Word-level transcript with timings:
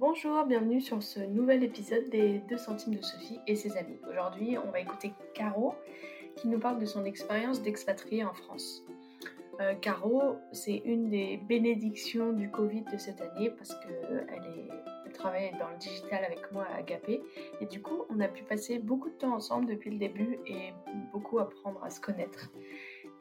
Bonjour, 0.00 0.46
bienvenue 0.46 0.80
sur 0.80 1.02
ce 1.02 1.20
nouvel 1.20 1.62
épisode 1.62 2.08
des 2.08 2.38
2 2.48 2.56
centimes 2.56 2.94
de 2.94 3.02
Sophie 3.02 3.38
et 3.46 3.54
ses 3.54 3.76
amis. 3.76 3.98
Aujourd'hui, 4.10 4.56
on 4.56 4.70
va 4.70 4.80
écouter 4.80 5.12
Caro 5.34 5.74
qui 6.36 6.48
nous 6.48 6.58
parle 6.58 6.78
de 6.78 6.86
son 6.86 7.04
expérience 7.04 7.60
d'expatrié 7.60 8.24
en 8.24 8.32
France. 8.32 8.82
Euh, 9.60 9.74
Caro, 9.74 10.38
c'est 10.52 10.78
une 10.86 11.10
des 11.10 11.36
bénédictions 11.36 12.32
du 12.32 12.50
Covid 12.50 12.84
de 12.90 12.96
cette 12.96 13.20
année 13.20 13.50
parce 13.50 13.74
qu'elle 13.74 14.26
elle 14.30 15.12
travaille 15.12 15.52
dans 15.58 15.68
le 15.68 15.76
digital 15.76 16.24
avec 16.24 16.50
moi 16.50 16.64
à 16.72 16.78
Agapé 16.78 17.20
et 17.60 17.66
du 17.66 17.82
coup, 17.82 18.06
on 18.08 18.20
a 18.20 18.28
pu 18.28 18.42
passer 18.44 18.78
beaucoup 18.78 19.10
de 19.10 19.16
temps 19.16 19.34
ensemble 19.34 19.66
depuis 19.66 19.90
le 19.90 19.98
début 19.98 20.38
et 20.46 20.72
beaucoup 21.12 21.40
apprendre 21.40 21.84
à 21.84 21.90
se 21.90 22.00
connaître. 22.00 22.50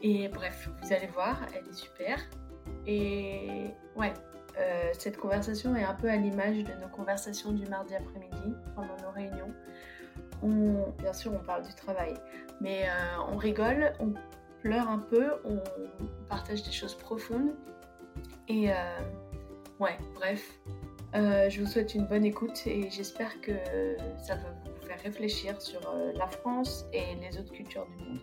Et 0.02 0.30
bref, 0.30 0.70
vous 0.82 0.94
allez 0.94 1.08
voir, 1.08 1.46
elle 1.54 1.68
est 1.68 1.74
super. 1.74 2.22
Et 2.88 3.66
ouais, 3.98 4.14
euh, 4.60 4.90
cette 4.94 5.18
conversation 5.18 5.76
est 5.76 5.84
un 5.84 5.94
peu 5.94 6.10
à 6.10 6.16
l'image 6.16 6.58
de 6.58 6.74
nos 6.82 6.90
conversations 6.90 7.52
du 7.52 7.66
mardi 7.68 7.96
après-midi 7.96 8.54
pendant 8.76 8.96
nos 9.04 9.12
réunions. 9.12 9.54
On, 10.42 10.92
bien 11.02 11.14
sûr, 11.14 11.34
on 11.34 11.44
parle 11.44 11.66
du 11.66 11.74
travail, 11.74 12.14
mais 12.60 12.84
euh, 12.84 13.22
on 13.32 13.38
rigole, 13.38 13.94
on 14.00 14.14
pleure 14.62 14.90
un 14.90 15.00
peu, 15.00 15.32
on 15.46 15.60
partage 16.28 16.64
des 16.64 16.72
choses 16.72 16.96
profondes. 16.96 17.56
Et 18.48 18.72
euh, 18.72 18.76
ouais, 19.80 19.98
bref, 20.16 20.60
je 21.14 21.62
vous 21.62 21.68
souhaite 21.68 21.96
une 21.96 22.06
bonne 22.06 22.26
écoute 22.26 22.62
et 22.66 22.90
j'espère 22.90 23.40
que 23.42 23.52
ça 24.22 24.36
va 24.36 24.50
vous 24.66 24.88
faire 24.88 25.00
réfléchir 25.02 25.62
sur 25.62 25.82
la 26.16 26.28
France 26.28 26.86
et 26.94 27.16
les 27.16 27.38
autres 27.38 27.54
cultures 27.54 27.86
du 27.86 28.04
monde. 28.04 28.20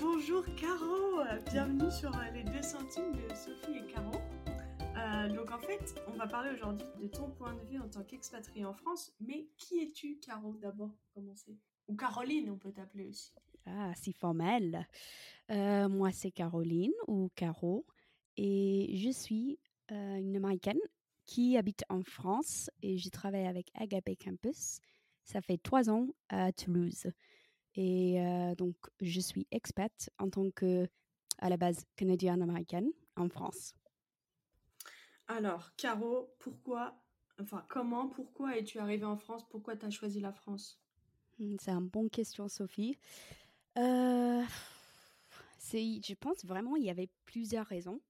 Bonjour 0.00 0.44
Caro, 0.56 1.22
bienvenue 1.50 1.90
sur 1.90 2.10
les 2.34 2.42
deux 2.44 2.62
centimes 2.62 3.12
de 3.12 3.34
Sophie 3.34 3.78
et 3.78 3.92
Caro. 3.92 4.12
Euh, 5.10 5.28
donc 5.28 5.50
en 5.50 5.58
fait, 5.58 6.00
on 6.06 6.12
va 6.12 6.26
parler 6.26 6.50
aujourd'hui 6.50 6.86
de 7.00 7.08
ton 7.08 7.30
point 7.30 7.54
de 7.54 7.60
vue 7.64 7.78
en 7.80 7.88
tant 7.88 8.04
qu'expatrié 8.04 8.64
en 8.64 8.74
France, 8.74 9.12
mais 9.20 9.48
qui 9.56 9.80
es-tu 9.80 10.18
Caro 10.18 10.54
d'abord 10.54 10.94
commencer? 11.14 11.58
Ou 11.88 11.96
Caroline, 11.96 12.50
on 12.50 12.58
peut 12.58 12.70
t'appeler 12.70 13.06
aussi. 13.08 13.32
Ah, 13.66 13.92
si 13.96 14.12
formel. 14.12 14.86
Euh, 15.50 15.88
moi, 15.88 16.12
c'est 16.12 16.30
Caroline 16.30 16.92
ou 17.08 17.28
Caro, 17.34 17.84
et 18.36 18.94
je 18.96 19.10
suis 19.10 19.58
euh, 19.90 20.16
une 20.16 20.36
Américaine 20.36 20.78
qui 21.26 21.56
habite 21.56 21.84
en 21.88 22.02
France 22.02 22.70
et 22.82 22.96
je 22.96 23.08
travaille 23.08 23.46
avec 23.46 23.70
Agape 23.74 24.16
Campus. 24.22 24.78
Ça 25.24 25.40
fait 25.40 25.58
trois 25.58 25.90
ans 25.90 26.08
à 26.28 26.52
Toulouse. 26.52 27.06
Et 27.76 28.18
donc, 28.58 28.74
je 29.00 29.20
suis 29.20 29.46
expat 29.52 30.10
en 30.18 30.28
tant 30.28 30.50
que, 30.50 30.88
à 31.38 31.48
la 31.48 31.56
base, 31.56 31.84
canadienne-américaine 31.94 32.90
en 33.14 33.28
France. 33.28 33.74
Alors, 35.36 35.70
Caro, 35.76 36.34
pourquoi, 36.40 36.92
enfin, 37.40 37.64
comment, 37.68 38.08
pourquoi 38.08 38.58
es-tu 38.58 38.80
arrivée 38.80 39.04
en 39.04 39.16
France? 39.16 39.46
Pourquoi 39.48 39.76
tu 39.76 39.88
choisi 39.90 40.18
la 40.18 40.32
France? 40.32 40.80
Hmm, 41.38 41.54
C'est 41.60 41.70
une 41.70 41.86
bonne 41.86 42.10
question, 42.10 42.48
Sophie. 42.48 42.98
Euh, 43.78 44.42
je 45.72 46.14
pense 46.14 46.44
vraiment 46.44 46.74
il 46.74 46.84
y 46.84 46.90
avait 46.90 47.08
plusieurs 47.26 47.66
raisons. 47.66 48.00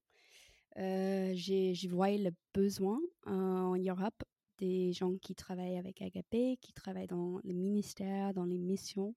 Euh, 0.77 1.31
j'ai 1.35 1.75
voyais 1.87 2.17
le 2.17 2.31
besoin 2.55 2.99
en 3.27 3.75
Europe 3.75 4.23
des 4.57 4.91
gens 4.91 5.15
qui 5.17 5.35
travaillent 5.35 5.77
avec 5.77 6.01
Agapé, 6.01 6.57
qui 6.59 6.73
travaillent 6.73 7.07
dans 7.07 7.39
les 7.43 7.53
ministères, 7.53 8.33
dans 8.33 8.45
les 8.45 8.57
missions 8.57 9.13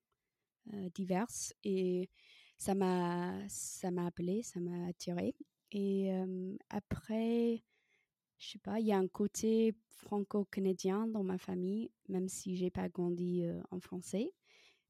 euh, 0.73 0.89
diverses. 0.93 1.53
Et 1.63 2.11
ça 2.59 2.75
m'a 2.75 3.39
appelé, 4.05 4.43
ça 4.43 4.59
m'a 4.59 4.87
attiré. 4.89 5.33
Et 5.71 6.13
euh, 6.13 6.55
après, 6.69 7.63
je 8.45 8.51
sais 8.51 8.59
pas, 8.59 8.79
il 8.79 8.85
y 8.85 8.91
a 8.91 8.97
un 8.97 9.07
côté 9.07 9.73
franco-canadien 9.87 11.07
dans 11.07 11.23
ma 11.23 11.37
famille, 11.37 11.89
même 12.09 12.27
si 12.27 12.55
j'ai 12.55 12.69
pas 12.69 12.89
grandi 12.89 13.43
en 13.71 13.79
français. 13.79 14.31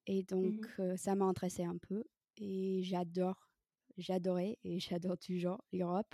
Et 0.07 0.23
donc, 0.23 0.59
mmh 0.77 0.97
ça 0.97 1.15
m'a 1.15 1.25
intéressé 1.25 1.63
un 1.63 1.77
peu. 1.77 2.03
Et 2.37 2.81
j'adore, 2.83 3.49
j'adorais 3.97 4.57
et 4.63 4.79
j'adore 4.99 5.17
toujours 5.17 5.63
l'Europe. 5.71 6.13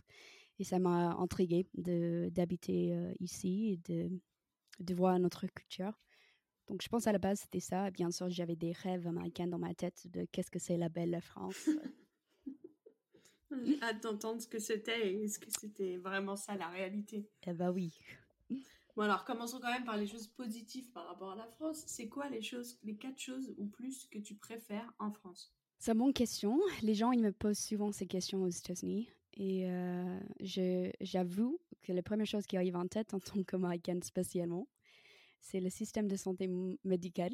Et 0.59 0.63
ça 0.63 0.77
m'a 0.77 1.15
intriguée 1.15 1.65
d'habiter 1.73 2.95
ici 3.19 3.71
et 3.71 3.91
de, 3.91 4.11
de 4.79 4.93
voir 4.93 5.17
notre 5.19 5.47
culture. 5.47 5.99
Donc, 6.67 6.83
je 6.83 6.89
pense 6.89 7.07
à 7.07 7.11
la 7.11 7.17
base, 7.17 7.39
c'était 7.39 7.59
ça. 7.59 7.89
Bien 7.89 8.11
sûr, 8.11 8.29
j'avais 8.29 8.55
des 8.55 8.71
rêves 8.71 9.07
américains 9.07 9.47
dans 9.47 9.57
ma 9.57 9.73
tête 9.73 10.07
de 10.07 10.25
qu'est-ce 10.31 10.51
que 10.51 10.59
c'est 10.59 10.77
la 10.77 10.89
belle 10.89 11.19
France. 11.21 11.67
hâte 13.81 14.03
d'entendre 14.03 14.41
ce 14.41 14.47
que 14.47 14.59
c'était 14.59 15.11
et 15.11 15.23
est-ce 15.23 15.39
que 15.39 15.49
c'était 15.49 15.97
vraiment 15.97 16.35
ça 16.35 16.55
la 16.55 16.67
réalité. 16.67 17.29
Eh 17.47 17.53
bah 17.53 17.71
oui. 17.71 17.99
Bon 18.95 19.03
alors 19.03 19.23
commençons 19.23 19.59
quand 19.59 19.71
même 19.71 19.85
par 19.85 19.97
les 19.97 20.07
choses 20.07 20.27
positives 20.27 20.91
par 20.91 21.07
rapport 21.07 21.31
à 21.31 21.35
la 21.35 21.47
France. 21.47 21.83
C'est 21.87 22.09
quoi 22.09 22.29
les 22.29 22.41
choses, 22.41 22.77
les 22.83 22.95
quatre 22.95 23.19
choses 23.19 23.53
ou 23.57 23.65
plus 23.65 24.07
que 24.07 24.19
tu 24.19 24.35
préfères 24.35 24.93
en 24.99 25.11
France? 25.11 25.53
C'est 25.79 25.93
une 25.93 25.99
bonne 25.99 26.13
question. 26.13 26.59
Les 26.81 26.93
gens 26.93 27.11
ils 27.11 27.21
me 27.21 27.31
posent 27.31 27.59
souvent 27.59 27.91
ces 27.91 28.05
questions 28.05 28.43
aux 28.43 28.49
États-Unis 28.49 29.09
et 29.33 29.69
euh, 29.69 30.19
j'avoue 30.99 31.59
que 31.81 31.93
la 31.93 32.03
première 32.03 32.27
chose 32.27 32.45
qui 32.45 32.57
arrive 32.57 32.75
en 32.75 32.87
tête 32.87 33.13
en 33.13 33.19
tant 33.19 33.41
qu'américaine 33.43 34.03
spécialement, 34.03 34.67
c'est 35.39 35.59
le 35.59 35.69
système 35.69 36.07
de 36.07 36.15
santé 36.15 36.49
médicale 36.83 37.33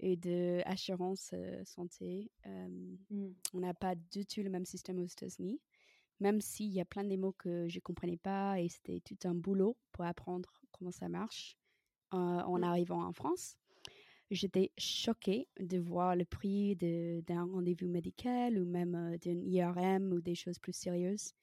et 0.00 0.16
de 0.16 0.60
assurance 0.64 1.34
santé. 1.64 2.30
Mmh. 2.46 3.28
On 3.52 3.60
n'a 3.60 3.74
pas 3.74 3.94
du 3.94 4.26
tout 4.26 4.42
le 4.42 4.50
même 4.50 4.64
système 4.64 4.98
aux 4.98 5.06
États-Unis, 5.06 5.60
même 6.20 6.40
s'il 6.40 6.72
y 6.72 6.80
a 6.80 6.84
plein 6.84 7.04
de 7.04 7.16
mots 7.16 7.32
que 7.32 7.68
je 7.68 7.76
ne 7.76 7.80
comprenais 7.80 8.16
pas 8.16 8.60
et 8.60 8.68
c'était 8.68 9.00
tout 9.00 9.16
un 9.24 9.34
boulot 9.34 9.76
pour 9.92 10.04
apprendre 10.04 10.62
comment 10.72 10.90
ça 10.90 11.08
marche 11.08 11.56
en 12.10 12.58
mmh. 12.58 12.64
arrivant 12.64 13.04
en 13.04 13.12
France. 13.12 13.56
J'étais 14.30 14.72
choquée 14.78 15.48
de 15.60 15.78
voir 15.78 16.16
le 16.16 16.24
prix 16.24 16.76
d'un 16.76 17.44
rendez-vous 17.44 17.88
médical 17.88 18.58
ou 18.58 18.64
même 18.64 18.94
euh, 18.94 19.18
d'un 19.18 19.40
IRM 19.40 20.12
ou 20.12 20.20
des 20.20 20.34
choses 20.34 20.58
plus 20.58 20.72
sérieuses. 20.72 21.34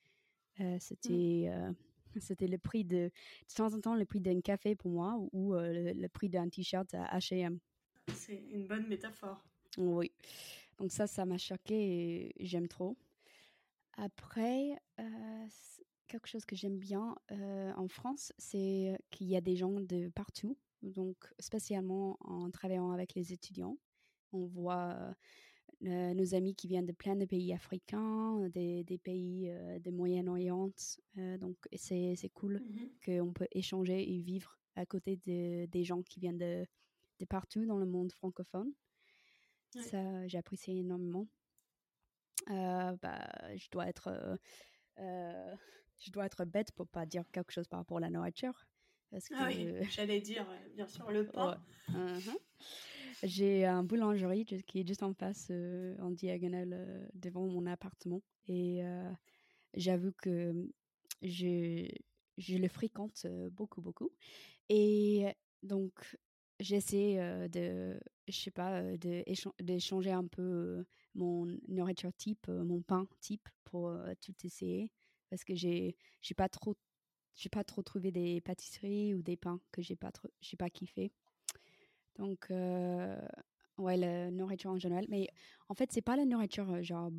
Mmh. 0.59 0.79
c'était 0.79 1.51
c'était 2.19 2.47
le 2.47 2.57
prix 2.57 2.84
de, 2.84 3.09
de 3.09 3.53
temps 3.56 3.73
en 3.73 3.79
temps, 3.79 3.95
le 3.95 4.06
prix 4.06 4.19
d'un 4.19 4.41
café 4.41 4.75
pour 4.75 4.91
moi 4.91 5.17
ou, 5.31 5.53
le, 5.53 6.07
prix 6.07 6.29
d'un 6.29 6.50
t-shirt 6.50 6.94
à 6.94 7.17
H&M. 7.17 7.57
C'est 8.16 8.41
une 8.51 8.67
bonne 8.67 8.88
métaphore. 8.88 9.44
Oui. 9.77 10.11
Donc 10.77 10.91
ça, 10.91 11.07
ça 11.07 11.25
m'a 11.25 11.38
choqué 11.38 12.33
et 12.39 12.45
j'aime 12.45 12.67
trop. 12.67 12.97
Après, 13.97 14.75
quelque 16.07 16.27
chose 16.27 16.45
que 16.45 16.55
j'aime 16.55 16.79
bien 16.79 17.16
en 17.29 17.88
France, 17.88 18.33
c'est 18.38 18.97
qu'il 19.11 19.27
y 19.27 19.35
a 19.35 19.41
des 19.41 19.55
gens 19.55 19.79
de 19.79 20.09
partout. 20.09 20.57
Donc, 20.81 21.31
spécialement 21.39 22.17
en 22.22 22.49
travaillant 22.49 22.91
avec 22.91 23.13
les 23.13 23.33
étudiants, 23.33 23.77
on 24.33 24.45
voit 24.45 25.13
euh, 25.85 26.13
nos 26.13 26.35
amis 26.35 26.53
qui 26.53 26.67
viennent 26.67 26.85
de 26.85 26.91
plein 26.91 27.16
de 27.16 27.25
pays 27.25 27.53
africains, 27.53 28.47
des, 28.49 28.83
des 28.83 28.97
pays 28.97 29.49
euh, 29.49 29.79
de 29.79 29.89
Moyen-Orient. 29.89 30.72
Euh, 31.17 31.38
donc, 31.38 31.57
c'est 31.73 32.31
cool 32.33 32.61
mmh 32.61 32.88
qu'on 33.05 33.33
peut 33.33 33.47
échanger 33.51 34.13
et 34.13 34.19
vivre 34.19 34.59
à 34.75 34.85
côté 34.85 35.17
de, 35.25 35.66
des 35.66 35.83
gens 35.83 36.03
qui 36.03 36.19
viennent 36.19 36.38
de, 36.38 36.67
de 37.22 37.26
partout 37.26 37.66
dans 37.66 37.78
le 37.78 37.86
monde 37.86 38.12
francophone. 38.12 38.74
Ça, 39.70 40.28
j'apprécie 40.28 40.80
énormément. 40.80 41.28
bah, 42.48 43.30
je 43.56 43.70
dois 43.70 43.88
être... 43.88 44.38
je 44.98 46.12
dois 46.12 46.26
être 46.26 46.44
bête 46.46 46.72
pour 46.74 46.88
pas 46.88 47.06
dire 47.06 47.24
quelque 47.32 47.52
chose 47.52 47.68
par 47.68 47.80
rapport 47.80 47.98
à 47.98 48.02
la 48.02 48.09
nourriture. 48.09 48.66
Parce 49.12 49.26
ah 49.34 49.50
que... 49.52 49.84
j'allais 49.92 50.22
dire, 50.22 50.48
bien 50.76 50.88
sûr, 50.88 51.09
le 51.12 51.26
pain. 51.32 51.62
Uh-huh. 51.90 52.38
J'ai 53.24 53.66
un 53.66 53.84
boulangerie 53.84 54.46
qui 54.46 54.80
est 54.80 54.88
juste 54.88 55.03
en 55.03 55.14
face, 55.14 55.48
euh, 55.52 55.96
en 56.00 56.09
diagonale, 56.09 56.74
euh, 56.74 57.08
devant 57.14 57.46
mon 57.46 57.68
appartement. 57.68 58.24
Et 58.48 58.84
euh, 58.84 59.12
j'avoue 59.76 60.12
que 60.14 60.68
je, 61.22 61.88
je 62.38 62.58
le 62.58 62.68
fréquente 62.68 63.28
beaucoup, 63.52 63.82
beaucoup. 63.82 64.09
Et 64.70 65.28
donc, 65.62 66.17
j'essaie 66.61 67.49
de, 67.49 67.99
je 68.28 68.40
sais 68.40 68.52
pas, 68.52 68.81
d'échanger 69.59 70.11
un 70.11 70.28
peu 70.28 70.85
mon 71.16 71.46
nourriture 71.67 72.13
type, 72.13 72.47
mon 72.47 72.81
pain 72.81 73.08
type 73.19 73.47
pour 73.66 73.93
tout 74.22 74.35
essayer. 74.46 74.91
Parce 75.29 75.43
que 75.43 75.55
j'ai 75.55 75.96
pas 76.37 76.49
trop 76.49 76.75
j'ai 77.34 77.49
pas 77.49 77.63
trop 77.63 77.81
trouvé 77.81 78.11
des 78.11 78.41
pâtisseries 78.41 79.13
ou 79.16 79.22
des 79.23 79.37
pains 79.37 79.61
que 79.72 79.81
j'ai 79.81 79.96
pas 79.96 80.11
trop, 80.11 80.29
j'ai 80.41 80.58
pas 80.58 80.69
kiffé. 80.69 81.11
Donc, 82.17 82.47
ouais, 83.78 83.97
la 83.97 84.31
nourriture 84.31 84.72
en 84.72 84.78
général. 84.78 85.05
Mais 85.09 85.28
en 85.69 85.73
fait, 85.73 85.91
c'est 85.91 86.02
pas 86.02 86.16
la 86.16 86.25
nourriture 86.25 86.81
genre 86.84 87.11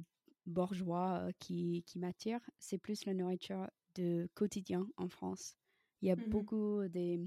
bourgeois 0.46 1.28
qui, 1.38 1.82
qui 1.86 1.98
m'attire, 1.98 2.40
c'est 2.58 2.78
plus 2.78 3.04
la 3.04 3.14
nourriture 3.14 3.68
de 3.94 4.28
quotidien 4.34 4.86
en 4.96 5.08
France. 5.08 5.56
Il 6.02 6.08
y 6.08 6.10
a 6.10 6.16
mmh 6.16 6.28
beaucoup 6.28 6.88
des, 6.88 7.20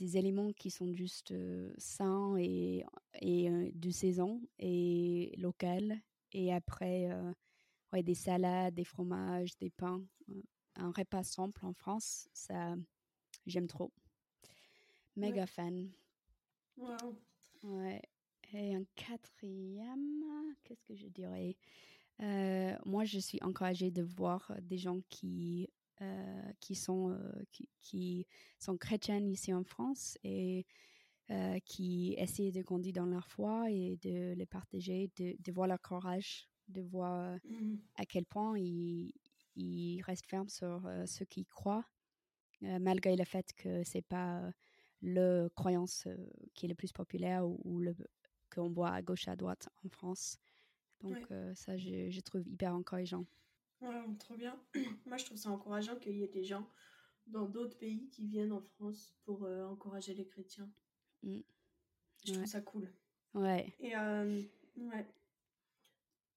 des 0.00 0.16
éléments 0.16 0.52
qui 0.52 0.70
sont 0.70 0.92
juste 0.92 1.32
sains 1.78 2.36
et, 2.38 2.84
et 3.20 3.70
de 3.72 3.90
saison 3.90 4.40
et 4.58 5.32
local. 5.36 6.00
Et 6.32 6.52
après, 6.52 7.10
ouais, 7.92 8.02
des 8.02 8.14
salades, 8.14 8.74
des 8.74 8.84
fromages, 8.84 9.56
des 9.58 9.70
pains. 9.70 10.02
un 10.76 10.90
repas 10.90 11.22
simple 11.22 11.64
en 11.64 11.72
France, 11.74 12.28
ça, 12.32 12.74
j'aime 13.46 13.66
trop. 13.66 13.92
Méga 15.16 15.46
fan. 15.46 15.90
Wow. 16.76 17.16
Ouais. 17.62 18.02
Et 18.52 18.74
un 18.74 18.84
quatrième, 18.96 20.24
qu'est-ce 20.64 20.82
que 20.84 20.96
je 20.96 21.08
dirais? 21.08 21.56
Moi, 22.86 23.04
je 23.04 23.18
suis 23.18 23.38
encouragée 23.42 23.90
de 23.90 24.02
voir 24.02 24.52
des 24.62 24.78
gens 24.78 25.00
qui, 25.08 25.68
euh, 26.02 26.52
qui, 26.60 26.74
sont, 26.74 27.10
euh, 27.10 27.32
qui, 27.52 27.68
qui, 27.80 28.26
sont 28.58 28.76
chrétiens 28.76 29.18
ici 29.20 29.52
en 29.54 29.64
France 29.64 30.18
et 30.24 30.66
qui 31.64 32.14
essaient 32.18 32.50
de 32.50 32.60
grandir 32.60 32.92
dans 32.92 33.06
leur 33.06 33.28
foi 33.28 33.70
et 33.70 33.96
de 34.02 34.34
les 34.34 34.46
partager, 34.46 35.10
de, 35.16 35.36
de 35.38 35.52
voir 35.52 35.68
leur 35.68 35.80
courage, 35.80 36.48
de 36.68 36.82
voir 36.82 37.38
Mhm. 37.44 37.80
à 37.96 38.04
quel 38.06 38.26
point 38.26 38.58
ils, 38.58 39.12
ils 39.56 40.02
restent 40.02 40.26
fermes 40.26 40.48
sur 40.48 40.82
ce 41.06 41.24
qu'ils 41.24 41.46
croient, 41.46 41.84
malgré 42.62 43.16
le 43.16 43.24
fait 43.24 43.52
que 43.54 43.84
c'est 43.84 44.02
pas 44.02 44.52
le 45.02 45.48
croyance 45.54 46.08
qui 46.54 46.66
est 46.66 46.68
le 46.68 46.74
plus 46.74 46.92
populaire 46.92 47.46
ou, 47.46 47.60
ou 47.64 47.80
le 47.80 47.94
qu'on 48.52 48.70
voit 48.70 48.90
à 48.90 49.02
gauche 49.02 49.28
à 49.28 49.36
droite 49.36 49.68
en 49.84 49.88
France. 49.88 50.38
Donc 51.00 51.18
Ouais. 51.20 51.26
ça, 51.54 51.76
je, 51.76 52.10
je 52.10 52.20
trouve 52.20 52.46
hyper 52.48 52.74
encourageant. 52.74 53.24
Ouais, 53.80 54.02
trop 54.18 54.36
bien. 54.36 54.58
Moi, 55.06 55.16
je 55.16 55.24
trouve 55.24 55.38
ça 55.38 55.50
encourageant 55.50 55.96
qu'il 55.96 56.16
y 56.16 56.22
ait 56.22 56.28
des 56.28 56.44
gens 56.44 56.68
dans 57.26 57.46
d'autres 57.46 57.78
pays 57.78 58.08
qui 58.10 58.26
viennent 58.26 58.52
en 58.52 58.60
France 58.60 59.14
pour 59.24 59.44
euh, 59.44 59.64
encourager 59.66 60.14
les 60.14 60.26
chrétiens. 60.26 60.68
Mm. 61.22 61.40
Je 62.24 62.30
Ouais. 62.30 62.36
trouve 62.38 62.46
ça 62.46 62.60
cool. 62.60 62.88
Ouais. 63.34 63.72
Et 63.80 63.96
euh, 63.96 64.42
ouais. 64.76 65.06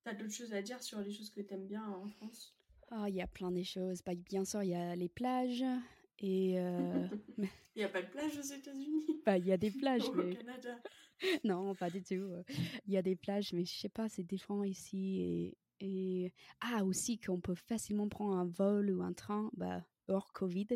T'as 0.04 0.14
d'autres 0.14 0.34
choses 0.34 0.54
à 0.54 0.62
dire 0.62 0.82
sur 0.82 1.00
les 1.02 1.12
choses 1.12 1.30
que 1.30 1.42
t'aimes 1.42 1.68
bien 1.68 1.84
en 1.86 2.08
France? 2.08 2.56
Ah, 2.92 3.10
il 3.10 3.16
y 3.16 3.22
a 3.22 3.28
plein 3.28 3.52
de 3.52 3.64
choses. 3.64 4.02
Bah, 4.06 4.14
bien 4.16 4.46
sûr, 4.46 4.64
il 4.64 4.70
y 4.70 4.76
a 4.76 4.96
les 4.96 5.10
plages 5.10 5.64
et 6.20 6.60
euh, 6.60 7.08
Il 7.76 7.80
n'y 7.80 7.84
a 7.84 7.90
pas 7.90 8.02
de 8.02 8.08
plage 8.08 8.38
aux 8.38 8.42
États-Unis? 8.42 9.06
Bah, 9.26 9.38
il 9.38 9.46
y 9.46 9.52
a 9.52 9.58
des 9.58 9.72
plages, 9.72 10.10
au 10.10 10.14
mais 10.14 10.36
Canada. 10.36 10.80
non, 11.44 11.74
pas 11.76 11.90
du 11.90 12.04
tout. 12.04 12.30
Il 12.86 12.94
y 12.94 12.98
a 12.98 13.02
des 13.02 13.16
plages, 13.16 13.54
mais 13.54 13.66
je 13.66 13.74
sais 13.74 13.90
pas, 13.90 14.10
c'est 14.10 14.24
différent 14.24 14.64
ici. 14.64 15.22
Et, 15.22 15.58
et... 15.80 16.34
Ah, 16.62 16.84
aussi 16.84 17.20
qu'on 17.20 17.40
peut 17.40 17.56
facilement 17.56 18.08
prendre 18.08 18.36
un 18.36 18.46
vol 18.46 18.92
ou 18.92 19.02
un 19.02 19.14
train 19.14 19.50
bah, 19.56 19.86
hors 20.08 20.34
Covid 20.34 20.68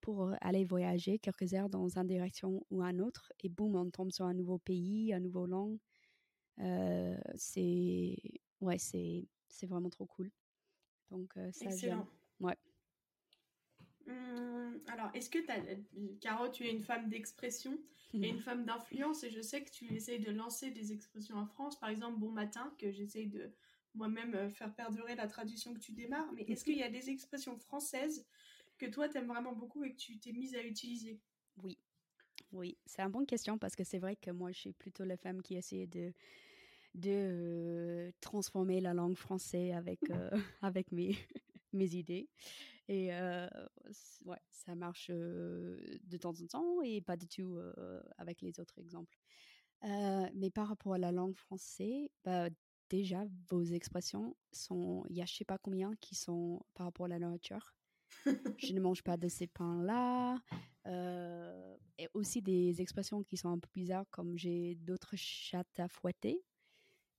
pour 0.00 0.32
aller 0.40 0.64
voyager 0.64 1.18
quelques 1.18 1.54
heures 1.54 1.68
dans 1.68 1.98
une 1.98 2.06
direction 2.06 2.64
ou 2.70 2.82
un 2.82 2.98
autre. 2.98 3.32
Et 3.40 3.48
boum, 3.48 3.76
on 3.76 3.90
tombe 3.90 4.12
sur 4.12 4.24
un 4.24 4.34
nouveau 4.34 4.58
pays, 4.58 5.12
un 5.12 5.20
nouveau 5.20 5.46
langue. 5.46 5.78
Euh, 6.58 7.16
c'est 7.36 8.16
ouais, 8.60 8.78
c'est 8.78 9.26
vraiment 9.62 9.90
trop 9.90 10.06
cool. 10.06 10.30
Donc 11.10 11.36
euh, 11.36 11.50
ça. 11.52 11.66
Excellent. 11.66 12.06
Ouais. 12.40 12.56
Hum, 14.06 14.80
alors, 14.88 15.10
est-ce 15.14 15.30
que 15.30 15.38
t'as... 15.38 15.60
Caro, 16.20 16.48
tu 16.48 16.64
es 16.64 16.72
une 16.72 16.82
femme 16.82 17.08
d'expression 17.08 17.78
et 18.14 18.28
une 18.28 18.40
femme 18.40 18.64
d'influence 18.64 19.22
et 19.24 19.30
je 19.30 19.40
sais 19.40 19.62
que 19.62 19.70
tu 19.70 19.94
essayes 19.94 20.20
de 20.20 20.30
lancer 20.30 20.70
des 20.70 20.92
expressions 20.92 21.36
en 21.36 21.46
France. 21.46 21.78
Par 21.78 21.90
exemple, 21.90 22.18
Bon 22.18 22.30
Matin, 22.30 22.74
que 22.78 22.90
j'essaye 22.90 23.28
de 23.28 23.52
moi-même 23.94 24.34
euh, 24.34 24.50
faire 24.50 24.74
perdurer 24.74 25.14
la 25.14 25.26
traduction 25.26 25.74
que 25.74 25.80
tu 25.80 25.92
démarres. 25.92 26.32
Mais 26.32 26.42
est-ce 26.42 26.64
qu'il 26.64 26.76
y 26.76 26.82
a 26.82 26.90
des 26.90 27.10
expressions 27.10 27.56
françaises 27.56 28.26
que 28.78 28.86
toi, 28.86 29.08
t'aimes 29.08 29.28
vraiment 29.28 29.54
beaucoup 29.54 29.84
et 29.84 29.92
que 29.92 29.96
tu 29.96 30.18
t'es 30.18 30.32
mise 30.32 30.54
à 30.54 30.62
utiliser? 30.62 31.20
Oui, 31.62 31.78
oui, 32.52 32.78
c'est 32.86 33.02
une 33.02 33.10
bonne 33.10 33.26
question 33.26 33.58
parce 33.58 33.76
que 33.76 33.84
c'est 33.84 33.98
vrai 33.98 34.16
que 34.16 34.30
moi, 34.30 34.52
je 34.52 34.58
suis 34.58 34.72
plutôt 34.72 35.04
la 35.04 35.16
femme 35.16 35.42
qui 35.42 35.56
essaie 35.56 35.86
de, 35.86 36.12
de 36.94 37.10
euh, 37.10 38.12
transformer 38.20 38.80
la 38.80 38.94
langue 38.94 39.16
française 39.16 39.74
avec, 39.74 40.10
euh, 40.10 40.30
avec 40.62 40.92
mes, 40.92 41.10
mes 41.72 41.94
idées. 41.94 42.28
Et 42.88 43.14
euh, 43.14 43.48
ouais, 44.24 44.40
ça 44.50 44.74
marche 44.74 45.10
de 45.10 46.16
temps 46.18 46.34
en 46.40 46.46
temps 46.46 46.82
et 46.82 47.00
pas 47.00 47.16
du 47.16 47.28
tout 47.28 47.60
avec 48.18 48.42
les 48.42 48.58
autres 48.58 48.78
exemples. 48.80 49.16
Mais 49.82 50.50
par 50.52 50.68
rapport 50.68 50.94
à 50.94 50.98
la 50.98 51.12
langue 51.12 51.36
française, 51.36 52.08
bah, 52.24 52.48
déjà, 52.90 53.24
vos 53.48 53.62
expressions 53.62 54.36
sont, 54.52 55.04
il 55.08 55.16
y 55.16 55.22
a 55.22 55.24
je 55.24 55.34
sais 55.34 55.44
pas 55.44 55.56
combien 55.56 55.94
qui 56.00 56.14
sont 56.14 56.60
par 56.74 56.86
rapport 56.86 57.06
à 57.06 57.08
la 57.08 57.18
nourriture. 57.18 57.74
je 58.26 58.26
ne 58.74 58.80
mange 58.80 59.02
pas 59.02 59.16
de 59.16 59.28
ces 59.28 59.46
pains-là. 59.46 60.36
Euh, 60.86 61.76
et 61.98 62.08
aussi 62.14 62.42
des 62.42 62.80
expressions 62.80 63.22
qui 63.22 63.36
sont 63.36 63.48
un 63.48 63.58
peu 63.58 63.68
bizarres, 63.74 64.08
comme 64.10 64.36
j'ai 64.36 64.74
d'autres 64.74 65.14
chattes 65.16 65.78
à 65.78 65.88
fouetter. 65.88 66.42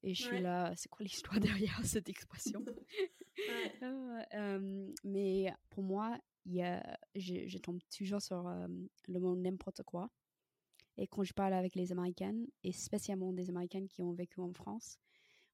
Et 0.03 0.13
je 0.15 0.23
suis 0.23 0.41
là, 0.41 0.73
c'est 0.75 0.89
quoi 0.89 1.03
l'histoire 1.03 1.39
derrière 1.39 1.83
cette 1.85 2.09
expression? 2.09 2.63
Ouais. 2.65 2.85
Euh, 3.81 4.21
euh, 4.35 4.93
Mais 5.03 5.51
pour 5.69 5.83
moi, 5.83 6.19
y 6.45 6.61
a, 6.61 6.83
je, 7.15 7.47
je 7.47 7.57
tombe 7.57 7.79
toujours 7.95 8.21
sur 8.21 8.43
le 8.43 9.19
mot 9.19 9.35
n'importe 9.35 9.81
quoi. 9.83 10.11
Et 10.97 11.07
quand 11.07 11.23
je 11.23 11.33
parle 11.33 11.53
avec 11.53 11.73
les 11.75 11.91
Américaines, 11.91 12.45
et 12.63 12.73
spécialement 12.73 13.31
des 13.33 13.49
Américaines 13.49 13.87
qui 13.87 14.03
ont 14.03 14.11
vécu 14.11 14.41
en 14.41 14.53
France, 14.53 14.99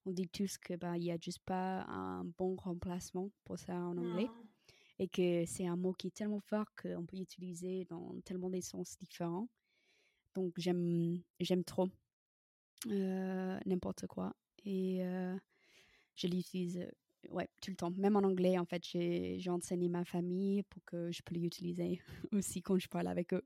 on 0.07 0.11
dit 0.11 0.29
tous 0.29 0.57
que 0.57 0.73
bah, 0.75 0.97
il 0.97 1.03
n'y 1.03 1.11
a 1.11 1.17
juste 1.17 1.41
pas 1.45 1.81
un 1.89 2.23
bon 2.37 2.55
remplacement 2.55 3.29
pour 3.43 3.59
ça 3.59 3.75
en 3.75 3.97
anglais 3.97 4.27
Non. 4.27 4.47
et 4.99 5.07
que 5.09 5.45
c'est 5.45 5.67
un 5.67 5.75
mot 5.75 5.91
qui 5.93 6.07
est 6.07 6.15
tellement 6.15 6.39
fort 6.39 6.65
qu'on 6.81 7.05
peut 7.05 7.17
l'utiliser 7.17 7.85
dans 7.89 8.15
tellement 8.23 8.49
des 8.49 8.61
sens 8.61 8.97
différents. 8.97 9.49
Donc 10.33 10.53
j'aime 10.57 11.21
j'aime 11.39 11.63
trop 11.63 11.89
euh, 12.87 13.59
n'importe 13.65 14.07
quoi 14.07 14.33
et 14.63 15.03
euh, 15.03 15.35
je 16.15 16.27
l'utilise 16.27 16.77
euh, 16.77 16.89
ouais 17.31 17.49
tout 17.61 17.71
le 17.71 17.75
temps. 17.75 17.91
Même 17.91 18.15
en 18.15 18.23
anglais 18.23 18.57
en 18.57 18.65
fait 18.65 18.83
j'ai 18.85 19.49
enseigné 19.49 19.89
ma 19.89 20.05
famille 20.05 20.63
pour 20.63 20.83
que 20.85 21.11
je 21.11 21.21
peux 21.21 21.35
l'utiliser 21.35 22.01
aussi 22.31 22.61
quand 22.61 22.79
je 22.79 22.87
parle 22.87 23.07
avec 23.07 23.33
eux. 23.33 23.43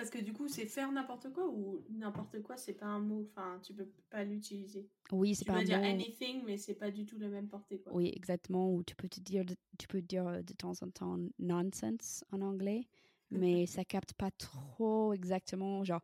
Parce 0.00 0.08
que 0.08 0.18
du 0.18 0.32
coup, 0.32 0.48
c'est 0.48 0.64
faire 0.64 0.90
n'importe 0.92 1.30
quoi 1.30 1.46
ou 1.46 1.84
n'importe 1.90 2.40
quoi, 2.40 2.56
c'est 2.56 2.72
pas 2.72 2.86
un 2.86 3.00
mot. 3.00 3.28
Enfin, 3.30 3.60
tu 3.62 3.74
peux 3.74 3.86
pas 4.08 4.24
l'utiliser. 4.24 4.88
Oui 5.12 5.34
c'est 5.34 5.44
Tu 5.44 5.50
pas 5.50 5.52
peux 5.52 5.58
un 5.58 5.64
dire 5.64 5.76
mot. 5.76 5.84
anything, 5.84 6.42
mais 6.46 6.56
c'est 6.56 6.72
pas 6.74 6.90
du 6.90 7.04
tout 7.04 7.18
la 7.18 7.28
même 7.28 7.48
portée, 7.48 7.80
quoi. 7.80 7.92
Oui 7.94 8.10
exactement 8.16 8.72
ou 8.72 8.82
tu 8.82 8.96
peux 8.96 9.10
te 9.10 9.20
dire 9.20 9.44
tu 9.78 9.88
peux 9.88 10.00
dire 10.00 10.42
de 10.42 10.52
temps 10.54 10.72
en 10.80 10.88
temps 10.88 11.18
nonsense 11.38 12.24
en 12.32 12.40
anglais 12.40 12.88
mais 13.30 13.66
ça 13.66 13.84
capte 13.84 14.14
pas 14.14 14.30
trop 14.30 15.12
exactement 15.12 15.84
genre 15.84 16.00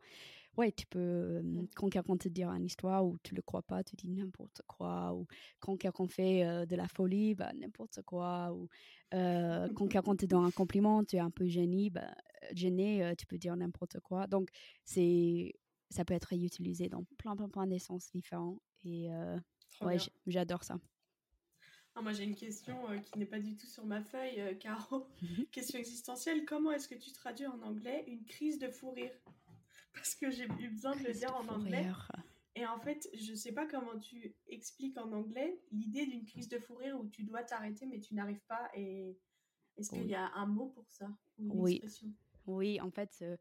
ouais 0.57 0.71
tu 0.71 0.85
peux 0.87 0.99
euh, 0.99 1.41
Mm. 1.43 1.67
quand 1.75 1.89
quelqu'un 1.89 2.17
te 2.17 2.27
dit 2.29 2.43
une 2.43 2.65
histoire 2.65 3.05
ou 3.05 3.17
tu 3.23 3.35
le 3.35 3.41
crois 3.41 3.61
pas 3.61 3.83
tu 3.83 3.95
dis 3.95 4.09
n'importe 4.09 4.61
quoi 4.67 5.13
ou 5.13 5.27
quand 5.59 5.77
quelqu'un 5.77 6.07
fait 6.07 6.43
euh, 6.45 6.65
de 6.65 6.75
la 6.75 6.87
folie 6.87 7.35
bah 7.35 7.51
n'importe 7.53 8.01
quoi 8.03 8.51
ou 8.53 8.67
euh, 9.13 9.67
quand 9.75 9.87
quelqu'un 10.03 10.15
te 10.15 10.25
donne 10.25 10.45
un 10.45 10.51
compliment 10.51 11.03
tu 11.03 11.15
es 11.15 11.19
un 11.19 11.31
peu 11.31 11.45
gêné 11.47 11.89
bah 11.89 12.13
gêné 12.53 13.13
tu 13.17 13.25
peux 13.27 13.37
dire 13.37 13.55
n'importe 13.55 13.99
quoi 13.99 14.27
donc 14.27 14.49
c'est 14.83 15.53
ça 15.89 16.03
peut 16.03 16.13
être 16.13 16.33
utilisé 16.33 16.89
dans 16.89 17.03
plein 17.17 17.35
plein 17.35 17.49
plein 17.49 17.67
d'essences 17.67 18.09
différents 18.11 18.59
et 18.83 19.09
ouais 19.81 19.97
j'adore 20.25 20.63
ça 20.63 20.79
Ah, 21.95 22.01
moi, 22.03 22.13
j'ai 22.13 22.25
une 22.25 22.35
question 22.35 22.75
euh, 22.91 22.99
qui 22.99 23.17
n'est 23.17 23.25
pas 23.25 23.39
du 23.39 23.55
tout 23.57 23.65
sur 23.65 23.83
ma 23.83 24.01
feuille, 24.01 24.39
euh, 24.39 24.53
Caro. 24.53 25.07
Mhm. 25.23 25.45
question 25.51 25.79
existentielle. 25.79 26.45
Comment 26.45 26.71
est-ce 26.71 26.87
que 26.87 26.93
tu 26.93 27.11
traduis 27.11 27.47
en 27.47 27.59
anglais 27.63 28.03
une 28.07 28.23
crise 28.23 28.59
de 28.59 28.69
fou 28.69 28.91
rire? 28.91 29.11
Parce 29.97 30.15
que 30.15 30.29
j'ai 30.31 30.45
eu 30.59 30.69
besoin 30.69 30.95
de 30.95 31.03
le 31.03 31.13
dire 31.13 31.35
en 31.35 31.47
anglais. 31.47 31.85
Et 32.55 32.65
en 32.65 32.79
fait, 32.79 33.07
je 33.13 33.33
sais 33.35 33.51
pas 33.51 33.67
comment 33.67 33.99
tu 33.99 34.35
expliques 34.47 34.97
en 34.97 35.11
anglais 35.11 35.61
l'idée 35.71 36.05
d'une 36.07 36.25
crise 36.25 36.47
de 36.49 36.57
fou 36.59 36.75
rire 36.75 36.99
où 36.99 37.07
tu 37.07 37.23
dois 37.23 37.43
t'arrêter 37.43 37.85
mais 37.85 37.99
tu 37.99 38.15
n'arrives 38.15 38.41
pas. 38.47 38.69
Et 38.73 39.15
est-ce 39.77 39.91
qu'il 39.91 40.07
y 40.07 40.15
a 40.15 40.31
un 40.33 40.47
mot 40.47 40.67
pour 40.69 40.89
ça 40.89 41.07
ou 41.37 41.53
une 41.53 41.61
Oui. 41.61 41.73
expression? 41.73 42.11
Oui, 42.47 42.79
en 42.81 42.89
fait, 42.89 43.19
euh, 43.21 43.37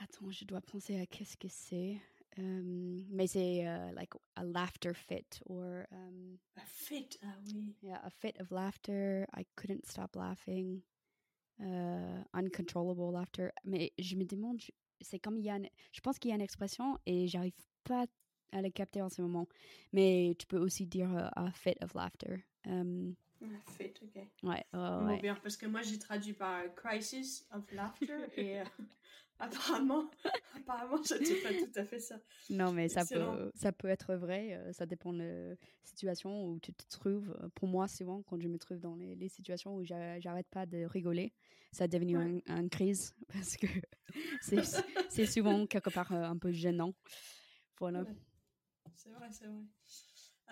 attends, 0.00 0.30
je 0.30 0.44
dois 0.44 0.60
penser 0.62 0.98
à 0.98 1.06
qu'est-ce 1.06 1.36
que 1.36 1.48
c'est. 1.48 2.00
Mais 2.36 3.26
c'est 3.26 3.66
euh, 3.66 3.90
like 3.92 4.12
a 4.36 4.44
laughter 4.44 4.94
fit 4.94 5.40
or 5.46 5.84
um, 5.90 6.38
Ah, 6.56 6.62
fit, 6.66 7.18
ah 7.22 7.36
oui. 7.52 7.74
yeah, 7.82 8.00
a 8.04 8.10
fit 8.10 8.38
of 8.40 8.50
laughter. 8.50 9.26
I 9.36 9.44
couldn't 9.56 9.86
stop 9.86 10.14
laughing. 10.16 10.82
Uh, 11.60 12.22
uncontrollable 12.34 13.10
laughter. 13.12 13.50
Mais 13.64 13.92
je 13.98 14.14
me 14.16 14.24
demande, 14.24 14.60
c'est 15.00 15.18
comme 15.18 15.36
il 15.38 15.44
y 15.44 15.50
a, 15.50 15.56
une- 15.56 15.68
je 15.92 16.00
pense 16.00 16.18
qu'il 16.18 16.30
y 16.30 16.32
a 16.32 16.34
une 16.36 16.40
expression 16.42 16.98
et 17.06 17.26
j'arrive 17.28 17.54
pas 17.84 18.06
à 18.52 18.62
la 18.62 18.70
capter 18.70 19.02
en 19.02 19.08
ce 19.08 19.20
moment. 19.22 19.46
Mais 19.92 20.34
tu 20.38 20.46
peux 20.46 20.58
aussi 20.58 20.86
dire 20.86 21.12
euh, 21.14 21.28
a 21.36 21.50
fit 21.52 21.74
of 21.82 21.94
laughter. 21.94 22.44
Um, 22.66 23.14
Ah, 23.42 23.46
fit, 23.76 23.92
ok. 24.02 24.16
ouais, 24.16 24.30
ouais, 24.42 24.64
Mot 24.72 25.06
ouais. 25.06 25.18
bien, 25.20 25.34
parce 25.36 25.56
que 25.56 25.66
moi 25.66 25.82
j'ai 25.82 25.98
traduit 25.98 26.32
par 26.32 26.60
euh, 26.60 26.68
crisis 26.70 27.46
of 27.52 27.70
laughter 27.72 28.26
et 28.36 28.62
apparemment, 29.38 30.10
apparemment 30.54 31.02
c'était 31.02 31.40
pas 31.40 31.52
tout 31.54 31.70
à 31.74 31.84
fait 31.84 32.00
ça. 32.00 32.20
Non, 32.50 32.72
mais 32.72 32.88
ça 32.88 33.02
Excellent. 33.02 33.36
peut, 33.36 33.52
ça 33.54 33.72
peut 33.72 33.88
être 33.88 34.14
vrai. 34.14 34.54
euh, 34.54 34.72
ça 34.72 34.86
dépend 34.86 35.12
de 35.12 35.50
la 35.50 35.56
situation 35.82 36.46
où 36.46 36.58
tu 36.60 36.72
te 36.72 36.84
trouves. 36.88 37.36
Pour 37.54 37.68
moi, 37.68 37.88
souvent, 37.88 38.22
quand 38.22 38.40
je 38.40 38.48
me 38.48 38.58
trouve 38.58 38.78
dans 38.78 38.96
les, 38.96 39.14
les 39.16 39.28
situations 39.28 39.76
où 39.76 39.84
j'a- 39.84 40.18
j'arrête 40.20 40.48
pas 40.48 40.64
de 40.66 40.84
rigoler, 40.84 41.32
ça 41.72 41.84
est 41.84 41.88
devenu 41.88 42.16
Ouais. 42.16 42.42
un, 42.46 42.56
un 42.56 42.68
crise 42.68 43.14
parce 43.32 43.56
que 43.56 43.66
c'est 45.10 45.26
souvent 45.26 45.66
quelque 45.66 45.90
part 45.90 46.12
euh, 46.12 46.22
un 46.22 46.36
peu 46.38 46.50
gênant. 46.52 46.94
Voilà. 47.78 48.02
Ouais. 48.02 48.16
C'est 48.94 49.10
vrai, 49.10 49.28
c'est 49.30 49.46
vrai. 49.46 49.62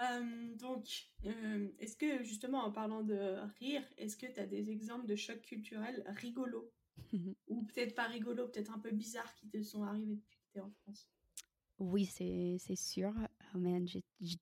Euh, 0.00 0.54
donc, 0.56 1.08
euh, 1.24 1.68
est-ce 1.78 1.96
que 1.96 2.22
justement 2.22 2.64
en 2.64 2.72
parlant 2.72 3.02
de 3.02 3.36
rire, 3.58 3.82
est-ce 3.96 4.16
que 4.16 4.26
tu 4.26 4.38
as 4.38 4.46
des 4.46 4.70
exemples 4.70 5.06
de 5.06 5.16
chocs 5.16 5.40
culturels 5.42 6.04
rigolos 6.16 6.70
Ou 7.48 7.62
peut-être 7.64 7.94
pas 7.94 8.06
rigolo, 8.06 8.48
peut-être 8.48 8.72
un 8.72 8.78
peu 8.78 8.90
bizarre 8.90 9.34
qui 9.34 9.48
te 9.48 9.62
sont 9.62 9.82
arrivés 9.84 10.16
depuis 10.16 10.38
que 10.38 10.52
tu 10.52 10.58
es 10.58 10.60
en 10.60 10.70
France? 10.70 11.08
Oui, 11.78 12.06
c'est 12.06 12.76
sûr. 12.76 13.12
Oh 13.54 13.58
man, 13.58 13.86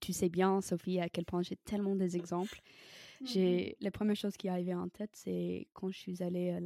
tu 0.01 0.13
sais 0.13 0.29
bien, 0.29 0.61
Sophie, 0.61 1.01
à 1.01 1.09
quel 1.09 1.25
point 1.25 1.43
j'ai 1.43 1.57
tellement 1.57 1.97
des 1.97 2.17
exemples. 2.17 2.61
J'ai 3.25 3.77
La 3.81 3.91
première 3.91 4.17
chose 4.17 4.37
qui 4.37 4.49
est 4.49 4.51
arrivée 4.51 4.75
en 4.75 4.89
tête, 4.89 5.13
c'est 5.15 5.69
quand 5.73 5.91
je 5.91 5.99
suis 5.99 6.23
allée 6.23 6.51
à 6.51 6.61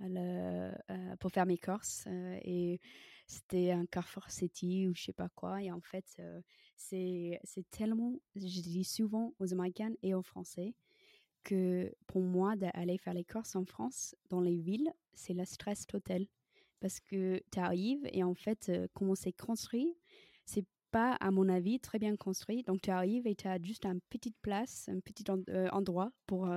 euh, 0.00 1.16
pour 1.18 1.30
faire 1.32 1.46
mes 1.46 1.56
courses 1.58 2.06
et 2.42 2.80
c'était 3.26 3.72
un 3.72 3.86
Carrefour 3.86 4.30
City 4.30 4.86
ou 4.86 4.94
je 4.94 5.04
sais 5.04 5.12
pas 5.12 5.28
quoi. 5.30 5.62
Et 5.62 5.72
en 5.72 5.80
fait, 5.80 6.20
c'est 6.78 7.40
tellement, 7.70 8.14
je 8.36 8.60
dis 8.60 8.84
souvent 8.84 9.34
aux 9.38 9.52
Américains 9.52 9.92
et 10.02 10.14
aux 10.14 10.22
Français, 10.22 10.74
que 11.44 11.92
pour 12.06 12.22
moi, 12.22 12.56
d'aller 12.56 12.98
faire 12.98 13.14
les 13.14 13.24
courses 13.24 13.56
en 13.56 13.64
France, 13.64 14.14
dans 14.30 14.40
les 14.40 14.56
villes, 14.56 14.92
c'est 15.12 15.34
le 15.34 15.44
stress 15.44 15.86
total. 15.86 16.26
Parce 16.80 17.00
que 17.00 17.42
tu 17.50 17.58
arrives 17.58 18.08
et 18.12 18.22
en 18.22 18.34
fait, 18.34 18.70
comment 18.94 19.16
c'est 19.16 19.32
construit, 19.32 19.96
c'est 20.44 20.64
pas, 20.90 21.14
à 21.14 21.30
mon 21.30 21.48
avis, 21.48 21.80
très 21.80 21.98
bien 21.98 22.16
construit. 22.16 22.62
Donc, 22.62 22.80
tu 22.80 22.90
arrives 22.90 23.26
et 23.26 23.34
tu 23.34 23.48
as 23.48 23.60
juste 23.60 23.84
une 23.84 24.00
petite 24.08 24.36
place, 24.40 24.88
un 24.88 25.00
petit 25.00 25.24
endroit 25.72 26.12
pour, 26.26 26.48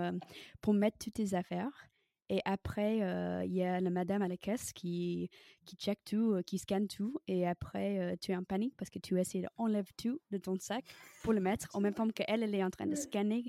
pour 0.61 0.73
mettre 0.73 0.97
toutes 0.99 1.15
tes 1.15 1.33
affaires. 1.33 1.90
Et 2.31 2.39
après, 2.45 3.01
euh, 3.01 3.43
il 3.43 3.53
y 3.53 3.61
a 3.61 3.81
la 3.81 3.89
madame 3.89 4.21
à 4.21 4.27
la 4.29 4.37
caisse 4.37 4.71
qui, 4.71 5.29
qui 5.65 5.75
check 5.75 5.99
tout, 6.05 6.31
euh, 6.31 6.41
qui 6.41 6.59
scanne 6.59 6.87
tout. 6.87 7.19
Et 7.27 7.45
après, 7.45 7.99
euh, 7.99 8.15
tu 8.21 8.31
es 8.31 8.35
en 8.37 8.43
panique 8.45 8.73
parce 8.77 8.89
que 8.89 8.99
tu 8.99 9.19
essaies 9.19 9.43
d'enlever 9.57 9.91
tout 9.97 10.17
de 10.31 10.37
ton 10.37 10.57
sac 10.57 10.85
pour 11.23 11.33
le 11.33 11.41
mettre 11.41 11.67
en 11.73 11.81
même 11.81 11.93
temps 11.93 12.07
qu'elle, 12.07 12.41
elle 12.41 12.55
est 12.55 12.63
en 12.63 12.69
train 12.69 12.87
de 12.87 12.95
scanner 12.95 13.43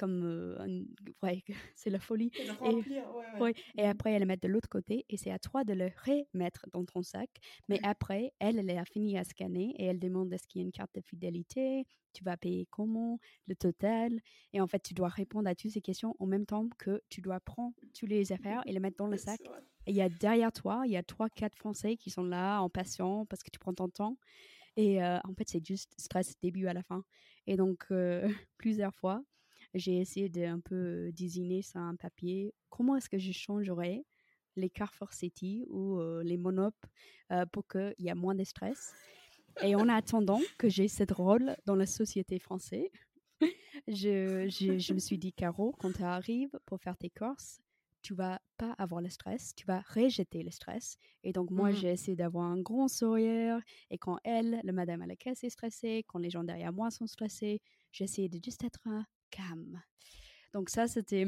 comme 0.00 0.86
ouais, 1.22 1.44
c'est 1.76 1.90
la 1.90 2.00
folie. 2.00 2.30
Et, 2.38 2.50
remplir, 2.50 3.04
et, 3.36 3.40
ouais, 3.40 3.54
et 3.76 3.82
mmh. 3.82 3.90
après, 3.90 4.12
elle 4.12 4.22
le 4.22 4.26
met 4.26 4.38
de 4.38 4.48
l'autre 4.48 4.68
côté 4.68 5.04
et 5.10 5.16
c'est 5.18 5.30
à 5.30 5.38
toi 5.38 5.62
de 5.62 5.74
le 5.74 5.90
remettre 6.06 6.66
dans 6.72 6.84
ton 6.86 7.02
sac. 7.02 7.28
Mais 7.68 7.78
après, 7.82 8.32
elle, 8.38 8.58
elle 8.58 8.78
a 8.78 8.84
fini 8.86 9.18
à 9.18 9.24
scanner 9.24 9.74
et 9.76 9.84
elle 9.84 9.98
demande 9.98 10.32
est-ce 10.32 10.48
qu'il 10.48 10.62
y 10.62 10.64
a 10.64 10.66
une 10.66 10.72
carte 10.72 10.94
de 10.94 11.02
fidélité, 11.02 11.86
tu 12.14 12.24
vas 12.24 12.36
payer 12.38 12.66
comment, 12.70 13.18
le 13.46 13.54
total. 13.54 14.20
Et 14.52 14.60
en 14.60 14.66
fait, 14.66 14.82
tu 14.82 14.94
dois 14.94 15.08
répondre 15.08 15.48
à 15.48 15.54
toutes 15.54 15.72
ces 15.72 15.82
questions 15.82 16.16
en 16.18 16.26
même 16.26 16.46
temps 16.46 16.68
que 16.78 17.02
tu 17.10 17.20
dois 17.20 17.40
prendre 17.40 17.74
tous 17.98 18.06
les 18.06 18.32
affaires 18.32 18.62
et 18.66 18.72
les 18.72 18.80
mettre 18.80 18.96
dans 18.96 19.08
le 19.08 19.16
sac. 19.18 19.40
Et 19.86 19.90
il 19.90 19.96
y 19.96 20.02
a 20.02 20.08
derrière 20.08 20.52
toi, 20.52 20.82
il 20.86 20.92
y 20.92 20.96
a 20.96 21.02
trois, 21.02 21.28
quatre 21.28 21.56
Français 21.56 21.96
qui 21.96 22.10
sont 22.10 22.24
là 22.24 22.60
en 22.60 22.70
patient 22.70 23.26
parce 23.26 23.42
que 23.42 23.50
tu 23.50 23.58
prends 23.58 23.74
ton 23.74 23.88
temps. 23.88 24.16
Et 24.76 25.02
euh, 25.02 25.18
en 25.24 25.34
fait, 25.34 25.48
c'est 25.48 25.64
juste 25.64 25.92
stress 25.98 26.38
début 26.40 26.66
à 26.66 26.72
la 26.72 26.82
fin. 26.82 27.04
Et 27.46 27.56
donc, 27.56 27.86
euh, 27.90 28.28
plusieurs 28.58 28.94
fois, 28.94 29.22
j'ai 29.74 29.98
essayé 29.98 30.28
de 30.28 30.42
un 30.42 30.60
peu 30.60 31.10
désigner 31.12 31.62
sur 31.62 31.80
un 31.80 31.96
papier 31.96 32.54
comment 32.68 32.96
est-ce 32.96 33.08
que 33.08 33.18
je 33.18 33.32
changerais 33.32 34.04
les 34.56 34.70
Carrefour 34.70 35.12
City 35.12 35.66
ou 35.68 35.98
euh, 35.98 36.22
les 36.24 36.36
Monop 36.36 36.74
pour 37.52 37.68
qu'il 37.68 37.94
y 37.98 38.08
ait 38.08 38.14
moins 38.14 38.34
de 38.34 38.44
stress? 38.44 38.92
Et 39.62 39.74
en 39.74 39.88
attendant 39.88 40.40
que 40.58 40.68
j'ai 40.68 40.88
cette 40.88 41.12
rôle 41.12 41.56
dans 41.66 41.74
la 41.74 41.86
société 41.86 42.38
française, 42.38 42.88
je, 43.88 44.48
je, 44.48 44.94
me 44.94 44.98
suis 44.98 45.18
dit, 45.18 45.32
Caro, 45.32 45.74
quand 45.78 45.92
tu 45.92 46.02
arrives 46.02 46.58
pour 46.66 46.80
faire 46.80 46.96
tes 46.96 47.10
courses, 47.10 47.60
tu 48.02 48.14
vas 48.14 48.40
pas 48.56 48.72
avoir 48.78 49.02
le 49.02 49.10
stress, 49.10 49.54
tu 49.54 49.66
vas 49.66 49.82
rejeter 49.94 50.42
le 50.42 50.50
stress. 50.50 50.96
Et 51.22 51.32
donc, 51.32 51.50
moi, 51.50 51.70
mmh 51.70 51.74
j'ai 51.76 51.88
essayé 51.88 52.16
d'avoir 52.16 52.46
un 52.46 52.60
grand 52.60 52.88
sourire. 52.88 53.60
Et 53.90 53.98
quand 53.98 54.18
elle, 54.24 54.60
la 54.62 54.72
madame 54.72 55.02
à 55.02 55.06
la 55.06 55.16
caisse, 55.16 55.44
est 55.44 55.50
stressée, 55.50 56.04
quand 56.06 56.18
les 56.18 56.30
gens 56.30 56.44
derrière 56.44 56.72
moi 56.72 56.90
sont 56.90 57.06
stressés, 57.06 57.60
j'ai 57.92 58.04
essayé 58.04 58.28
de 58.28 58.40
juste 58.42 58.64
être 58.64 58.80
Donc, 60.52 60.70
ça, 60.70 60.88
c'était 60.88 61.26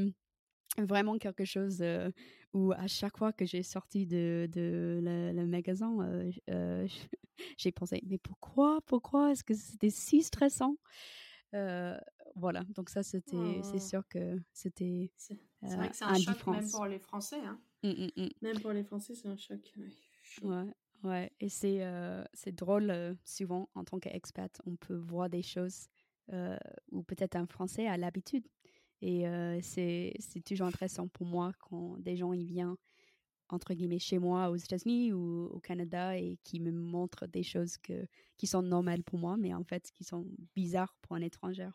vraiment 0.78 1.18
quelque 1.18 1.44
chose 1.44 1.78
euh, 1.80 2.10
où 2.52 2.72
à 2.72 2.86
chaque 2.86 3.16
fois 3.16 3.32
que 3.32 3.44
j'ai 3.44 3.62
sorti 3.62 4.06
de, 4.06 4.48
de 4.50 5.00
le, 5.02 5.46
magasin, 5.46 6.00
euh, 6.00 6.30
euh, 6.50 6.88
j'ai 7.58 7.72
pensé, 7.72 8.02
mais 8.06 8.18
pourquoi, 8.18 8.80
pourquoi 8.86 9.32
est-ce 9.32 9.44
que 9.44 9.54
c'était 9.54 9.90
si 9.90 10.22
stressant? 10.22 10.76
Voilà, 12.34 12.64
donc 12.70 12.88
ça, 12.88 13.02
c'était, 13.02 13.60
c'est 13.62 13.74
oh. 13.74 13.78
sûr 13.78 14.08
que 14.08 14.40
c'était 14.54 15.12
C'est 15.18 15.36
vrai 15.76 15.90
que 15.90 15.96
c'est 15.96 16.04
un 16.04 16.14
choc 16.14 16.46
même 16.46 16.70
pour 16.70 16.86
les 16.86 16.98
Français. 16.98 17.40
Hein. 17.44 17.60
Mmh, 17.82 17.90
mmh, 17.90 18.22
mmh. 18.22 18.28
Même 18.40 18.60
pour 18.60 18.72
les 18.72 18.84
Français, 18.84 19.14
c'est 19.14 19.28
un 19.28 19.36
choc. 19.36 19.60
Ouais. 20.42 20.72
Ouais, 21.04 21.30
et 21.40 21.50
c'est 21.50 21.82
c'est 22.32 22.54
drôle, 22.54 23.18
souvent, 23.24 23.68
en 23.74 23.84
tant 23.84 23.98
qu'expat, 23.98 24.62
on 24.64 24.76
peut 24.76 24.96
voir 24.96 25.28
des 25.28 25.42
choses 25.42 25.88
où 26.90 27.02
peut-être 27.02 27.36
un 27.36 27.46
Français 27.46 27.86
a 27.86 27.96
l'habitude 27.96 28.46
et 29.02 29.24
c'est 29.62 30.42
toujours 30.46 30.68
intéressant 30.68 31.08
pour 31.08 31.26
moi 31.26 31.52
quand 31.58 31.98
des 31.98 32.16
gens 32.16 32.32
ils 32.32 32.46
viennent, 32.46 32.76
entre 33.48 33.74
guillemets, 33.74 33.98
chez 33.98 34.18
moi 34.18 34.48
aux 34.50 34.56
États-Unis 34.56 35.12
ou 35.12 35.46
au 35.46 35.58
Canada 35.58 36.16
et 36.16 36.38
qui 36.44 36.60
me 36.60 36.70
montrent 36.70 37.26
des 37.26 37.42
choses 37.42 37.76
que, 37.78 38.06
qui 38.36 38.46
sont 38.46 38.62
normales 38.62 39.02
pour 39.02 39.18
moi, 39.18 39.36
mais 39.36 39.52
en 39.54 39.64
fait 39.64 39.90
qui 39.90 40.04
sont 40.04 40.24
bizarres 40.54 40.94
pour 41.02 41.16
un 41.16 41.20
étranger. 41.20 41.68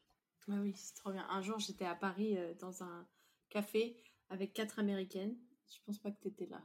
Ouais, 0.47 0.57
oui, 0.59 0.73
c'est 0.75 0.95
trop 0.95 1.11
bien. 1.11 1.27
Un 1.29 1.41
jour, 1.41 1.59
j'étais 1.59 1.85
à 1.85 1.95
Paris 1.95 2.37
dans 2.59 2.81
un 2.81 3.05
café 3.49 3.97
avec 4.29 4.53
quatre 4.53 4.79
Américaines. 4.79 5.35
Je 5.69 5.79
pense 5.85 5.99
pas 5.99 6.11
que 6.11 6.21
tu 6.21 6.29
étais 6.29 6.45
là. 6.45 6.63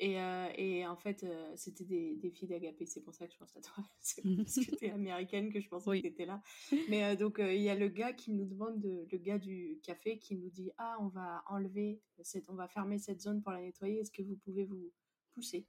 Et, 0.00 0.20
euh, 0.20 0.48
et, 0.54 0.86
en 0.86 0.96
fait, 0.96 1.24
euh, 1.24 1.52
c'était 1.56 1.84
des, 1.84 2.14
des, 2.16 2.30
filles 2.30 2.46
d'Agapé, 2.46 2.86
c'est 2.86 3.00
pour 3.00 3.14
ça 3.14 3.26
que 3.26 3.32
je 3.32 3.38
pense 3.38 3.56
à 3.56 3.60
toi. 3.60 3.82
C'est 4.00 4.22
parce 4.22 4.54
que 4.54 4.76
tu 4.76 4.84
es 4.86 4.90
américaine 4.90 5.52
que 5.52 5.60
je 5.60 5.68
pensais 5.68 5.90
que 5.96 6.02
tu 6.02 6.06
étais 6.06 6.24
là. 6.24 6.40
Mais 6.88 7.04
euh, 7.04 7.16
donc, 7.16 7.38
il 7.40 7.60
y 7.60 7.68
a 7.68 7.74
le 7.74 7.88
gars 7.88 8.12
qui 8.12 8.30
nous 8.30 8.44
demande, 8.44 8.78
de, 8.78 9.08
le 9.10 9.18
gars 9.18 9.38
du 9.38 9.80
café 9.82 10.18
qui 10.18 10.36
nous 10.36 10.50
dit 10.50 10.70
Ah, 10.78 10.96
on 11.00 11.08
va 11.08 11.42
enlever, 11.48 12.00
cette, 12.22 12.48
on 12.48 12.54
va 12.54 12.68
fermer 12.68 12.98
cette 12.98 13.20
zone 13.20 13.42
pour 13.42 13.50
la 13.50 13.60
nettoyer, 13.60 13.98
est-ce 13.98 14.12
que 14.12 14.22
vous 14.22 14.36
pouvez 14.36 14.64
vous 14.64 14.92
pousser 15.32 15.66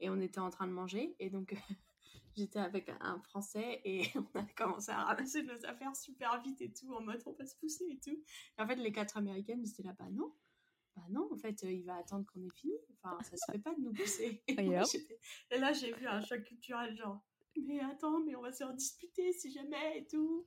Et 0.00 0.10
on 0.10 0.20
était 0.20 0.40
en 0.40 0.50
train 0.50 0.66
de 0.66 0.72
manger, 0.72 1.14
et 1.20 1.30
donc 1.30 1.54
j'étais 2.36 2.58
avec 2.58 2.90
un 3.00 3.20
Français, 3.20 3.82
et 3.84 4.02
on 4.16 4.38
a 4.38 4.42
commencé 4.56 4.90
à 4.90 5.04
ramasser 5.04 5.44
nos 5.44 5.64
affaires 5.64 5.94
super 5.94 6.42
vite 6.42 6.60
et 6.60 6.72
tout, 6.72 6.92
en 6.92 7.02
mode 7.02 7.22
on 7.24 7.32
va 7.34 7.46
se 7.46 7.54
pousser 7.54 7.84
et 7.88 8.00
tout. 8.00 8.20
Et 8.58 8.62
en 8.62 8.66
fait, 8.66 8.76
les 8.76 8.90
quatre 8.90 9.16
américaines, 9.16 9.64
étaient 9.64 9.84
là, 9.84 9.94
bah 9.96 10.10
non 10.10 10.34
bah 10.96 11.02
non, 11.10 11.28
en 11.32 11.36
fait, 11.36 11.62
il 11.62 11.84
va 11.84 11.96
attendre 11.96 12.26
qu'on 12.26 12.42
ait 12.42 12.54
fini. 12.54 12.74
Enfin, 13.02 13.18
ça 13.22 13.36
se 13.36 13.52
fait 13.52 13.58
pas 13.58 13.74
de 13.74 13.80
nous 13.80 13.92
pousser. 13.92 14.42
Et, 14.48 14.54
là, 15.58 15.72
j'ai 15.72 15.92
vu 15.92 16.06
un 16.06 16.20
choc 16.20 16.42
culturel, 16.42 16.96
genre, 16.96 17.20
mais 17.56 17.80
attends, 17.80 18.20
mais 18.20 18.36
on 18.36 18.42
va 18.42 18.52
se 18.52 18.64
redisputer 18.64 19.32
si 19.32 19.50
jamais 19.50 19.98
et 19.98 20.06
tout. 20.06 20.46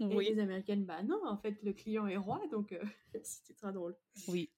Oui. 0.00 0.26
Et 0.26 0.34
les 0.34 0.40
Américaines, 0.40 0.84
bah 0.84 1.02
non, 1.02 1.20
en 1.26 1.36
fait, 1.36 1.62
le 1.62 1.72
client 1.72 2.06
est 2.06 2.16
roi, 2.16 2.40
donc 2.50 2.78
c'était 3.22 3.54
très 3.54 3.72
drôle. 3.72 3.96
Oui, 4.28 4.50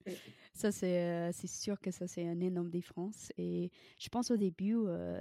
ça 0.52 0.73
c'est 0.73 1.30
c'est 1.33 1.47
sûr 1.47 1.80
que 1.80 1.90
ça 1.90 2.09
c'est 2.09 2.26
un 2.26 2.40
énorme 2.40 2.71
différence. 2.71 3.33
Et 3.38 3.71
je 3.99 4.09
pense 4.09 4.30
au 4.30 4.37
début, 4.37 4.76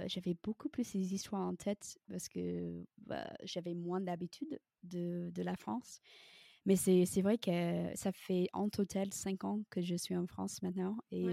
j'avais 0.06 0.36
beaucoup 0.42 0.68
plus 0.68 0.84
ces 0.84 1.14
histoires 1.14 1.46
en 1.46 1.54
tête 1.54 1.98
parce 2.08 2.28
que 2.28 2.84
bah, 2.98 3.32
j'avais 3.44 3.74
moins 3.74 4.00
d'habitude 4.00 4.60
de, 4.82 5.30
de 5.30 5.42
la 5.42 5.56
France. 5.56 6.00
Mais 6.66 6.74
c'est 6.74 7.22
vrai 7.22 7.38
que 7.38 7.94
ça 7.94 8.10
fait 8.10 8.48
en 8.52 8.68
total 8.68 9.12
cinq 9.12 9.44
ans 9.44 9.62
que 9.70 9.80
je 9.80 9.94
suis 9.94 10.16
en 10.16 10.26
France 10.26 10.62
maintenant. 10.62 10.98
Et, 11.12 11.26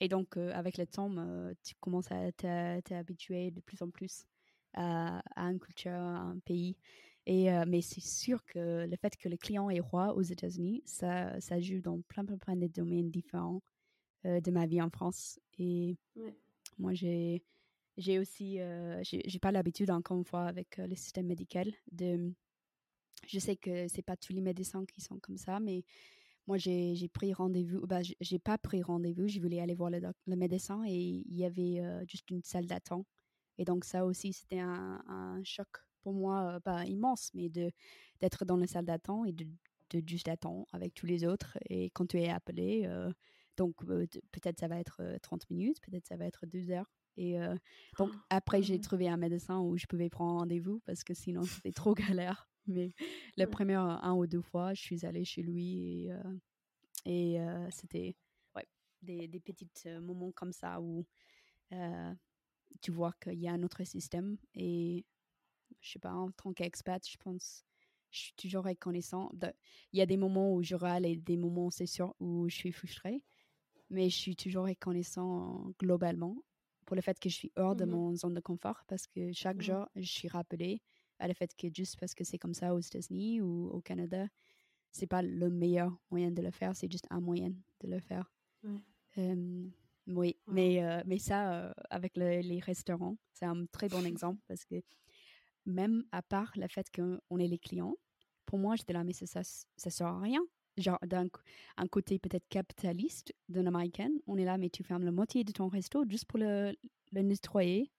et 0.00 0.08
donc, 0.08 0.36
avec 0.36 0.76
le 0.76 0.86
temps, 0.86 1.08
tu 1.62 1.74
commences 1.80 2.10
à 2.10 2.32
t'habituer 2.82 3.52
de 3.52 3.60
plus 3.60 3.80
en 3.80 3.90
plus 3.90 4.26
à, 4.72 5.22
à, 5.36 5.44
une 5.44 5.60
culture, 5.60 5.92
à 5.92 6.18
un 6.18 6.38
pays. 6.40 6.76
Et, 7.26 7.48
mais 7.68 7.80
c'est 7.80 8.00
sûr 8.00 8.44
que 8.44 8.84
le 8.86 8.96
fait 8.96 9.16
que 9.16 9.28
le 9.28 9.36
client 9.36 9.70
est 9.70 9.78
roi 9.78 10.14
aux 10.14 10.22
États-Unis, 10.22 10.82
ça, 10.84 11.40
ça 11.40 11.60
joue 11.60 11.80
dans 11.80 12.00
plein, 12.02 12.24
plein, 12.24 12.36
plein 12.36 12.56
de 12.56 12.66
domaines 12.66 13.10
différents 13.12 13.62
de 14.24 14.50
ma 14.50 14.66
vie 14.66 14.82
en 14.82 14.90
France. 14.90 15.38
Et 15.58 15.96
moi, 16.76 16.92
j'ai 16.92 17.44
j'ai 17.96 18.18
aussi, 18.18 18.58
j'ai 19.04 19.38
pas 19.38 19.52
l'habitude, 19.52 19.92
encore 19.92 20.18
une 20.18 20.24
fois, 20.24 20.46
avec 20.46 20.78
le 20.78 20.96
système 20.96 21.26
médical, 21.26 21.72
de 21.92 22.34
je 23.28 23.38
sais 23.38 23.56
que 23.56 23.88
c'est 23.88 24.02
pas 24.02 24.16
tous 24.16 24.32
les 24.32 24.40
médecins 24.40 24.84
qui 24.86 25.00
sont 25.00 25.18
comme 25.18 25.36
ça, 25.36 25.60
mais 25.60 25.84
moi 26.46 26.58
j'ai 26.58 27.08
pris 27.12 27.32
rendez-vous. 27.32 27.86
Bah, 27.86 28.00
j'ai 28.20 28.38
pas 28.38 28.58
pris 28.58 28.82
rendez-vous. 28.82 29.28
Je 29.28 29.40
voulais 29.40 29.60
aller 29.60 29.74
voir 29.74 29.90
le, 29.90 30.00
le 30.26 30.36
médecin 30.36 30.84
et 30.86 31.24
il 31.26 31.36
y 31.36 31.44
avait 31.44 31.80
euh, 31.80 32.04
juste 32.06 32.30
une 32.30 32.42
salle 32.42 32.66
d'attente. 32.66 33.06
Et 33.58 33.64
donc 33.64 33.84
ça 33.84 34.04
aussi 34.04 34.32
c'était 34.32 34.60
un, 34.60 35.02
un, 35.06 35.42
choc 35.44 35.68
pour 36.02 36.12
moi, 36.12 36.60
pas 36.60 36.80
euh, 36.80 36.82
bah, 36.82 36.86
immense, 36.86 37.30
mais 37.34 37.48
de 37.48 37.70
d'être 38.20 38.44
dans 38.44 38.56
la 38.56 38.66
salle 38.66 38.84
d'attente 38.84 39.26
et 39.28 39.32
de, 39.32 39.46
de, 39.90 40.02
juste 40.06 40.28
attendre 40.28 40.66
avec 40.72 40.94
tous 40.94 41.06
les 41.06 41.24
autres. 41.24 41.58
Et 41.68 41.90
quand 41.90 42.06
tu 42.06 42.20
es 42.20 42.28
appelé, 42.28 42.82
euh, 42.86 43.10
donc 43.56 43.76
peut-être 44.32 44.58
ça 44.58 44.68
va 44.68 44.78
être 44.78 45.00
30 45.22 45.48
minutes, 45.50 45.80
peut-être 45.80 46.06
ça 46.06 46.16
va 46.16 46.26
être 46.26 46.46
deux 46.46 46.70
heures. 46.70 46.90
Et 47.16 47.38
donc 47.96 48.10
après 48.28 48.60
j'ai 48.60 48.74
ah 48.74 48.82
trouvé 48.82 49.08
un 49.08 49.16
médecin 49.16 49.60
où 49.60 49.76
je 49.76 49.86
pouvais 49.86 50.10
prendre 50.10 50.40
rendez-vous 50.40 50.80
parce 50.80 51.04
que 51.04 51.14
sinon 51.14 51.44
c'était 51.44 51.70
trop 51.70 51.94
galère. 52.18 52.48
Mais 52.66 52.92
la 53.36 53.46
première 53.46 53.80
un 53.82 54.14
ou 54.14 54.26
deux 54.26 54.42
fois, 54.42 54.74
je 54.74 54.82
suis 54.82 55.06
allée 55.06 55.24
chez 55.24 55.42
lui 55.42 56.04
et, 56.06 56.12
euh, 56.12 56.22
et 57.06 57.40
euh, 57.40 57.68
c'était 57.70 58.16
ouais, 58.56 58.66
des, 59.02 59.28
des 59.28 59.40
petits 59.40 59.68
euh, 59.86 60.00
moments 60.00 60.32
comme 60.32 60.52
ça 60.52 60.80
où 60.80 61.06
tu 62.80 62.90
vois 62.90 63.12
qu'il 63.22 63.38
y 63.38 63.48
a 63.48 63.52
un 63.52 63.62
autre 63.62 63.84
système. 63.84 64.36
Et 64.54 65.04
je 65.80 65.92
sais 65.92 65.98
pas, 65.98 66.12
en 66.14 66.30
tant 66.32 66.52
qu'expat, 66.52 67.06
je 67.08 67.16
pense, 67.18 67.64
je 68.10 68.20
suis 68.20 68.34
toujours 68.34 68.64
reconnaissant. 68.64 69.32
Il 69.92 69.98
y 69.98 70.02
a 70.02 70.06
des 70.06 70.16
moments 70.16 70.54
où 70.54 70.62
je 70.62 70.74
râle 70.74 71.06
et 71.06 71.16
des 71.16 71.36
moments, 71.36 71.70
c'est 71.70 71.86
sûr, 71.86 72.14
où 72.20 72.48
je 72.48 72.56
suis 72.56 72.72
frustrée. 72.72 73.22
mais 73.90 74.10
je 74.10 74.16
suis 74.16 74.36
toujours 74.36 74.66
reconnaissant 74.66 75.72
globalement 75.80 76.36
pour 76.86 76.96
le 76.96 77.02
fait 77.02 77.18
que 77.20 77.28
je 77.28 77.36
suis 77.36 77.52
hors 77.56 77.76
de 77.76 77.84
Mhm. 77.84 77.86
mon 77.86 78.16
zone 78.16 78.34
de 78.34 78.40
confort 78.40 78.84
parce 78.88 79.06
que 79.06 79.32
chaque 79.32 79.62
jour, 79.62 79.88
je 79.96 80.10
suis 80.10 80.28
rappelée 80.28 80.82
à 81.18 81.28
le 81.28 81.34
fait 81.34 81.54
que 81.56 81.68
juste 81.74 81.98
parce 82.00 82.14
que 82.14 82.24
c'est 82.24 82.38
comme 82.38 82.54
ça 82.54 82.74
aux 82.74 82.80
États-Unis 82.80 83.40
ou 83.40 83.68
au 83.70 83.80
Canada, 83.80 84.26
c'est 84.92 85.06
pas 85.06 85.22
le 85.22 85.50
meilleur 85.50 85.96
moyen 86.10 86.30
de 86.30 86.42
le 86.42 86.50
faire, 86.50 86.76
c'est 86.76 86.90
juste 86.90 87.06
un 87.10 87.20
moyen 87.20 87.50
de 87.80 87.88
le 87.88 88.00
faire. 88.00 88.32
Ouais. 88.62 88.80
Euh, 89.18 89.68
oui, 90.08 90.36
mais, 90.46 90.82
euh, 90.84 91.02
mais 91.06 91.18
ça, 91.18 91.54
euh, 91.68 91.72
avec 91.90 92.16
le- 92.16 92.40
les 92.40 92.60
restaurants, 92.60 93.16
c'est 93.32 93.46
un 93.46 93.66
très 93.66 93.88
bon 93.88 94.04
exemple 94.04 94.40
parce 94.48 94.64
que 94.64 94.76
même 95.66 96.04
à 96.12 96.22
part 96.22 96.52
le 96.56 96.68
fait 96.68 96.86
qu'on 96.94 97.38
est 97.38 97.48
les 97.48 97.58
clients, 97.58 97.96
pour 98.46 98.58
moi, 98.58 98.76
j'étais 98.76 98.92
là, 98.92 99.04
mais 99.04 99.12
ça, 99.14 99.26
ça, 99.26 99.42
ça 99.42 99.90
sert 99.90 100.06
à 100.06 100.20
rien. 100.20 100.40
Genre, 100.76 100.98
d'un 101.06 101.28
un 101.76 101.86
côté 101.86 102.18
peut-être 102.18 102.46
capitaliste 102.48 103.32
d'une 103.48 103.66
américaine, 103.68 104.18
on 104.26 104.36
est 104.36 104.44
là, 104.44 104.58
mais 104.58 104.70
tu 104.70 104.82
fermes 104.82 105.04
la 105.04 105.12
moitié 105.12 105.44
de 105.44 105.52
ton 105.52 105.68
resto 105.68 106.04
juste 106.08 106.26
pour 106.26 106.38
le, 106.40 106.76
le 107.12 107.22
nettoyer. 107.22 107.90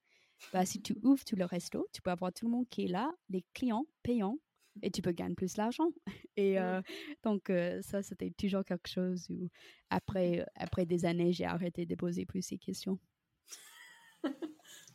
Bah, 0.51 0.65
si 0.65 0.81
tu 0.81 0.95
ouvres 1.03 1.23
tout 1.25 1.35
le 1.35 1.45
resto, 1.45 1.87
tu 1.91 2.01
peux 2.01 2.11
avoir 2.11 2.31
tout 2.33 2.45
le 2.45 2.51
monde 2.51 2.67
qui 2.69 2.85
est 2.85 2.87
là, 2.87 3.11
les 3.29 3.43
clients 3.53 3.85
payants, 4.03 4.39
et 4.81 4.91
tu 4.91 5.01
peux 5.01 5.11
gagner 5.11 5.35
plus 5.35 5.53
d'argent. 5.53 5.89
Et 6.37 6.59
euh, 6.59 6.81
donc, 7.23 7.49
euh, 7.49 7.81
ça, 7.81 8.01
c'était 8.03 8.31
toujours 8.31 8.63
quelque 8.63 8.87
chose 8.89 9.29
où, 9.29 9.49
après, 9.89 10.45
après 10.55 10.85
des 10.85 11.05
années, 11.05 11.33
j'ai 11.33 11.45
arrêté 11.45 11.85
de 11.85 11.95
poser 11.95 12.25
plus 12.25 12.41
ces 12.41 12.57
questions. 12.57 12.99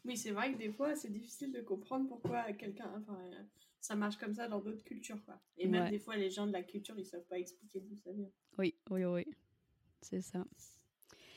Oui, 0.05 0.17
c'est 0.17 0.31
vrai 0.31 0.53
que 0.53 0.59
des 0.59 0.73
fois, 0.73 0.95
c'est 0.97 1.11
difficile 1.11 1.53
de 1.53 1.61
comprendre 1.61 2.09
pourquoi 2.09 2.53
quelqu'un. 2.55 2.91
Enfin, 2.97 3.19
euh, 3.33 3.43
ça 3.81 3.95
marche 3.95 4.17
comme 4.17 4.35
ça 4.35 4.49
dans 4.49 4.61
d'autres 4.61 4.83
cultures, 4.83 5.23
quoi. 5.25 5.41
Et 5.59 5.69
même 5.69 5.83
Ouais. 5.83 5.91
des 5.91 5.99
fois, 5.99 6.17
les 6.17 6.31
gens 6.31 6.47
de 6.47 6.53
la 6.53 6.63
culture, 6.63 6.99
ils 6.99 7.05
savent 7.05 7.27
pas 7.27 7.39
expliquer 7.39 7.81
d'où 7.81 7.95
ça 7.97 8.11
vient. 8.13 8.31
Oui, 8.59 8.75
oui, 8.91 9.05
oui. 9.05 9.27
C'est 10.01 10.23
ça. 10.23 10.45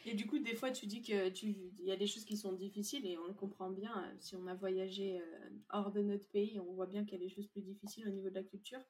Et 0.06 0.16
du 0.16 0.28
coup, 0.28 0.40
des 0.40 0.56
fois, 0.56 0.72
tu 0.72 0.86
dis 0.86 1.02
que 1.02 1.30
tu, 1.30 1.56
il 1.80 1.86
y 1.86 1.92
a 1.92 1.96
des 1.96 2.08
choses 2.08 2.26
qui 2.26 2.36
sont 2.36 2.54
difficiles 2.54 3.06
et 3.06 3.18
on 3.18 3.28
le 3.28 3.34
comprend 3.34 3.70
bien. 3.70 4.14
Si 4.20 4.36
on 4.36 4.48
a 4.48 4.54
voyagé 4.54 5.20
euh, 5.20 5.50
hors 5.70 5.92
de 5.92 6.02
notre 6.02 6.28
pays, 6.28 6.60
on 6.60 6.74
voit 6.74 6.88
bien 6.88 7.06
qu'il 7.06 7.14
y 7.20 7.22
a 7.22 7.26
des 7.26 7.34
choses 7.34 7.48
plus 7.48 7.62
difficiles 7.62 8.08
au 8.08 8.12
niveau 8.12 8.30
de 8.30 8.36
la 8.36 8.44
culture. 8.44 8.82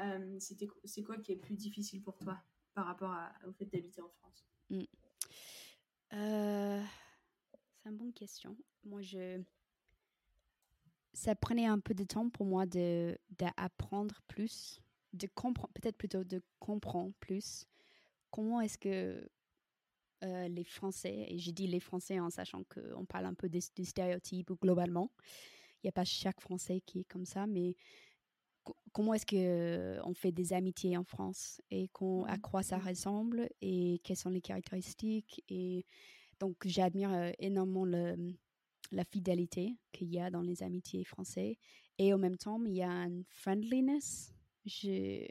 Euh, 0.00 0.36
c'était, 0.38 0.68
c'est 0.84 1.02
quoi 1.02 1.18
qui 1.18 1.32
est 1.32 1.36
plus 1.36 1.56
difficile 1.56 2.02
pour 2.02 2.18
toi 2.18 2.40
par 2.74 2.86
rapport 2.86 3.14
au 3.46 3.52
fait 3.52 3.66
d'habiter 3.66 4.00
en 4.00 4.08
France? 4.08 4.44
Euh, 6.12 6.82
c'est 7.82 7.88
une 7.88 7.96
bonne 7.96 8.12
question. 8.12 8.56
Moi, 8.84 9.02
je... 9.02 9.40
Ça 11.12 11.36
prenait 11.36 11.66
un 11.66 11.78
peu 11.78 11.94
de 11.94 12.02
temps 12.04 12.28
pour 12.28 12.44
moi 12.44 12.66
de 12.66 13.16
d'apprendre 13.30 14.20
plus, 14.26 14.80
de 15.12 15.28
comprendre, 15.28 15.72
peut-être 15.72 15.96
plutôt 15.96 16.24
de 16.24 16.42
comprendre 16.58 17.12
plus 17.20 17.66
comment 18.32 18.60
est-ce 18.60 18.78
que 18.78 19.24
euh, 20.24 20.48
les 20.48 20.64
Français, 20.64 21.26
et 21.28 21.38
j'ai 21.38 21.52
dit 21.52 21.66
les 21.66 21.80
Français 21.80 22.18
en 22.20 22.30
sachant 22.30 22.62
qu'on 22.64 23.04
parle 23.04 23.26
un 23.26 23.34
peu 23.34 23.48
des, 23.48 23.60
des 23.76 23.84
stéréotypes 23.84 24.50
ou 24.50 24.56
globalement, 24.56 25.10
il 25.82 25.86
n'y 25.86 25.88
a 25.88 25.92
pas 25.92 26.04
chaque 26.04 26.40
Français 26.40 26.80
qui 26.86 27.00
est 27.00 27.04
comme 27.04 27.26
ça, 27.26 27.46
mais 27.46 27.74
co- 28.62 28.76
comment 28.92 29.12
est-ce 29.14 29.26
que 29.26 30.00
on 30.04 30.14
fait 30.14 30.32
des 30.32 30.52
amitiés 30.52 30.96
en 30.96 31.04
France 31.04 31.60
et 31.70 31.88
qu'on, 31.88 32.24
à 32.24 32.36
Mhm. 32.36 32.40
quoi 32.40 32.62
ça 32.62 32.78
Mhm. 32.78 32.88
ressemble 32.88 33.48
et 33.60 34.00
quelles 34.02 34.16
sont 34.16 34.30
les 34.30 34.40
caractéristiques 34.40 35.44
et 35.48 35.84
donc 36.40 36.56
j'admire 36.66 37.12
euh, 37.12 37.30
énormément 37.38 37.84
le, 37.84 38.16
la 38.92 39.04
fidélité 39.04 39.76
qu'il 39.92 40.08
y 40.08 40.18
a 40.18 40.30
dans 40.30 40.40
les 40.42 40.62
amitiés 40.62 41.04
français 41.04 41.58
et 41.98 42.12
en 42.14 42.18
même 42.18 42.36
temps 42.38 42.58
il 42.64 42.74
y 42.74 42.82
a 42.82 42.90
une 42.90 43.24
friendliness 43.28 44.32
je, 44.64 45.26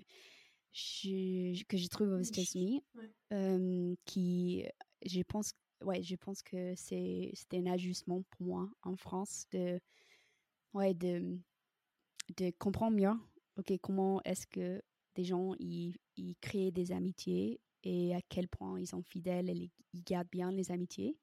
je- 0.72 1.64
que 1.66 1.78
je 1.78 1.88
trouve 1.88 2.10
aux 2.14 2.20
États-Unis 2.22 2.84
ouais. 2.96 3.12
euh, 3.34 3.96
qui 4.06 4.64
je 5.06 5.22
pense 5.22 5.54
ouais 5.82 6.02
je 6.02 6.16
pense 6.16 6.42
que 6.42 6.74
c'est 6.76 7.32
c'était 7.34 7.58
un 7.58 7.68
ajustement 7.68 8.24
pour 8.32 8.46
moi 8.46 8.70
en 8.84 8.96
France 8.96 9.46
de 9.52 9.80
ouais 10.74 10.94
de 10.94 11.38
de 12.38 12.52
comprendre 12.58 12.96
mieux 12.98 13.14
ok 13.58 13.78
comment 13.82 14.22
est-ce 14.24 14.48
que 14.48 14.82
des 15.16 15.24
gens 15.24 15.54
ils, 15.60 15.96
créent 16.42 16.72
des 16.72 16.92
amitiés 16.92 17.60
et 17.84 18.16
à 18.16 18.22
quel 18.30 18.48
point 18.48 18.80
ils 18.80 18.88
sont 18.88 19.04
fidèles 19.04 19.50
et 19.50 19.72
ils 19.94 20.04
gardent 20.04 20.30
bien 20.32 20.52
les 20.52 20.72
amitiés. 20.72 21.18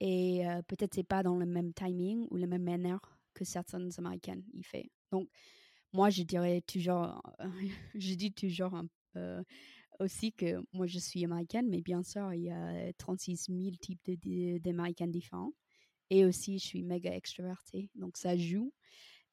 Et 0.00 0.46
euh, 0.46 0.62
peut-être 0.62 0.94
c'est 0.94 1.02
pas 1.02 1.22
dans 1.22 1.36
le 1.36 1.46
même 1.46 1.72
timing 1.72 2.26
ou 2.30 2.36
la 2.36 2.46
même 2.46 2.62
manière 2.62 3.00
que 3.34 3.44
certaines 3.44 3.90
américaines 3.98 4.44
y 4.52 4.62
fait. 4.62 4.90
Donc 5.10 5.28
moi 5.92 6.10
je 6.10 6.22
dirais 6.22 6.62
toujours 6.62 7.20
je 7.94 8.14
dis 8.14 8.32
toujours 8.32 8.80
aussi 10.00 10.32
que 10.32 10.62
moi 10.72 10.86
je 10.86 10.98
suis 10.98 11.24
américaine 11.24 11.68
mais 11.68 11.80
bien 11.82 12.02
sûr 12.02 12.32
il 12.34 12.42
y 12.42 12.50
a 12.50 12.92
36 12.94 13.48
000 13.50 13.78
types 13.80 14.00
de- 14.06 14.16
de- 14.16 14.58
d'américaines 14.58 15.10
différents. 15.10 15.52
Et 16.10 16.24
aussi 16.26 16.58
je 16.58 16.66
suis 16.66 16.84
méga 16.84 17.14
extravertie 17.14 17.90
donc 17.96 18.16
ça 18.18 18.36
joue. 18.36 18.72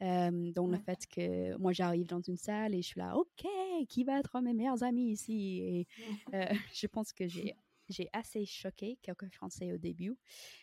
Euh, 0.04 0.52
dans 0.52 0.68
le 0.68 0.78
fait 0.78 1.08
que 1.08 1.56
moi 1.58 1.72
j'arrive 1.72 2.08
dans 2.08 2.20
une 2.22 2.36
salle 2.36 2.76
et 2.76 2.82
je 2.82 2.88
suis 2.88 3.00
là 3.00 3.16
ok 3.16 3.46
qui 3.88 4.04
va 4.04 4.20
être 4.20 4.42
mes 4.42 4.54
meilleurs 4.54 4.84
amis 4.84 5.12
ici? 5.12 5.60
et 5.62 5.88
euh, 6.36 6.46
je 6.76 6.88
pense 6.88 7.14
que 7.14 7.28
j'ai 7.28 7.54
j'ai 7.88 8.10
assez 8.14 8.46
choqué 8.46 8.98
quelques 9.04 9.32
Français 9.32 9.72
au 9.72 9.78
début, 9.78 10.18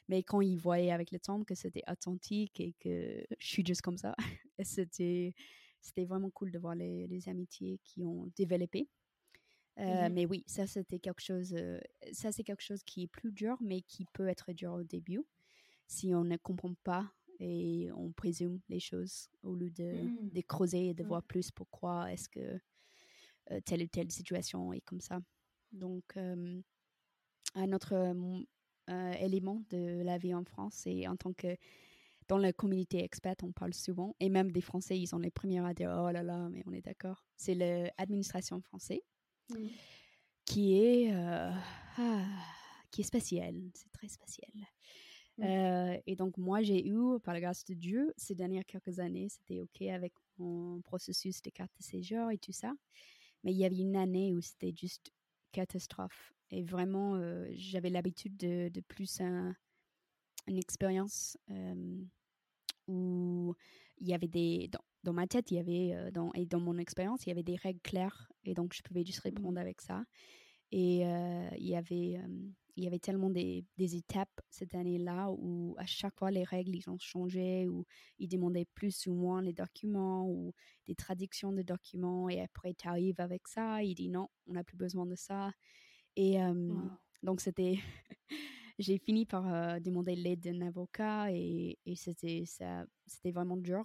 mais 0.09 0.23
quand 0.25 0.41
ils 0.41 0.57
voyaient 0.59 0.91
avec 0.93 1.13
le 1.13 1.21
temps 1.21 1.45
que 1.45 1.55
c'était 1.55 1.83
authentique 1.91 2.61
et 2.61 2.75
que 2.81 3.25
je 3.39 3.47
suis 3.49 3.65
juste 3.67 3.83
comme 3.83 3.99
ça, 3.99 4.15
c'était 4.61 5.35
c'était 5.81 6.05
vraiment 6.05 6.31
cool 6.31 6.51
de 6.53 6.59
voir 6.59 6.75
les, 6.75 7.07
les 7.09 7.29
amitiés 7.29 7.81
qui 7.85 8.05
ont 8.05 8.31
développé. 8.37 8.89
Euh, 9.79 10.09
Mhm. 10.09 10.13
Mais 10.15 10.27
oui, 10.27 10.45
ça 10.47 10.67
c'était 10.67 10.99
quelque 10.99 11.23
chose, 11.23 11.55
euh, 11.55 11.81
ça 12.13 12.31
c'est 12.31 12.45
quelque 12.45 12.63
chose 12.63 12.83
qui 12.85 13.05
est 13.05 13.07
plus 13.07 13.33
dur, 13.33 13.57
mais 13.61 13.81
qui 13.83 14.05
peut 14.13 14.29
être 14.29 14.53
dur 14.53 14.73
au 14.75 14.83
début 14.85 15.23
si 15.87 16.15
on 16.15 16.25
ne 16.25 16.37
comprend 16.37 16.75
pas 16.85 17.11
et 17.41 17.91
on 17.97 18.13
présume 18.13 18.61
les 18.69 18.81
choses 18.81 19.29
au 19.43 19.55
lieu 19.55 19.71
de, 19.71 19.93
de 20.35 20.41
creuser 20.43 20.89
et 20.89 20.95
de 20.95 21.03
voir 21.05 21.23
plus 21.23 21.51
pourquoi 21.51 22.13
est-ce 22.13 22.29
que 22.29 22.61
euh, 23.51 23.61
telle 23.65 23.83
ou 23.83 23.87
telle 23.89 24.11
situation 24.13 24.73
est 24.73 24.81
comme 24.83 25.01
ça. 25.01 25.21
Donc, 25.73 26.05
euh, 26.17 26.61
un 27.55 27.73
autre 27.73 27.93
euh, 27.95 28.41
euh, 28.91 29.13
élément 29.21 29.63
de 29.71 30.03
la 30.03 30.19
vie 30.19 30.35
en 30.35 30.45
France, 30.45 30.75
c'est 30.77 31.07
en 31.09 31.17
tant 31.17 31.33
que 31.33 31.57
dans 32.29 32.39
la 32.39 32.53
communauté 32.53 33.03
expat, 33.03 33.43
on 33.43 33.53
parle 33.53 33.75
souvent, 33.75 34.15
et 34.21 34.29
même 34.29 34.53
des 34.53 34.61
Français, 34.61 34.99
ils 34.99 35.09
sont 35.09 35.19
les 35.19 35.31
premiers 35.31 35.59
à 35.61 35.75
dire 35.75 35.91
oh 35.99 36.11
là 36.11 36.23
là, 36.23 36.49
mais 36.51 36.63
on 36.67 36.73
est 36.73 36.83
d'accord. 36.83 37.27
C'est 37.37 37.55
l'administration 37.55 38.61
française 38.61 39.01
Mhm. 39.51 39.71
qui 40.45 40.75
est 40.79 41.13
euh, 41.13 41.53
ah, 41.99 42.27
qui 42.91 43.01
est 43.03 43.05
spécial, 43.05 43.55
c'est 43.75 43.91
très 43.93 44.09
spécial. 44.09 44.51
Mm. 45.39 45.45
Euh, 45.45 45.99
et 46.07 46.17
donc 46.17 46.37
moi 46.37 46.63
j'ai 46.63 46.87
eu, 46.87 47.19
par 47.21 47.35
la 47.35 47.41
grâce 47.41 47.65
de 47.65 47.75
Dieu, 47.75 48.13
ces 48.17 48.35
dernières 48.35 48.67
quelques 48.67 48.99
années, 48.99 49.29
c'était 49.29 49.61
ok 49.61 49.83
avec 49.83 50.13
mon 50.39 50.81
processus 50.83 51.41
de 51.43 51.51
carte 51.51 51.73
de 51.79 51.83
séjour 51.83 52.31
et 52.31 52.39
tout 52.39 52.53
ça, 52.53 52.73
mais 53.45 53.53
il 53.53 53.59
y 53.59 53.65
avait 53.65 53.79
une 53.79 53.97
année 53.97 54.35
où 54.35 54.41
c'était 54.41 54.75
juste 54.75 55.11
catastrophe. 55.53 56.33
Et 56.51 56.63
vraiment, 56.63 57.15
euh, 57.17 57.49
j'avais 57.55 57.91
l'habitude 57.91 58.37
de, 58.37 58.69
de 58.69 58.81
plus 58.83 59.21
un- 59.21 59.55
une 60.47 60.59
expérience 60.59 61.39
euh, 61.51 62.03
où 62.89 63.55
il 63.99 64.09
y 64.09 64.15
avait 64.15 64.29
des 64.29 64.69
dans, 64.69 64.85
dans 65.05 65.13
ma 65.13 65.27
tête, 65.27 65.51
il 65.51 65.57
y 65.57 65.59
avait 65.59 65.95
euh, 65.95 66.11
dans, 66.11 66.33
et 66.35 66.47
dans 66.47 66.61
mon 66.61 66.79
expérience, 66.79 67.25
il 67.27 67.31
y 67.31 67.33
avait 67.33 67.43
des 67.43 67.57
règles 67.57 67.81
claires 67.81 68.31
et 68.45 68.55
donc 68.55 68.75
je 68.75 68.83
pouvais 68.83 69.05
juste 69.05 69.21
répondre 69.21 69.61
avec 69.61 69.81
ça. 69.81 70.05
Et 70.73 71.07
euh, 71.07 71.49
il 71.59 71.67
y 71.69 71.77
avait 71.77 72.17
euh, 72.19 72.29
il 72.77 72.85
y 72.85 72.87
avait 72.87 72.99
tellement 72.99 73.29
des, 73.31 73.67
des 73.77 73.97
étapes 73.97 74.41
cette 74.49 74.75
année-là 74.75 75.31
où 75.31 75.75
à 75.79 75.85
chaque 75.85 76.19
fois 76.19 76.31
les 76.31 76.45
règles 76.45 76.75
ils 76.75 76.89
ont 76.89 76.99
changé 76.99 77.69
ou 77.69 77.85
ils 78.19 78.29
demandaient 78.29 78.65
plus 78.75 79.07
ou 79.07 79.15
moins 79.15 79.43
les 79.43 79.53
documents 79.53 80.27
ou 80.27 80.55
des 80.87 80.95
traductions 80.95 81.53
de 81.53 81.63
documents 81.63 82.31
et 82.31 82.41
après 82.41 82.73
tu 82.75 82.89
arrives 82.89 83.21
avec 83.21 83.47
ça, 83.49 83.83
il 83.83 83.95
dit 83.95 84.09
non, 84.09 84.29
on 84.47 84.55
n'a 84.55 84.65
plus 84.65 84.77
besoin 84.79 85.05
de 85.07 85.15
ça. 85.17 85.53
Et 86.17 86.43
euh, 86.43 86.53
Wow. 86.69 86.99
donc 87.23 87.41
c'était 87.43 87.79
j'ai 88.79 88.99
fini 88.99 89.27
par 89.27 89.53
euh, 89.53 89.81
demander 89.81 90.15
l'aide 90.17 90.41
d'un 90.41 90.61
avocat 90.63 91.31
et, 91.33 91.79
et 91.87 91.97
c'était 91.97 92.45
ça 92.47 92.85
c'était 93.07 93.33
vraiment 93.33 93.57
dur 93.57 93.85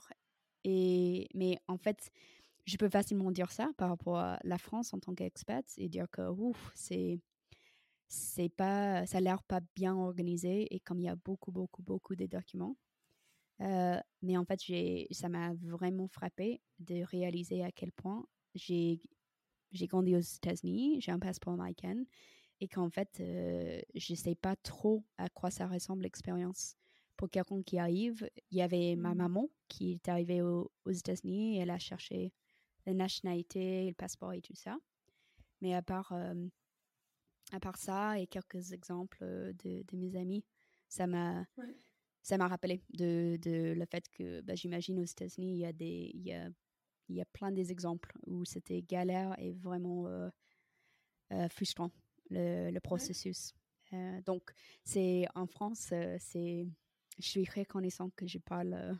mais 1.34 1.60
en 1.68 1.78
fait 1.78 2.12
je 2.66 2.78
peux 2.78 2.90
facilement 2.90 3.32
dire 3.32 3.52
ça 3.52 3.70
par 3.78 3.90
rapport 3.90 4.18
à 4.18 4.40
la 4.44 4.58
France 4.58 4.94
en 4.94 5.00
tant 5.00 5.16
qu'expat 5.16 5.66
et 5.78 5.90
dire 5.90 6.10
que 6.12 6.28
ouf 6.30 6.72
c'est 6.76 7.20
c'est 8.08 8.50
pas 8.50 9.06
ça 9.06 9.18
a 9.18 9.22
l'air 9.22 9.44
pas 9.44 9.62
bien 9.76 9.96
organisé 9.96 10.74
et 10.74 10.80
comme 10.80 11.00
il 11.00 11.06
y 11.06 11.10
a 11.10 11.16
beaucoup 11.16 11.52
beaucoup 11.52 11.84
beaucoup 11.84 12.16
de 12.16 12.26
documents 12.26 12.78
euh, 13.62 14.00
mais 14.22 14.38
en 14.38 14.46
fait 14.46 14.62
j'ai 14.64 15.08
ça 15.12 15.30
m'a 15.30 15.54
vraiment 15.56 16.08
frappé 16.08 16.62
de 16.80 17.04
réaliser 17.04 17.64
à 17.64 17.72
quel 17.72 17.92
point 17.92 18.26
j'ai 18.56 19.02
j'ai 19.72 19.88
grandi 19.88 20.16
aux 20.16 20.20
États-Unis 20.20 21.02
j'ai 21.02 21.12
un 21.12 21.20
passeport 21.20 21.54
américain 21.54 22.04
et 22.60 22.68
qu'en 22.68 22.90
fait, 22.90 23.20
euh, 23.20 23.82
je 23.96 24.14
sais 24.16 24.36
pas 24.36 24.56
trop 24.56 25.04
à 25.18 25.30
quoi 25.30 25.52
ça 25.52 25.68
ressemble 25.68 26.04
l'expérience. 26.04 26.76
Pour 27.18 27.30
quelqu'un 27.30 27.64
qui 27.64 27.80
arrive, 27.80 28.30
il 28.52 28.58
y 28.58 28.62
avait 28.62 28.96
ma 28.96 29.10
Mhm. 29.10 29.18
maman 29.18 29.50
qui 29.68 29.94
est 29.94 30.08
arrivée 30.08 30.42
au- 30.42 30.72
aux 30.86 30.92
États-Unis, 30.92 31.58
elle 31.58 31.72
a 31.72 31.80
cherché 31.80 32.32
la 32.86 32.94
nationalité, 32.94 33.88
le 33.88 33.94
passeport 33.94 34.34
et 34.34 34.42
tout 34.42 34.56
ça. 34.56 34.78
Mais 35.62 35.74
à 35.74 35.82
part, 35.82 36.12
euh, 36.14 36.48
à 37.52 37.60
part 37.60 37.78
ça 37.78 38.20
et 38.20 38.28
quelques 38.28 38.72
exemples 38.72 39.20
de, 39.22 39.84
de 39.84 39.98
mes 39.98 40.16
amis, 40.16 40.44
ça 40.88 41.08
m'a 41.08 41.46
ça 42.22 42.38
m'a 42.38 42.48
rappelé 42.48 42.82
de, 42.90 43.38
de, 43.42 43.74
le 43.74 43.86
fait 43.86 44.10
que 44.10 44.42
bah, 44.42 44.54
j'imagine 44.56 45.00
aux 45.00 45.04
États-Unis, 45.06 45.54
il 45.54 45.60
y 45.60 45.66
a 45.66 45.72
des 45.74 46.12
il 46.14 46.22
y 46.24 46.34
a, 46.34 46.50
il 47.10 47.16
y 47.16 47.22
a 47.22 47.26
plein 47.26 47.52
des 47.52 47.72
exemples 47.72 48.12
où 48.26 48.44
c'était 48.46 48.82
galère 48.82 49.34
et 49.40 49.54
vraiment 49.54 50.08
frustrant 51.50 51.92
le, 52.30 52.70
le 52.72 52.80
processus. 52.80 53.54
donc 54.26 54.52
c'est 54.84 55.26
en 55.36 55.48
France, 55.48 55.94
c'est 56.20 56.68
je 57.20 57.28
suis 57.28 57.46
reconnaissante 57.46 58.14
que 58.16 58.28
je 58.28 58.40
parle 58.40 58.98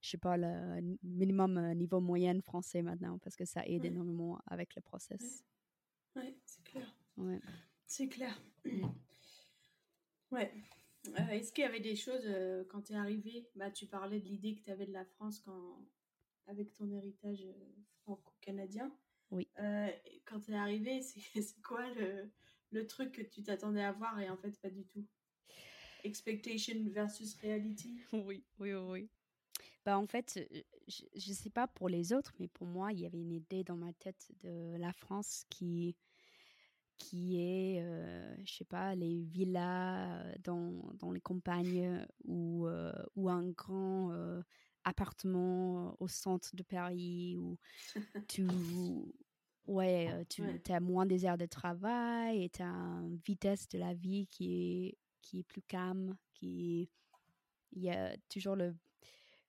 je 0.00 0.16
parle 0.18 0.46
minimum 1.02 1.72
niveau 1.74 2.00
moyenne 2.00 2.42
français 2.42 2.82
maintenant 2.82 3.18
parce 3.18 3.36
que 3.36 3.44
ça 3.44 3.66
aide 3.66 3.84
énormément 3.84 4.38
avec 4.46 4.74
le 4.74 4.82
process. 4.82 5.42
Ouais, 6.14 6.36
c'est 6.44 6.62
clair. 6.62 6.94
Ouais. 7.16 7.40
C'est 7.86 8.08
clair. 8.08 8.40
Mm. 8.64 8.86
Ouais. 10.30 10.52
Euh, 11.08 11.28
est-ce 11.28 11.52
qu'il 11.52 11.62
y 11.62 11.66
avait 11.66 11.80
des 11.80 11.96
choses 11.96 12.24
euh, 12.24 12.64
quand 12.68 12.82
tu 12.82 12.92
es 12.92 12.96
arrivé 12.96 13.48
bah, 13.54 13.70
Tu 13.70 13.86
parlais 13.86 14.20
de 14.20 14.26
l'idée 14.26 14.56
que 14.56 14.62
tu 14.62 14.70
avais 14.70 14.86
de 14.86 14.92
la 14.92 15.04
France 15.04 15.38
quand, 15.40 15.78
avec 16.46 16.74
ton 16.74 16.90
héritage 16.90 17.42
euh, 17.44 17.52
franco-canadien. 18.02 18.92
Oui. 19.30 19.48
quand 20.24 20.40
tu 20.40 20.52
es 20.52 20.56
arrivé, 20.56 21.02
c'est 21.02 21.62
quoi 21.62 21.88
le, 21.94 22.30
le, 22.72 22.86
truc 22.86 23.12
que 23.12 23.22
tu 23.22 23.42
t'attendais 23.42 23.82
à 23.82 23.92
voir 23.92 24.18
et 24.20 24.28
en 24.28 24.36
fait 24.36 24.58
pas 24.60 24.70
du 24.70 24.84
tout? 24.86 25.06
Expectation 26.04 26.74
versus 26.92 27.36
reality 27.42 27.96
Oui, 28.12 28.44
oui, 28.58 28.74
oui. 28.74 29.08
Bah, 29.84 29.98
en 29.98 30.06
fait, 30.06 30.40
je 30.86 31.28
ne 31.28 31.34
sais 31.34 31.50
pas 31.50 31.66
pour 31.66 31.88
les 31.88 32.12
autres, 32.12 32.32
mais 32.38 32.48
pour 32.48 32.66
moi, 32.66 32.92
il 32.92 33.00
y 33.00 33.06
avait 33.06 33.20
une 33.20 33.32
idée 33.32 33.64
dans 33.64 33.76
ma 33.76 33.92
tête 33.94 34.28
de 34.42 34.76
la 34.78 34.92
France 34.92 35.44
qui, 35.50 35.96
qui 36.96 37.38
est, 37.38 37.82
euh, 37.82 38.34
je 38.46 38.54
sais 38.54 38.64
pas, 38.64 38.94
les 38.94 39.24
villas 39.24 40.38
dans, 40.42 40.72
dans 40.94 41.12
les 41.12 41.20
campagnes 41.20 42.06
ou, 42.24 42.66
ou 43.14 43.28
un 43.28 43.50
grand 43.50 44.10
appartement 44.84 45.96
au 46.00 46.08
centre 46.08 46.54
de 46.54 46.62
Paris 46.62 47.36
où 47.38 47.58
tu, 48.28 48.46
ouais, 49.66 50.24
tu 50.28 50.42
as 50.68 50.80
moins 50.80 51.06
des 51.06 51.24
heures 51.24 51.38
de 51.38 51.46
travail 51.46 52.44
et 52.44 52.50
tu 52.50 52.62
as 52.62 52.66
une 52.66 53.20
vitesse 53.24 53.68
de 53.68 53.78
la 53.78 53.94
vie 53.94 54.26
qui 54.28 54.54
est, 54.54 54.98
qui 55.24 55.40
est 55.40 55.44
plus 55.44 55.62
calme, 55.62 56.16
qui 56.34 56.90
il 57.72 57.82
y 57.82 57.90
a 57.90 58.16
toujours 58.28 58.56
le 58.56 58.74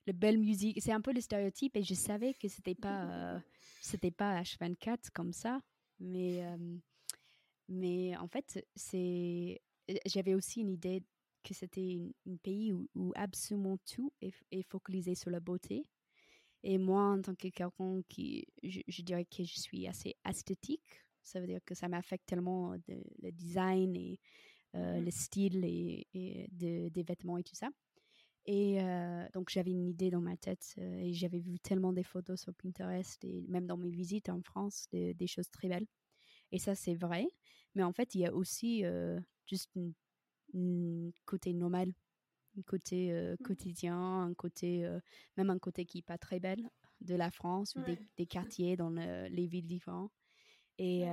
le 0.07 0.13
belle 0.13 0.37
musique. 0.37 0.81
C'est 0.81 0.91
un 0.91 1.01
peu 1.01 1.11
le 1.11 1.21
stéréotype 1.21 1.75
et 1.77 1.83
je 1.83 1.93
savais 1.93 2.33
que 2.33 2.47
c'était 2.47 2.75
pas 2.75 3.41
c'était 3.81 4.11
pas 4.11 4.41
H24 4.41 5.11
comme 5.13 5.33
ça, 5.33 5.59
mais 5.99 6.43
euh, 6.43 6.77
mais 7.67 8.15
en 8.17 8.27
fait 8.27 8.65
c'est 8.75 9.61
j'avais 10.05 10.33
aussi 10.33 10.61
une 10.61 10.69
idée 10.71 11.03
que 11.43 11.53
c'était 11.53 11.99
un 12.27 12.37
pays 12.37 12.73
où, 12.73 13.13
absolument 13.15 13.77
tout 13.85 14.11
est, 14.21 14.63
focalisé 14.63 15.13
sur 15.13 15.29
la 15.29 15.39
beauté. 15.39 15.83
Et 16.63 16.79
moi, 16.79 17.11
en 17.11 17.21
tant 17.21 17.35
que 17.35 17.47
quelqu'un 17.49 18.01
qui, 18.09 18.47
je, 18.63 19.01
dirais 19.03 19.25
que 19.25 19.43
je 19.43 19.59
suis 19.59 19.87
assez 19.87 20.15
esthétique, 20.27 21.05
ça 21.21 21.39
veut 21.39 21.45
dire 21.45 21.63
que 21.63 21.75
ça 21.75 21.87
m'affecte 21.87 22.25
tellement 22.25 22.73
le 22.87 23.31
design 23.31 23.95
et 23.95 24.19
euh, 24.75 24.99
le 24.99 25.11
style 25.11 25.63
et, 25.63 26.05
et 26.13 26.47
des 26.51 27.03
vêtements 27.03 27.37
et 27.37 27.43
tout 27.43 27.55
ça. 27.55 27.69
Et 28.45 28.81
euh, 28.81 29.25
donc, 29.33 29.49
j'avais 29.49 29.71
une 29.71 29.87
idée 29.87 30.09
dans 30.09 30.21
ma 30.21 30.35
tête 30.35 30.75
euh, 30.77 30.99
et 30.99 31.13
j'avais 31.13 31.39
vu 31.39 31.59
tellement 31.59 31.93
des 31.93 32.03
photos 32.03 32.41
sur 32.41 32.53
Pinterest 32.53 33.23
et 33.23 33.41
même 33.47 33.67
dans 33.67 33.77
mes 33.77 33.89
visites 33.89 34.29
en 34.29 34.41
France, 34.41 34.87
des 34.91 35.27
choses 35.27 35.49
très 35.49 35.69
belles. 35.69 35.87
Et 36.51 36.59
ça, 36.59 36.75
c'est 36.75 36.93
vrai. 36.93 37.25
Mais 37.73 37.83
en 37.83 37.93
fait, 37.93 38.15
il 38.15 38.21
y 38.21 38.25
a 38.25 38.33
aussi 38.33 38.83
juste 39.47 39.71
un 40.53 41.09
côté 41.25 41.53
normal, 41.53 41.91
un 42.57 42.61
côté 42.61 43.11
mmh. 43.11 43.43
quotidien, 43.43 44.21
un 44.23 44.33
côté, 44.35 44.87
même 45.37 45.49
un 45.49 45.59
côté 45.59 45.85
qui 45.85 45.97
n'est 45.97 46.03
pas 46.03 46.17
très 46.17 46.39
belle 46.39 46.69
de 47.01 47.15
la 47.15 47.31
France 47.31 47.75
ou 47.75 47.81
des, 47.81 47.97
des, 48.17 48.25
quartiers 48.25 48.77
dans 48.77 48.91
les 48.91 49.47
villes 49.47 49.65
différentes. 49.65 50.13
Et 50.77 51.05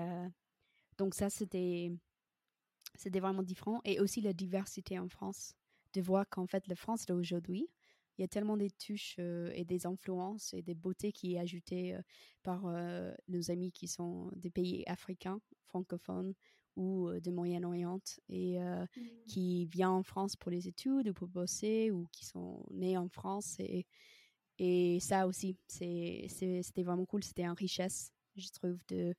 donc, 0.99 1.15
ça, 1.15 1.31
c'était 1.31 1.91
c'était 2.97 3.21
vraiment 3.21 3.43
différent. 3.43 3.81
Et 3.85 4.01
aussi 4.01 4.21
la 4.21 4.33
diversité 4.33 4.99
en 4.99 5.09
France 5.09 5.55
de 5.95 6.01
voir 6.01 6.29
qu'en 6.29 6.47
fait, 6.47 6.67
la 6.69 6.77
France 6.77 7.07
d'aujourd'hui, 7.07 7.69
il 8.19 8.23
y 8.23 8.25
a 8.25 8.29
tellement 8.29 8.57
des 8.57 8.71
touches 8.71 9.17
euh, 9.19 9.51
et 9.55 9.65
des 9.65 9.87
influences 9.87 10.53
et 10.55 10.63
des 10.63 10.75
beautés 10.75 11.13
qui 11.13 11.35
est 11.35 11.39
ajoutées 11.39 11.95
euh, 11.95 12.03
par 12.43 12.67
euh, 12.67 13.13
nos 13.29 13.51
amis 13.51 13.73
qui 13.73 13.89
sont 13.89 14.31
des 14.37 14.51
pays 14.51 14.85
africains, 14.87 15.41
francophones 15.67 16.35
ou 16.77 17.11
de 17.11 17.31
Moyen-Orient 17.31 18.01
et 18.31 18.59
mmh. 18.59 18.87
qui 19.29 19.67
viennent 19.67 19.89
en 19.89 20.03
France 20.03 20.37
pour 20.37 20.51
les 20.51 20.69
études 20.69 21.09
ou 21.09 21.13
pour 21.13 21.29
bosser 21.29 21.91
ou 21.91 22.07
qui 22.13 22.25
sont 22.25 22.65
nés 22.71 22.97
en 22.97 23.11
France. 23.11 23.57
Et, 23.59 23.85
et 24.59 24.99
ça 24.99 25.27
aussi, 25.27 25.55
c'était 25.69 26.83
vraiment 26.83 27.05
cool. 27.05 27.23
C'était 27.23 27.45
une 27.45 27.51
richesse, 27.51 28.11
je 28.37 28.49
trouve, 28.49 28.79
de, 28.89 29.15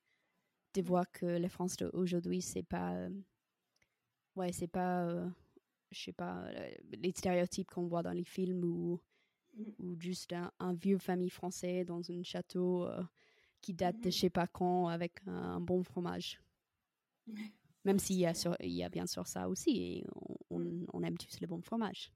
de 0.73 0.81
mmh. 0.81 0.85
voir 0.85 1.11
que 1.11 1.27
la 1.27 1.47
France 1.47 1.77
d'aujourd'hui, 1.77 2.41
c'est 2.41 2.63
pas... 2.63 3.07
ouais, 4.35 4.51
c'est 4.51 4.67
pas 4.67 5.31
je 5.93 6.01
sais 6.01 6.13
pas, 6.13 6.43
euh, 6.45 6.71
les 6.91 7.11
stéréotypes 7.11 7.69
qu'on 7.69 7.87
voit 7.87 8.03
dans 8.03 8.11
les 8.11 8.23
films 8.23 8.63
ou, 8.63 8.99
mm. 9.55 9.63
ou 9.79 9.99
juste 9.99 10.33
un, 10.59 10.73
vieux 10.73 10.97
famille 10.97 11.29
français 11.29 11.85
dans 11.85 12.11
un 12.11 12.23
château 12.23 12.85
euh, 12.85 13.01
qui 13.61 13.73
date 13.73 13.99
de 13.99 14.09
mm-hmm. 14.09 14.13
je 14.13 14.19
sais 14.19 14.29
pas 14.29 14.47
quand 14.47 14.87
avec 14.87 15.19
un, 15.27 15.61
bon 15.61 15.83
fromage. 15.83 16.41
Même 17.85 17.99
s'il 17.99 18.17
y, 18.17 18.25
a 18.25 18.33
il 18.61 18.71
y 18.71 18.83
a 18.83 18.89
bien 18.89 19.05
sûr 19.05 19.27
ça 19.27 19.49
aussi, 19.49 19.71
et 19.71 20.05
on, 20.49 20.59
mm. 20.59 20.87
on, 20.93 21.03
aime 21.03 21.17
tous 21.17 21.39
le 21.41 21.47
bon 21.47 21.61
fromage. 21.61 22.11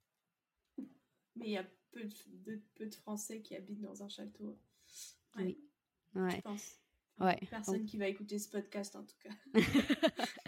Mais 1.36 1.48
il 1.48 1.52
y 1.52 1.58
a 1.58 1.66
peu 1.92 2.04
de, 2.04 2.62
peu 2.76 2.88
de 2.88 2.96
Français 2.96 3.42
qui 3.42 3.56
habitent 3.56 3.82
dans 3.82 4.02
un 4.02 4.10
château. 4.10 4.58
Oui. 5.36 5.60
Ouais. 6.16 6.32
Je 6.32 6.42
pense. 6.42 6.80
Ouais. 7.20 7.38
Personne 7.50 7.86
qui 7.86 7.98
va 7.98 8.08
écouter 8.08 8.40
ce 8.40 8.50
podcast 8.50 8.96
en 8.96 9.04
tout 9.04 9.18
cas. 9.20 9.32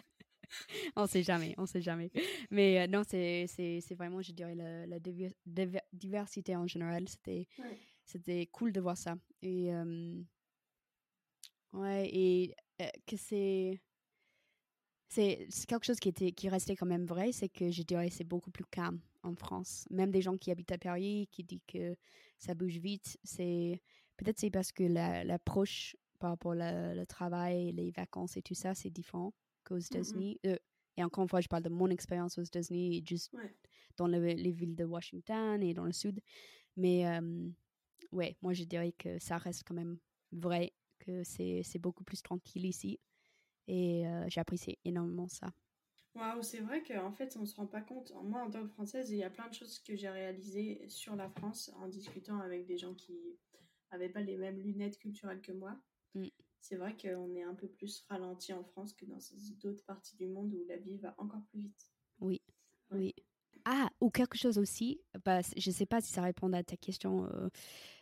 on 0.96 1.08
sait 1.08 1.24
jamais, 1.24 1.56
on 1.58 1.66
sait 1.66 1.82
jamais. 1.82 2.12
Mais 2.52 2.82
euh, 2.82 2.88
non, 2.88 3.04
c'est 3.06 3.46
vraiment, 3.92 4.22
je 4.22 4.32
dirais, 4.32 4.56
la, 4.56 4.86
la 4.86 5.00
diversité 5.94 6.56
en 6.56 6.68
général. 6.68 7.08
C'était 7.08 7.48
c'était 8.10 8.48
cool 8.48 8.72
de 8.72 8.82
voir 8.82 8.98
ça. 8.98 9.16
Et, 9.44 9.72
euh, 9.72 10.20
ouais, 11.74 12.10
et 12.12 12.56
euh, 12.82 12.88
que 13.06 13.16
c'est. 13.18 13.80
C'est 15.12 15.48
quelque 15.68 15.88
chose 15.88 16.00
qui, 16.00 16.10
était, 16.10 16.32
qui 16.32 16.50
restait 16.50 16.76
quand 16.76 16.86
même 16.86 17.06
vrai, 17.06 17.32
c'est 17.32 17.50
que 17.50 17.72
je 17.72 17.82
dirais 17.82 18.12
c'est 18.12 18.24
beaucoup 18.24 18.52
plus 18.52 18.66
calme 18.66 19.02
en 19.24 19.34
France. 19.34 19.88
Même 19.90 20.12
des 20.12 20.22
gens 20.22 20.38
qui 20.38 20.52
habitent 20.52 20.72
à 20.72 20.78
Paris, 20.78 21.28
qui 21.32 21.44
disent 21.44 21.64
que 21.68 21.96
ça 22.38 22.54
bouge 22.54 22.78
vite, 22.78 23.18
c'est 23.24 23.82
peut-être 24.18 24.38
c'est 24.38 24.52
parce 24.52 24.72
que 24.72 24.84
l'approche 24.84 25.96
par 26.20 26.30
rapport 26.30 26.54
au 26.56 27.06
travail, 27.06 27.72
les 27.72 27.90
vacances 27.90 28.38
et 28.38 28.44
tout 28.44 28.54
ça, 28.54 28.76
c'est 28.76 28.92
différent 28.92 29.34
qu'aux 29.64 29.80
États-Unis. 29.80 30.40
Euh, 30.46 30.58
et 31.00 31.04
encore 31.04 31.24
une 31.24 31.30
fois, 31.30 31.40
je 31.40 31.48
parle 31.48 31.64
de 31.64 31.70
mon 31.70 31.90
expérience 31.90 32.38
aux 32.38 32.44
États-Unis, 32.44 33.02
juste 33.08 33.34
dans 33.96 34.08
les 34.08 34.52
villes 34.52 34.76
de 34.76 34.84
Washington 34.84 35.64
et 35.64 35.74
dans 35.74 35.86
le 35.86 35.94
sud. 35.94 36.20
Mais 36.76 37.08
euh, 37.08 37.50
ouais, 38.12 38.36
moi 38.42 38.52
je 38.52 38.66
dirais 38.66 38.92
que 38.92 39.18
ça 39.18 39.38
reste 39.38 39.64
quand 39.66 39.74
même 39.74 39.98
vrai, 40.34 40.74
que 41.00 41.24
c'est 41.24 41.80
beaucoup 41.80 42.04
plus 42.04 42.22
tranquille 42.22 42.66
ici. 42.66 43.00
Et 43.68 44.06
euh, 44.08 44.26
j'apprécie 44.28 44.78
énormément 44.84 45.30
ça. 45.30 45.54
Waouh, 46.16 46.44
c'est 46.44 46.60
vrai 46.60 46.84
qu'en 46.84 47.14
fait, 47.14 47.38
on 47.38 47.42
ne 47.42 47.46
se 47.46 47.56
rend 47.56 47.68
pas 47.68 47.82
compte. 47.82 48.12
Moi, 48.24 48.42
en 48.42 48.50
tant 48.50 48.64
que 48.64 48.70
Française, 48.74 49.10
il 49.12 49.18
y 49.18 49.24
a 49.24 49.30
plein 49.30 49.48
de 49.48 49.54
choses 49.54 49.80
que 49.80 49.96
j'ai 49.96 50.10
réalisées 50.10 50.84
sur 50.90 51.16
la 51.16 51.30
France 51.30 51.72
en 51.80 51.88
discutant 51.88 52.40
avec 52.42 52.66
des 52.66 52.78
gens 52.78 52.94
qui 52.94 53.38
n'avaient 53.92 54.10
pas 54.10 54.22
les 54.22 54.36
mêmes 54.36 54.60
lunettes 54.60 54.98
culturelles 54.98 55.42
que 55.42 55.54
moi. 55.54 55.80
Mmh 56.16 56.28
c'est 56.62 56.76
vrai 56.76 56.96
qu'on 56.98 57.36
est 57.36 57.44
un 57.44 57.56
peu 57.56 57.68
plus 57.68 58.04
ralenti 58.10 58.54
en 58.54 58.64
France 58.64 58.94
que 58.94 59.06
dans 59.06 59.20
d'autres 59.62 59.84
parties 59.86 60.16
du 60.16 60.28
monde 60.28 60.54
où 60.54 60.66
la 60.68 60.78
vie 60.78 60.98
va 60.98 61.16
encore 61.18 61.44
plus 61.52 61.60
vite. 61.62 61.92
Oui, 62.20 62.42
oui. 62.92 63.14
Ah, 63.66 63.90
ou 64.00 64.10
quelque 64.10 64.38
chose 64.38 64.58
aussi, 64.58 65.02
bah, 65.26 65.42
je 65.42 65.70
ne 65.70 65.74
sais 65.74 65.86
pas 65.86 66.02
si 66.02 66.12
ça 66.12 66.22
répond 66.22 66.52
à 66.54 66.64
ta 66.64 66.78
question 66.78 67.26
euh, 67.26 67.50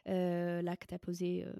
euh, 0.07 0.61
là 0.61 0.77
que 0.77 0.85
tu 0.85 0.93
as 0.93 0.99
posée 0.99 1.45
euh, 1.45 1.53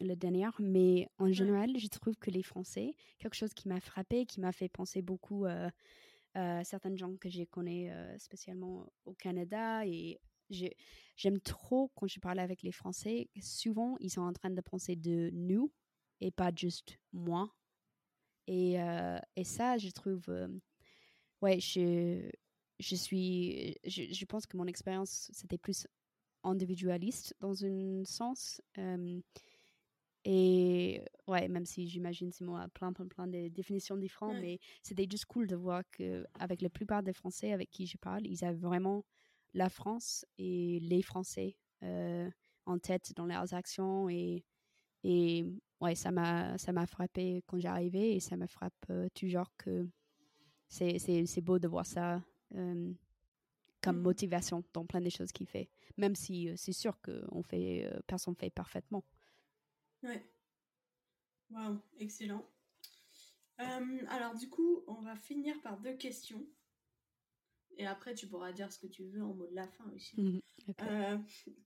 la 0.00 0.16
dernière, 0.16 0.52
mais 0.58 1.08
en 1.18 1.30
général, 1.32 1.78
je 1.78 1.86
trouve 1.86 2.16
que 2.16 2.30
les 2.30 2.42
Français, 2.42 2.94
quelque 3.18 3.36
chose 3.36 3.54
qui 3.54 3.68
m'a 3.68 3.80
frappé, 3.80 4.26
qui 4.26 4.40
m'a 4.40 4.52
fait 4.52 4.68
penser 4.68 5.02
beaucoup 5.02 5.46
à 5.46 6.64
certaines 6.64 6.98
gens 6.98 7.14
que 7.16 7.30
je 7.30 7.44
connais 7.44 7.92
spécialement 8.18 8.86
au 9.04 9.14
Canada 9.14 9.86
et 9.86 10.18
j'aime 10.50 11.38
trop 11.40 11.92
quand 11.94 12.08
je 12.08 12.18
parle 12.18 12.40
avec 12.40 12.62
les 12.62 12.72
Français, 12.72 13.28
souvent 13.40 13.96
ils 14.00 14.10
sont 14.10 14.22
en 14.22 14.32
train 14.32 14.50
de 14.50 14.60
penser 14.60 14.96
de 14.96 15.30
nous 15.32 15.70
et 16.24 16.32
pas 16.32 16.52
juste 16.56 16.98
moi. 17.12 17.54
Et, 18.46 18.80
euh, 18.80 19.18
et 19.36 19.44
ça, 19.44 19.78
je 19.78 19.90
trouve, 19.90 20.24
euh, 20.28 20.48
ouais, 21.42 21.60
je, 21.60 22.30
je 22.80 22.96
suis, 22.96 23.76
je, 23.84 24.12
je 24.12 24.24
pense 24.26 24.46
que 24.46 24.56
mon 24.56 24.66
expérience, 24.66 25.30
c'était 25.32 25.58
plus 25.58 25.86
individualiste 26.44 27.34
dans 27.40 27.64
un 27.64 28.04
sens. 28.04 28.60
Euh, 28.78 29.20
Et 30.26 31.02
ouais, 31.26 31.48
même 31.48 31.66
si 31.66 31.86
j'imagine 31.86 32.32
c'est 32.32 32.44
moi 32.44 32.66
plein, 32.72 32.92
plein, 32.94 33.06
plein 33.06 33.26
de 33.26 33.48
définitions 33.48 33.96
différentes, 33.98 34.38
mais 34.40 34.58
c'était 34.82 35.06
juste 35.10 35.26
cool 35.26 35.46
de 35.46 35.56
voir 35.56 35.82
que 35.90 36.26
avec 36.38 36.62
la 36.62 36.70
plupart 36.70 37.02
des 37.02 37.12
Français 37.12 37.52
avec 37.52 37.70
qui 37.70 37.86
je 37.86 37.98
parle, 37.98 38.26
ils 38.26 38.42
avaient 38.44 38.56
vraiment 38.58 39.04
la 39.52 39.68
France 39.68 40.24
et 40.38 40.80
les 40.80 41.02
Français 41.02 41.56
euh, 41.82 42.30
en 42.64 42.78
tête 42.78 43.12
dans 43.16 43.26
leurs 43.26 43.52
actions 43.54 44.08
et 44.08 44.44
et 45.04 45.44
ouais, 45.80 45.94
ça 45.94 46.10
m'a 46.10 46.56
ça 46.58 46.72
m'a 46.72 46.86
frappé 46.86 47.42
quand 47.46 47.58
j'arrivais 47.58 48.16
et 48.16 48.20
ça 48.20 48.36
me 48.36 48.46
frappe 48.46 48.74
euh, 48.90 49.08
toujours 49.14 49.50
que 49.56 49.88
c'est 50.68 50.98
c'est 50.98 51.40
beau 51.40 51.58
de 51.58 51.68
voir 51.68 51.86
ça 51.86 52.22
euh, 52.54 52.92
comme 53.82 53.98
mmh. 53.98 54.02
motivation 54.02 54.64
dans 54.72 54.86
plein 54.86 55.00
des 55.00 55.10
choses 55.10 55.32
qu'il 55.32 55.46
fait, 55.46 55.68
même 55.96 56.14
si 56.14 56.50
c'est 56.56 56.72
sûr 56.72 57.00
que 57.00 57.24
on 57.30 57.42
fait 57.42 57.90
personne 58.06 58.34
fait 58.34 58.50
parfaitement. 58.50 59.04
Ouais. 60.02 60.22
Waouh, 61.50 61.78
excellent. 61.98 62.44
Euh, 63.60 63.98
alors 64.08 64.34
du 64.34 64.48
coup, 64.48 64.84
on 64.86 65.00
va 65.02 65.16
finir 65.16 65.60
par 65.62 65.78
deux 65.78 65.96
questions. 65.96 66.44
Et 67.76 67.86
après, 67.86 68.14
tu 68.14 68.28
pourras 68.28 68.52
dire 68.52 68.72
ce 68.72 68.78
que 68.78 68.86
tu 68.86 69.04
veux 69.04 69.22
en 69.22 69.34
mot 69.34 69.46
de 69.46 69.54
la 69.54 69.66
fin 69.66 69.84
aussi. 69.94 70.42
Euh, 70.80 71.18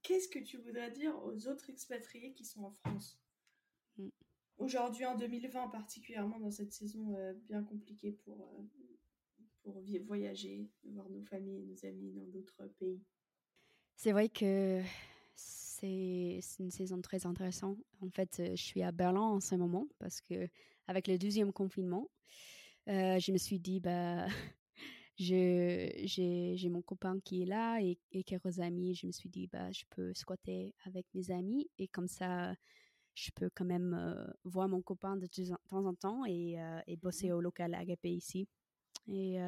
qu'est-ce 0.03 0.29
que 0.29 0.39
tu 0.39 0.57
voudrais 0.57 0.91
dire 0.91 1.15
aux 1.25 1.47
autres 1.49 1.69
expatriés 1.71 2.33
qui 2.33 2.45
sont 2.45 2.65
en 2.65 2.71
France? 2.71 3.21
Mm. 3.99 4.11
Aujourd'hui, 4.59 5.05
en 5.07 5.17
2020, 5.17 5.69
particulièrement 5.69 6.41
dans 6.41 6.51
cette 6.51 6.73
saison 6.73 7.15
euh, 7.15 7.33
bien 7.47 7.63
compliquée 7.63 8.11
pour, 8.11 8.51
pour 9.63 9.81
voyager, 10.07 10.69
voir 10.85 11.09
nos 11.11 11.23
familles 11.23 11.61
et 11.61 11.65
nos 11.65 11.87
amis 11.87 12.11
dans 12.11 12.27
d'autres 12.27 12.67
pays. 12.79 13.01
C'est 13.95 14.13
vrai 14.13 14.29
que 14.29 14.83
c'est 15.35 16.41
une 16.59 16.71
saison 16.71 17.01
très 17.01 17.27
intéressante. 17.27 17.79
En 18.01 18.11
fait, 18.11 18.41
euh, 18.41 18.57
je 18.57 18.63
suis 18.63 18.83
à 18.83 18.93
Berlin 18.93 19.23
en 19.23 19.41
ce 19.41 19.55
moment 19.55 19.87
parce 19.99 20.21
que 20.21 20.49
avec 20.87 21.07
le 21.09 21.19
deuxième 21.19 21.53
confinement, 21.53 22.09
euh, 22.89 23.19
je 23.19 23.33
me 23.33 23.39
suis 23.39 23.61
dit, 23.61 23.81
bah, 23.81 24.27
j'ai 25.19 26.69
mon 26.71 26.83
copain 26.83 27.21
qui 27.21 27.43
est 27.43 27.47
là 27.47 27.81
et, 27.81 27.99
quelques 28.25 28.61
amis. 28.61 28.95
Je 28.95 29.07
me 29.07 29.13
suis 29.13 29.29
dit, 29.29 29.47
bah, 29.47 29.71
je 29.73 29.85
peux 29.91 30.13
squatter 30.15 30.75
avec 30.85 31.07
mes 31.15 31.31
amis 31.31 31.69
et 31.79 31.89
comme 31.89 32.09
ça, 32.09 32.55
je 33.19 33.31
peux 33.33 33.51
quand 33.55 33.65
même 33.65 33.95
euh, 33.95 34.27
voir 34.45 34.69
mon 34.69 34.81
copain 34.81 35.17
de 35.17 35.27
temps 35.27 35.85
en 35.85 35.95
temps 35.95 36.25
et, 36.27 36.57
et 36.87 36.97
bosser 36.97 37.33
au 37.33 37.41
local 37.41 37.75
Agapé 37.75 38.11
ici. 38.11 38.47
Et 39.09 39.39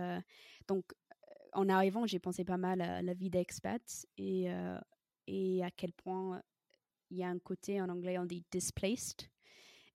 donc, 0.67 0.85
en 1.53 1.69
arrivant, 1.69 2.07
j'ai 2.07 2.19
pensé 2.19 2.45
pas 2.45 2.57
mal 2.57 2.81
à 2.81 3.03
la 3.03 3.15
vie 3.15 3.31
d'expat 3.31 3.83
et 4.17 4.49
et 5.27 5.63
à 5.63 5.71
quel 5.71 5.93
point 5.93 6.43
il 7.11 7.19
y 7.19 7.23
a 7.23 7.29
un 7.29 7.39
côté 7.39 7.81
en 7.81 7.89
anglais 7.89 8.19
on 8.19 8.25
dit 8.25 8.43
displaced 8.51 9.29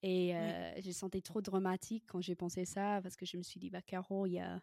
et 0.03 0.35
euh, 0.35 0.71
j'ai 0.79 0.93
senti 0.93 1.21
trop 1.21 1.41
dramatique 1.41 2.05
quand 2.07 2.21
j'ai 2.21 2.35
pensé 2.35 2.63
ça 2.63 3.01
parce 3.01 3.15
que 3.15 3.25
je 3.25 3.35
me 3.35 3.43
suis 3.43 3.59
dit 3.59 3.69
bah 3.69 3.81
Caro 3.81 4.27
il 4.27 4.33
y 4.33 4.39
a 4.39 4.61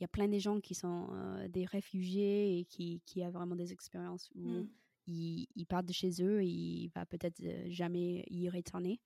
y 0.00 0.04
a 0.04 0.08
plein 0.08 0.26
de 0.26 0.38
gens 0.38 0.60
qui 0.60 0.74
sont 0.74 1.08
des 1.50 1.66
réfugiés 1.66 2.58
et 2.58 2.64
qui 2.64 3.02
qui 3.04 3.22
a 3.22 3.30
vraiment 3.30 3.56
des 3.56 3.72
expériences 3.72 4.30
où 4.34 4.48
mm. 4.48 4.68
Ils, 5.06 5.66
partent 5.68 5.86
de 5.86 5.92
chez 5.92 6.22
eux 6.22 6.42
et 6.42 6.46
il 6.46 6.88
va 6.94 7.06
peut-être 7.06 7.40
euh, 7.42 7.64
jamais 7.68 8.24
y 8.30 8.48
retourner. 8.48 9.00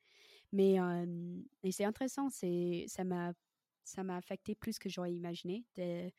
Mais 0.52 0.78
c'est 1.70 1.84
intéressant 1.84 2.30
c'est 2.30 2.87
ça 2.88 3.04
m'a 3.04 3.34
ça 3.84 4.02
m'a 4.02 4.16
affecté 4.16 4.54
plus 4.54 4.78
que 4.78 4.88
j'aurais 4.88 5.14
imaginé 5.14 5.64
de, 5.76 6.11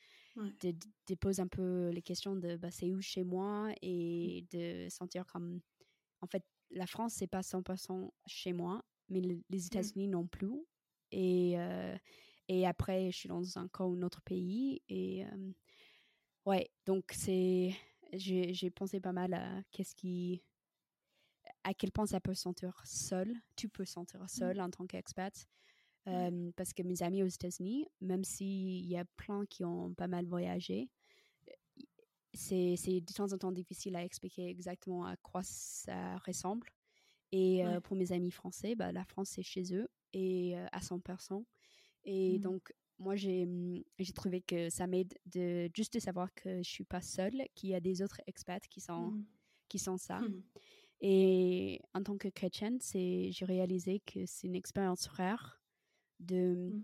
de, 0.62 1.16
poser 1.16 1.42
un 1.42 1.48
peu 1.48 1.90
les 1.90 2.02
questions 2.02 2.36
de 2.36 2.56
bah, 2.56 2.72
c'est 2.72 2.92
où 2.92 3.02
chez 3.02 3.24
moi 3.24 3.72
et 3.82 4.46
de 4.52 4.88
sentir 4.90 5.26
comme 5.26 5.62
en 6.22 6.28
fait 6.28 6.44
la 6.72 6.88
France 6.88 7.14
c'est 7.16 7.28
pas 7.28 7.42
100% 7.42 8.12
chez 8.28 8.54
moi 8.54 8.84
mais 9.10 9.22
les 9.22 9.36
mmh. 9.36 9.66
États-Unis 9.66 10.08
non 10.08 10.28
plus 10.28 10.66
et 11.12 11.60
euh, 11.60 11.96
et 12.48 12.66
après 12.66 13.12
je 13.12 13.18
suis 13.18 13.30
dans 13.30 13.44
encore 13.58 13.92
un 13.92 14.02
autre 14.02 14.22
pays 14.22 14.82
et 14.90 15.26
euh, 15.26 15.52
ouais 16.46 16.70
donc 16.86 17.06
c'est 17.12 17.76
j'ai 18.14 18.70
pensé 18.72 19.00
pas 19.00 19.12
mal 19.14 19.34
à 19.34 19.62
qu'est-ce 19.72 19.96
qui 19.96 20.42
à 21.64 21.74
quel 21.74 21.92
point 21.92 22.06
ça 22.06 22.20
peut 22.20 22.34
se 22.34 22.42
sentir 22.42 22.82
seul 22.86 23.34
tu 23.56 23.70
peux 23.70 23.86
se 23.86 23.94
sentir 23.94 24.22
mmh. 24.22 24.28
seul 24.28 24.62
en 24.62 24.70
tant 24.70 24.86
qu'expat 24.86 25.48
parce 26.56 26.74
que 26.74 26.84
mes 26.84 27.04
amis 27.04 27.24
aux 27.24 27.28
États-Unis, 27.28 27.88
même 28.02 28.24
s'il 28.24 28.86
y 28.86 28.98
a 28.98 29.06
plein 29.18 29.46
qui 29.46 29.64
ont 29.64 29.94
pas 29.94 30.08
mal 30.08 30.26
voyagé, 30.26 30.90
c'est 32.34 32.76
de 33.02 33.14
temps 33.14 33.34
en 33.34 33.38
temps 33.38 33.52
difficile 33.52 33.96
à 33.96 34.04
expliquer 34.04 34.48
exactement 34.48 35.06
à 35.06 35.18
quoi 35.18 35.42
ça 35.44 36.18
ressemble. 36.20 36.70
Et 37.32 37.64
pour 37.84 37.96
mes 37.96 38.12
amis 38.12 38.32
français, 38.32 38.76
bah, 38.76 38.92
la 38.92 39.04
France, 39.04 39.30
c'est 39.30 39.44
chez 39.44 39.76
eux 39.76 39.88
et 40.14 40.56
à 40.72 40.80
100%. 40.80 41.44
Et 42.06 42.38
mmh. 42.38 42.42
donc, 42.42 42.74
moi, 43.00 43.16
mmh, 43.16 43.84
j'ai 43.98 44.14
trouvé 44.14 44.42
que 44.42 44.70
ça 44.70 44.86
m'aide 44.86 45.18
de 45.26 45.70
juste 45.74 45.94
de 45.94 46.00
savoir 46.00 46.34
que 46.34 46.62
je 46.62 46.70
suis 46.70 46.84
pas 46.84 47.02
seule, 47.02 47.44
qu'il 47.56 47.70
y 47.70 47.76
a 47.76 47.80
des 47.80 48.02
autres 48.02 48.22
expats 48.28 48.68
qui 48.68 48.82
sont, 48.82 49.12
mmh. 49.12 49.26
qui 49.70 49.80
sont 49.80 49.98
ça. 49.98 50.22
Et 51.02 51.82
en 51.94 52.04
tant 52.04 52.18
que 52.18 52.28
chrétienne, 52.28 52.80
j'ai 52.82 53.32
réalisé 53.46 54.02
que 54.02 54.26
c'est 54.26 54.48
une 54.48 54.56
expérience 54.56 55.08
rare 55.08 55.62
de, 56.20 56.72
mmh. 56.74 56.84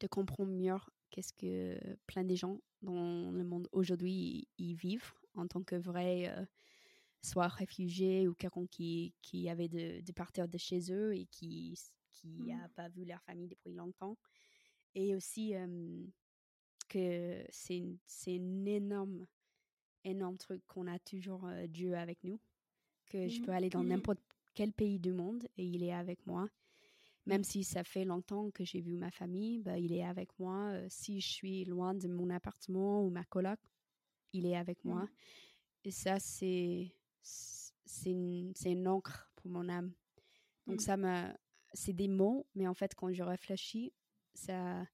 de 0.00 0.06
comprendre 0.08 0.52
mieux 0.52 0.74
qu'est-ce 1.10 1.32
que 1.32 1.78
plein 2.06 2.24
de 2.24 2.34
gens 2.34 2.60
dans 2.82 3.30
le 3.30 3.44
monde 3.44 3.68
aujourd'hui 3.72 4.48
y, 4.58 4.74
vivent 4.74 5.12
en 5.34 5.46
tant 5.46 5.62
que 5.62 5.76
vrais, 5.76 6.28
euh, 6.28 6.44
soit 7.22 7.48
réfugiés 7.48 8.26
ou 8.26 8.34
quelqu'un 8.34 8.66
qui, 8.66 9.14
qui 9.22 9.48
avait 9.48 9.68
de, 9.68 10.00
de, 10.00 10.12
partir 10.12 10.48
de 10.48 10.58
chez 10.58 10.92
eux 10.92 11.14
et 11.14 11.26
qui 11.26 11.78
qui 12.12 12.28
n'a 12.42 12.66
mmh. 12.66 12.70
pas 12.74 12.88
vu 12.88 13.04
leur 13.04 13.22
famille 13.22 13.48
depuis 13.48 13.72
longtemps. 13.72 14.18
Et 14.94 15.14
aussi 15.14 15.54
que 16.90 17.44
c'est 17.48 17.82
un 18.26 18.64
énorme, 18.66 19.26
énorme 20.04 20.36
truc 20.36 20.62
qu'on 20.66 20.86
a 20.86 20.98
toujours 20.98 21.46
euh, 21.46 21.66
Dieu 21.66 21.96
avec 21.96 22.22
nous. 22.24 22.38
Que 23.06 23.28
je 23.28 23.40
peux 23.40 23.50
mmh. 23.50 23.54
aller 23.54 23.70
dans 23.70 23.82
n'importe 23.84 24.20
quel 24.54 24.72
pays 24.72 24.98
du 24.98 25.12
monde 25.12 25.44
et 25.56 25.64
il 25.64 25.82
est 25.82 25.92
avec 25.92 26.26
moi. 26.26 26.48
Même 27.26 27.44
si 27.44 27.64
ça 27.64 27.84
fait 27.84 28.04
longtemps 28.04 28.50
que 28.50 28.64
j'ai 28.64 28.80
vu 28.80 28.96
ma 28.96 29.10
famille, 29.10 29.58
bah, 29.58 29.78
il 29.78 29.92
est 29.92 30.04
avec 30.04 30.38
moi. 30.38 30.72
Euh, 30.72 30.86
si 30.90 31.20
je 31.20 31.28
suis 31.28 31.64
loin 31.64 31.94
de 31.94 32.08
mon 32.08 32.30
appartement 32.30 33.04
ou 33.04 33.10
ma 33.10 33.24
coloc, 33.24 33.58
il 34.32 34.46
est 34.46 34.56
avec 34.56 34.84
moi. 34.84 35.02
Mmh. 35.02 35.08
Et 35.84 35.90
ça, 35.90 36.18
c'est 36.18 36.92
c'est 37.22 38.12
une, 38.12 38.52
une, 38.64 38.88
encre 38.88 39.30
pour 39.36 39.50
mon 39.50 39.68
âme. 39.68 39.92
Donc 40.66 40.76
mmh. 40.76 40.84
ça 40.84 40.96
m'a 40.96 41.36
c'est 41.72 41.92
des 41.92 42.08
mots, 42.08 42.46
mais 42.54 42.66
en 42.66 42.74
fait 42.74 42.94
quand 42.94 43.12
je 43.12 43.22
réfléchis, 43.22 43.92
ça 44.34 44.86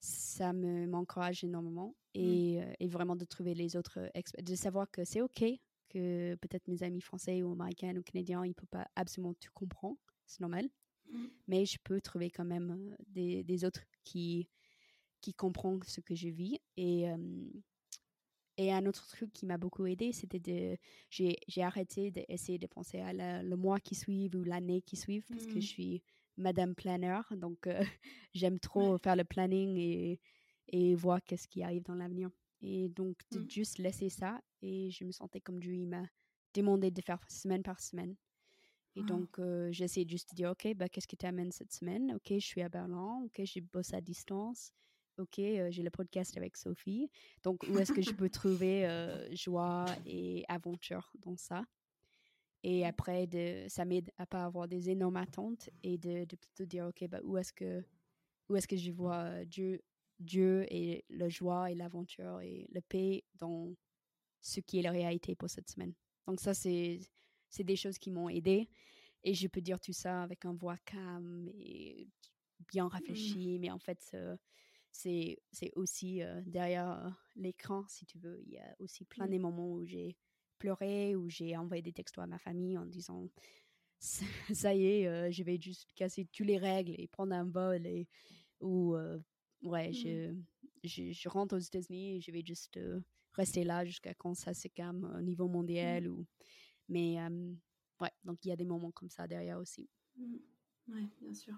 ça 0.00 0.52
me 0.52 0.86
m'encourage 0.86 1.44
énormément 1.44 1.96
mmh. 2.14 2.18
et, 2.18 2.62
euh, 2.62 2.72
et, 2.78 2.88
vraiment 2.88 3.16
de 3.16 3.24
trouver 3.24 3.54
les 3.54 3.74
autres 3.74 4.10
de 4.42 4.54
savoir 4.54 4.90
que 4.90 5.02
c'est 5.04 5.22
ok 5.22 5.44
que 5.88 6.34
peut-être 6.36 6.68
mes 6.68 6.82
amis 6.82 7.00
français 7.00 7.42
ou 7.42 7.52
américains 7.52 7.96
ou 7.96 8.02
canadiens 8.02 8.44
ils 8.44 8.54
peuvent 8.54 8.68
pas 8.68 8.88
absolument 8.96 9.34
tout 9.34 9.52
comprendre, 9.54 9.96
c'est 10.26 10.40
normal. 10.40 10.68
Mmh. 11.10 11.26
Mais 11.48 11.66
je 11.66 11.78
peux 11.82 12.00
trouver 12.00 12.30
quand 12.30 12.44
même 12.44 12.96
des, 13.08 13.44
des, 13.44 13.64
autres 13.64 13.84
qui, 14.02 14.48
qui 15.20 15.34
comprennent 15.34 15.82
ce 15.86 16.00
que 16.00 16.14
je 16.14 16.28
vis. 16.28 16.58
Et, 16.76 17.06
et 18.56 18.72
un 18.72 18.86
autre 18.86 19.06
truc 19.06 19.32
qui 19.32 19.46
m'a 19.46 19.58
beaucoup 19.58 19.86
aidé, 19.86 20.12
c'était 20.12 20.40
de. 20.40 20.76
J'ai 21.10 21.62
arrêté 21.62 22.10
d'essayer 22.10 22.58
de 22.58 22.66
penser 22.66 23.00
à 23.00 23.42
le 23.42 23.56
mois 23.56 23.80
qui 23.80 23.94
suit 23.94 24.30
ou 24.34 24.42
l'année 24.42 24.82
qui 24.82 24.96
suit 24.96 25.20
parce 25.22 25.46
que 25.46 25.52
je 25.52 25.58
mmh. 25.58 25.62
suis 25.62 26.02
Madame 26.36 26.74
Planner. 26.74 27.20
Donc, 27.32 27.66
j'aime 28.34 28.58
trop 28.58 28.98
faire 28.98 29.16
le 29.16 29.24
planning 29.24 29.76
et, 29.76 30.20
et 30.68 30.94
voir 30.94 31.22
qu'est-ce 31.24 31.48
qui 31.48 31.62
arrive 31.62 31.82
dans 31.84 31.94
l'avenir. 31.94 32.30
Et 32.62 32.88
donc, 32.88 33.18
de 33.30 33.40
mmh. 33.40 33.50
juste 33.50 33.78
laisser 33.78 34.08
ça. 34.08 34.40
Et 34.62 34.90
je 34.90 35.04
me 35.04 35.12
sentais 35.12 35.40
comme 35.40 35.60
lui 35.60 35.86
m'a 35.86 36.04
demandé 36.54 36.90
de 36.90 37.00
faire 37.02 37.22
semaine 37.28 37.62
par 37.62 37.80
semaine. 37.80 38.16
Et 38.96 39.00
ah. 39.02 39.06
donc, 39.06 39.38
euh, 39.38 39.70
j'essaie 39.72 40.06
juste 40.08 40.30
de 40.30 40.36
dire, 40.36 40.50
OK, 40.50 40.72
bah, 40.74 40.88
qu'est-ce 40.88 41.08
qui 41.08 41.16
t'amène 41.16 41.52
cette 41.52 41.72
semaine? 41.72 42.12
OK, 42.14 42.28
je 42.30 42.46
suis 42.46 42.62
à 42.62 42.68
Berlin. 42.68 43.22
OK, 43.24 43.40
j'ai 43.44 43.60
bossé 43.60 43.96
à 43.96 44.00
distance. 44.00 44.72
OK, 45.18 45.38
euh, 45.38 45.70
j'ai 45.70 45.82
le 45.82 45.90
podcast 45.90 46.36
avec 46.36 46.56
Sophie. 46.56 47.10
Donc, 47.42 47.64
où 47.68 47.78
est-ce 47.78 47.92
que 47.92 48.02
je 48.02 48.12
peux 48.12 48.30
trouver 48.30 48.88
joie 49.32 49.86
et 50.06 50.44
aventure 50.48 51.12
dans 51.20 51.36
ça? 51.36 51.64
Et 52.64 52.84
après, 52.84 53.26
de, 53.26 53.66
ça 53.68 53.84
m'aide 53.84 54.10
à 54.16 54.26
pas 54.26 54.44
avoir 54.44 54.66
des 54.66 54.90
énormes 54.90 55.16
attentes 55.16 55.70
et 55.82 55.98
de, 55.98 56.24
de 56.24 56.36
plutôt 56.36 56.64
dire, 56.64 56.86
OK, 56.86 57.06
bah, 57.08 57.20
où 57.22 57.36
est-ce 57.36 57.52
que, 57.52 57.84
où 58.48 58.56
est-ce 58.56 58.66
que 58.66 58.76
je 58.76 58.90
vois 58.90 59.44
Dieu, 59.44 59.80
Dieu 60.18 60.66
et 60.70 61.04
la 61.10 61.28
joie 61.28 61.70
et 61.70 61.74
l'aventure 61.74 62.40
et 62.40 62.66
le 62.72 62.80
paix 62.80 63.22
dans 63.34 63.74
ce 64.40 64.60
qui 64.60 64.78
est 64.78 64.82
la 64.82 64.90
réalité 64.90 65.36
pour 65.36 65.48
cette 65.48 65.70
semaine. 65.70 65.94
Donc, 66.26 66.40
ça, 66.40 66.54
c'est 66.54 67.00
c'est 67.54 67.64
des 67.64 67.76
choses 67.76 67.98
qui 67.98 68.10
m'ont 68.10 68.28
aidé. 68.28 68.68
Et 69.22 69.32
je 69.32 69.46
peux 69.48 69.60
dire 69.60 69.80
tout 69.80 69.92
ça 69.92 70.22
avec 70.22 70.44
un 70.44 70.54
voix 70.54 70.76
calme 70.78 71.48
et 71.54 72.08
bien 72.68 72.86
mmh. 72.86 72.88
réfléchi. 72.88 73.58
Mais 73.60 73.70
en 73.70 73.78
fait, 73.78 74.10
euh, 74.14 74.36
c'est 74.90 75.38
aussi 75.76 76.22
euh, 76.22 76.42
derrière 76.46 76.90
euh, 76.90 77.10
l'écran, 77.36 77.86
si 77.88 78.04
tu 78.04 78.18
veux. 78.18 78.40
Il 78.42 78.52
y 78.52 78.58
a 78.58 78.74
aussi 78.80 79.04
plein 79.04 79.26
mmh. 79.26 79.30
de 79.30 79.38
moments 79.38 79.72
où 79.72 79.84
j'ai 79.84 80.16
pleuré, 80.58 81.16
où 81.16 81.28
j'ai 81.28 81.56
envoyé 81.56 81.82
des 81.82 81.92
textos 81.92 82.22
à 82.22 82.26
ma 82.26 82.38
famille 82.38 82.78
en 82.78 82.86
disant 82.86 83.28
ça 83.98 84.24
y 84.74 84.84
est, 84.86 85.32
je 85.32 85.42
vais 85.42 85.58
juste 85.60 85.92
casser 85.94 86.26
toutes 86.32 86.46
les 86.46 86.58
règles 86.58 86.94
et 86.98 87.08
prendre 87.08 87.34
un 87.34 87.44
vol 87.44 87.86
et 87.86 88.06
ou 88.60 88.96
ouais, 89.62 89.90
mmh. 89.90 90.44
je, 90.84 91.12
je, 91.12 91.28
rentre 91.28 91.56
aux 91.56 91.60
États-Unis 91.60 92.16
et 92.16 92.20
je 92.20 92.30
vais 92.30 92.42
juste 92.44 92.78
rester 93.32 93.64
là 93.64 93.84
jusqu'à 93.84 94.14
quand 94.14 94.34
ça 94.34 94.54
se 94.54 94.68
calme 94.68 95.10
au 95.16 95.22
niveau 95.22 95.48
mmh. 95.48 95.52
mondial 95.52 96.08
ou 96.08 96.26
mais 96.88 97.16
ouais, 98.00 98.10
donc 98.24 98.44
il 98.44 98.48
y 98.48 98.52
a 98.52 98.56
des 98.56 98.64
moments 98.64 98.92
comme 98.92 99.10
ça 99.10 99.26
derrière 99.26 99.58
aussi. 99.58 99.88
Mmh. 100.16 100.36
Ouais, 100.88 101.08
bien 101.20 101.34
sûr. 101.34 101.54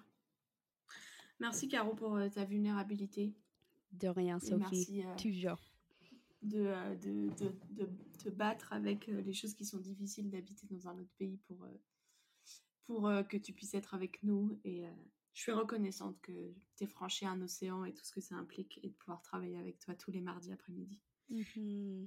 Merci 1.41 1.69
Caro 1.69 1.95
pour 1.95 2.19
ta 2.33 2.45
vulnérabilité. 2.45 3.35
De 3.93 4.09
rien, 4.09 4.39
Sophie. 4.39 4.57
merci, 4.59 5.05
toujours. 5.21 5.61
De, 6.43 6.95
de, 6.97 7.29
de, 7.75 7.89
battre 8.31 8.73
avec 8.73 9.07
les 9.07 9.33
choses 9.33 9.55
qui 9.55 9.65
sont 9.65 9.79
difficiles 9.79 10.31
d'habiter 10.31 10.67
dans 10.69 10.89
un 10.89 10.99
autre 10.99 11.13
pays 11.19 11.39
pour, 11.47 11.67
pour 12.85 13.11
que 13.29 13.37
tu 13.37 13.53
puisses 13.53 13.75
être 13.75 13.95
avec 13.95 14.23
nous. 14.23 14.59
Et 14.65 14.85
je 15.33 15.41
suis 15.41 15.53
reconnaissante 15.53 16.21
que 16.23 16.55
tu 16.77 16.85
aies 16.85 16.87
franchi 16.87 17.27
un 17.27 17.41
océan 17.43 17.85
et 17.85 17.93
tout 17.93 18.05
ce 18.05 18.13
que 18.13 18.21
ça 18.21 18.37
implique 18.37 18.81
et 18.83 18.89
de 18.89 18.95
pouvoir 18.95 19.23
travailler 19.23 19.59
avec 19.59 19.79
toi 19.79 19.95
tous 19.95 20.11
les 20.11 20.21
mardis 20.21 20.53
après-midi. 20.53 21.01
Mmh 21.29 22.07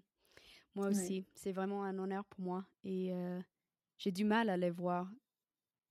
moi 0.76 0.88
aussi, 0.88 1.26
c'est 1.34 1.52
vraiment 1.52 1.84
un 1.84 1.98
honneur 1.98 2.24
pour 2.26 2.42
moi. 2.42 2.66
Et 2.84 3.12
j'ai 3.98 4.12
du 4.12 4.24
mal 4.24 4.50
à 4.50 4.58
les 4.58 4.70
voir 4.70 5.10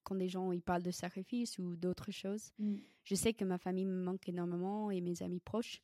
quand 0.02 0.14
des 0.14 0.28
gens 0.28 0.52
ils 0.52 0.62
parlent 0.62 0.82
de 0.82 0.90
sacrifice 0.90 1.58
ou 1.58 1.76
d'autres 1.76 2.10
choses. 2.10 2.52
Mmh. 2.58 2.76
Je 3.04 3.14
sais 3.14 3.34
que 3.34 3.44
ma 3.44 3.58
famille 3.58 3.84
me 3.84 4.02
manque 4.02 4.28
énormément 4.28 4.90
et 4.90 5.00
mes 5.00 5.22
amis 5.22 5.40
proches. 5.40 5.82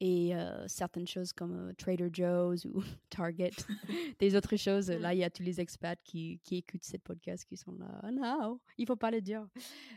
Et 0.00 0.32
certaines 0.66 1.06
choses 1.06 1.32
comme 1.32 1.72
Trader 1.78 2.10
Joe's 2.12 2.66
ou 2.66 2.82
Target, 3.10 3.52
des 4.18 4.36
autres 4.36 4.56
choses. 4.56 4.90
Là, 4.90 5.14
il 5.14 5.20
y 5.20 5.24
a 5.24 5.30
tous 5.30 5.42
les 5.42 5.58
expats 5.58 5.98
qui, 6.04 6.38
qui 6.44 6.56
écoutent 6.56 6.84
cette 6.84 7.02
podcast 7.02 7.46
qui 7.46 7.56
sont 7.56 7.72
là. 7.72 8.02
Oh 8.04 8.10
non, 8.10 8.60
il 8.76 8.86
faut 8.86 8.96
pas 8.96 9.10
le 9.10 9.22
dire. 9.22 9.46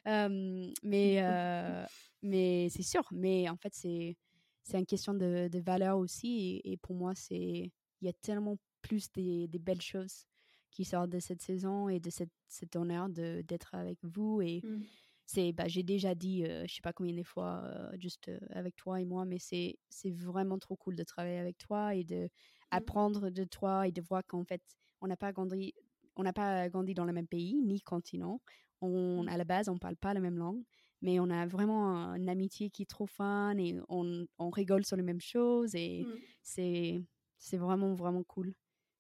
mais 0.05 1.21
mais 2.21 2.69
c'est 2.69 2.83
sûr. 2.83 3.03
Mais 3.12 3.49
en 3.49 3.57
fait, 3.57 3.73
c'est 3.73 4.15
c'est 4.63 4.79
une 4.79 4.85
question 4.85 5.13
de, 5.13 5.49
de 5.51 5.59
valeur 5.59 5.97
aussi. 5.97 6.62
Et, 6.63 6.77
pour 6.77 6.95
moi, 6.95 7.13
c'est 7.15 7.71
il 8.01 8.05
y 8.05 8.07
a 8.07 8.13
tellement 8.13 8.57
plus 8.81 9.12
des, 9.12 9.47
des, 9.47 9.59
belles 9.59 9.81
choses 9.81 10.25
qui 10.71 10.85
sortent 10.85 11.09
de 11.09 11.19
cette 11.19 11.41
saison 11.41 11.89
et 11.89 11.99
de 11.99 12.09
cette, 12.09 12.31
cet 12.47 12.75
honneur 12.75 13.09
d'être 13.09 13.75
avec 13.75 13.97
vous. 14.03 14.41
Et 14.41 14.62
mmh 14.63 14.83
c'est 15.29 15.51
bah, 15.51 15.67
j'ai 15.67 15.83
déjà 15.83 16.15
dit 16.15 16.43
je 16.43 16.65
je 16.67 16.73
sais 16.73 16.81
pas 16.81 16.91
combien 16.91 17.13
de 17.13 17.21
fois 17.21 17.63
juste 17.99 18.31
avec 18.49 18.75
toi 18.75 18.99
et 18.99 19.05
moi 19.05 19.25
mais 19.25 19.37
c'est 19.37 19.77
c'est 19.87 20.09
vraiment 20.09 20.57
trop 20.57 20.75
cool 20.75 20.95
de 20.95 21.03
travailler 21.03 21.37
avec 21.37 21.55
toi 21.59 21.93
et 21.93 22.03
de 22.03 22.23
mmh. 22.23 22.29
apprendre 22.71 23.29
de 23.29 23.43
toi 23.43 23.87
et 23.87 23.91
de 23.91 24.01
voir 24.01 24.23
qu'en 24.25 24.43
fait 24.43 24.63
on 25.01 25.07
n'a 25.07 25.17
pas 25.17 25.31
grandi 25.31 25.75
on 26.15 26.23
n'a 26.23 26.33
pas 26.33 26.67
grandi 26.69 26.95
dans 26.95 27.05
le 27.05 27.13
même 27.13 27.27
pays 27.27 27.61
ni 27.61 27.79
continent 27.79 28.41
on 28.81 29.23
mmh. 29.23 29.27
à 29.27 29.37
la 29.37 29.43
base 29.43 29.69
on 29.69 29.77
parle 29.77 29.97
pas 29.97 30.15
la 30.15 30.19
même 30.19 30.39
langue 30.39 30.63
mais 31.03 31.19
on 31.19 31.29
a 31.29 31.45
vraiment 31.45 32.15
une 32.15 32.27
amitié 32.27 32.71
qui 32.71 32.81
est 32.81 32.89
trop 32.89 33.05
fun 33.05 33.55
et 33.57 33.79
on, 33.87 34.25
on 34.39 34.49
rigole 34.49 34.83
sur 34.83 34.97
les 34.97 35.03
mêmes 35.03 35.21
choses 35.21 35.75
et 35.75 36.05
mmh. 36.05 36.13
c'est 36.41 37.03
c'est 37.37 37.57
vraiment 37.57 37.93
vraiment 37.93 38.23
cool 38.23 38.55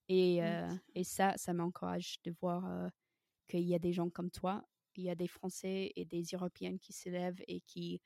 et, 0.09 0.41
et 0.93 1.03
ça 1.03 1.33
ça 1.37 1.53
m'encourage 1.53 2.19
de 2.23 2.35
voir 2.39 2.91
qu'il 3.47 3.61
y 3.61 3.73
a 3.73 3.79
des 3.79 3.93
gens 3.93 4.11
comme 4.11 4.29
toi 4.29 4.63
il 4.99 5.05
y 5.05 5.09
a 5.09 5.15
des 5.15 5.27
Français 5.27 5.91
et 5.95 6.05
des 6.05 6.23
Européennes 6.33 6.79
qui 6.79 6.93
s'élèvent 6.93 7.41
et 7.47 7.61
qui, 7.61 8.01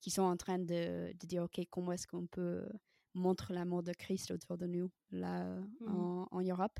qui 0.00 0.10
sont 0.10 0.22
en 0.22 0.36
train 0.36 0.58
de, 0.58 1.12
de 1.12 1.26
dire, 1.26 1.44
OK, 1.44 1.60
comment 1.70 1.92
est-ce 1.92 2.06
qu'on 2.06 2.26
peut 2.26 2.68
montrer 3.14 3.54
l'amour 3.54 3.82
de 3.82 3.92
Christ 3.92 4.30
autour 4.30 4.58
de 4.58 4.66
nous, 4.66 4.90
là, 5.10 5.44
mmh. 5.80 5.88
en, 5.88 6.28
en, 6.30 6.40
Europe? 6.42 6.78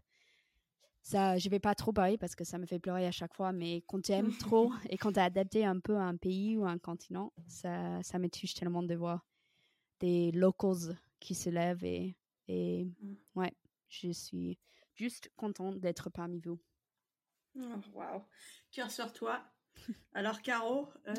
Ça, 1.03 1.39
je 1.39 1.49
vais 1.49 1.61
pas 1.61 1.75
trop 1.75 1.93
parler 1.93 2.17
parce 2.17 2.35
que 2.35 2.45
ça 2.45 2.59
me 2.59 2.67
fait 2.67 2.79
pleurer 2.79 3.07
à 3.07 3.13
chaque 3.13 3.35
fois, 3.35 3.53
mais 3.53 3.83
quand 3.87 4.01
tu 4.03 4.13
aimes 4.13 4.37
trop 4.39 4.73
et 4.91 4.97
quand 4.97 5.13
tu 5.13 5.21
as 5.21 5.25
adapté 5.25 5.65
un 5.65 5.81
peu 5.81 5.97
à 5.97 6.03
un 6.03 6.17
pays 6.17 6.57
ou 6.57 6.65
à 6.65 6.71
un 6.71 6.79
continent, 6.79 7.33
ça, 7.47 8.03
ça 8.03 8.19
me 8.19 8.29
touche 8.29 8.55
tellement 8.55 8.83
de 8.83 8.95
voir 8.95 9.27
des 10.01 10.33
locals 10.33 10.99
qui 11.21 11.35
se 11.35 11.51
lèvent 11.51 11.85
et, 11.85 12.17
et 12.49 12.85
mmh. 12.85 13.17
ouais, 13.37 13.53
je 13.89 14.11
suis 14.11 14.59
juste 14.95 15.31
contente 15.37 15.79
d'être 15.81 16.11
parmi 16.11 16.41
vous. 16.41 16.59
Oh, 17.57 17.81
wow. 17.93 18.23
Cœur 18.73 18.91
sur 18.91 19.13
toi. 19.13 19.43
Alors, 20.15 20.43
Caro, 20.43 20.89
euh, 21.09 21.15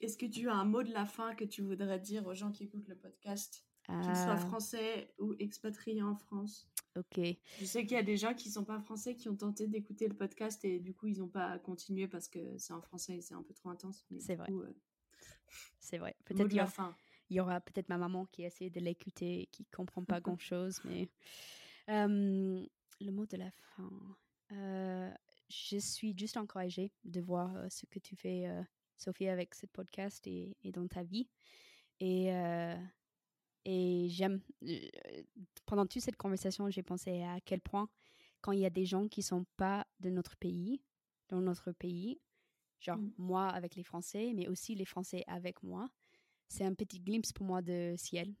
est-ce 0.00 0.16
que 0.16 0.26
tu 0.26 0.48
as 0.48 0.54
un 0.54 0.64
mot 0.64 0.82
de 0.82 0.92
la 0.92 1.06
fin 1.06 1.34
que 1.34 1.44
tu 1.44 1.62
voudrais 1.62 1.98
dire 1.98 2.26
aux 2.26 2.34
gens 2.34 2.52
qui 2.52 2.64
écoutent 2.64 2.88
le 2.88 2.96
podcast, 2.96 3.64
qu'ils 3.84 4.02
soient 4.02 4.32
ah. 4.32 4.36
français 4.36 5.14
ou 5.18 5.34
expatriés 5.38 6.02
en 6.02 6.16
France 6.16 6.68
Ok. 6.96 7.20
Je 7.60 7.64
sais 7.64 7.84
qu'il 7.84 7.96
y 7.96 8.00
a 8.00 8.02
des 8.02 8.16
gens 8.16 8.34
qui 8.34 8.50
sont 8.50 8.64
pas 8.64 8.80
français 8.80 9.16
qui 9.16 9.28
ont 9.28 9.36
tenté 9.36 9.66
d'écouter 9.66 10.08
le 10.08 10.14
podcast 10.14 10.64
et 10.64 10.78
du 10.80 10.94
coup 10.94 11.08
ils 11.08 11.18
n'ont 11.18 11.28
pas 11.28 11.58
continué 11.58 12.08
parce 12.08 12.26
que 12.26 12.56
c'est 12.56 12.72
en 12.72 12.80
français 12.80 13.16
et 13.16 13.20
c'est 13.20 13.34
un 13.34 13.42
peu 13.42 13.52
trop 13.52 13.68
intense. 13.68 14.06
C'est 14.18 14.34
vrai. 14.34 14.50
Euh, 14.50 14.74
c'est 15.78 15.98
vrai. 15.98 16.16
Peut-être 16.24 16.50
il, 16.50 17.36
y 17.36 17.40
aura 17.40 17.60
peut-être 17.60 17.90
ma 17.90 17.98
maman 17.98 18.24
qui 18.26 18.44
essaie 18.44 18.70
de 18.70 18.80
l'écouter 18.80 19.42
et 19.42 19.46
qui 19.46 19.66
comprend 19.66 20.04
pas 20.04 20.20
grand 20.22 20.38
chose, 20.38 20.80
mais 20.84 21.10
euh, 21.90 22.66
le 23.00 23.12
mot 23.12 23.26
de 23.26 23.36
la 23.36 23.50
fin 23.50 24.16
je 25.48 25.78
suis 25.78 26.16
juste 26.16 26.36
encouragée 26.36 26.92
de 27.04 27.20
voir 27.20 27.52
ce 27.70 27.86
que 27.86 27.98
tu 27.98 28.16
fais, 28.16 28.46
Sophie, 28.96 29.28
avec 29.28 29.54
ce 29.54 29.66
podcast 29.66 30.26
et, 30.26 30.56
et 30.62 30.72
dans 30.72 30.86
ta 30.88 31.02
vie. 31.02 31.28
Et, 32.00 32.30
et 33.64 34.08
j'aime, 34.08 34.40
pendant 35.66 35.86
toute 35.86 36.02
cette 36.02 36.16
conversation, 36.16 36.70
j'ai 36.70 36.82
pensé 36.82 37.22
à 37.22 37.40
quel 37.44 37.60
point, 37.60 37.88
quand 38.40 38.52
il 38.52 38.60
y 38.60 38.66
a 38.66 38.70
des 38.70 38.84
gens 38.84 39.08
qui 39.08 39.22
sont 39.22 39.44
pas 39.56 39.86
de 40.00 40.10
notre 40.10 40.36
pays, 40.36 40.82
dans 41.28 41.40
notre 41.40 41.72
pays, 41.72 42.20
genre 42.80 42.98
mmh. 42.98 43.12
moi 43.18 43.48
avec 43.48 43.74
les 43.74 43.82
Français, 43.82 44.32
mais 44.34 44.46
aussi 44.48 44.74
les 44.74 44.84
Français 44.84 45.24
avec 45.26 45.62
moi, 45.62 45.88
c'est 46.48 46.64
un 46.64 46.74
petit 46.74 47.00
glimpse 47.00 47.32
pour 47.32 47.46
moi 47.46 47.62
de 47.62 47.94
ciel. 47.96 48.34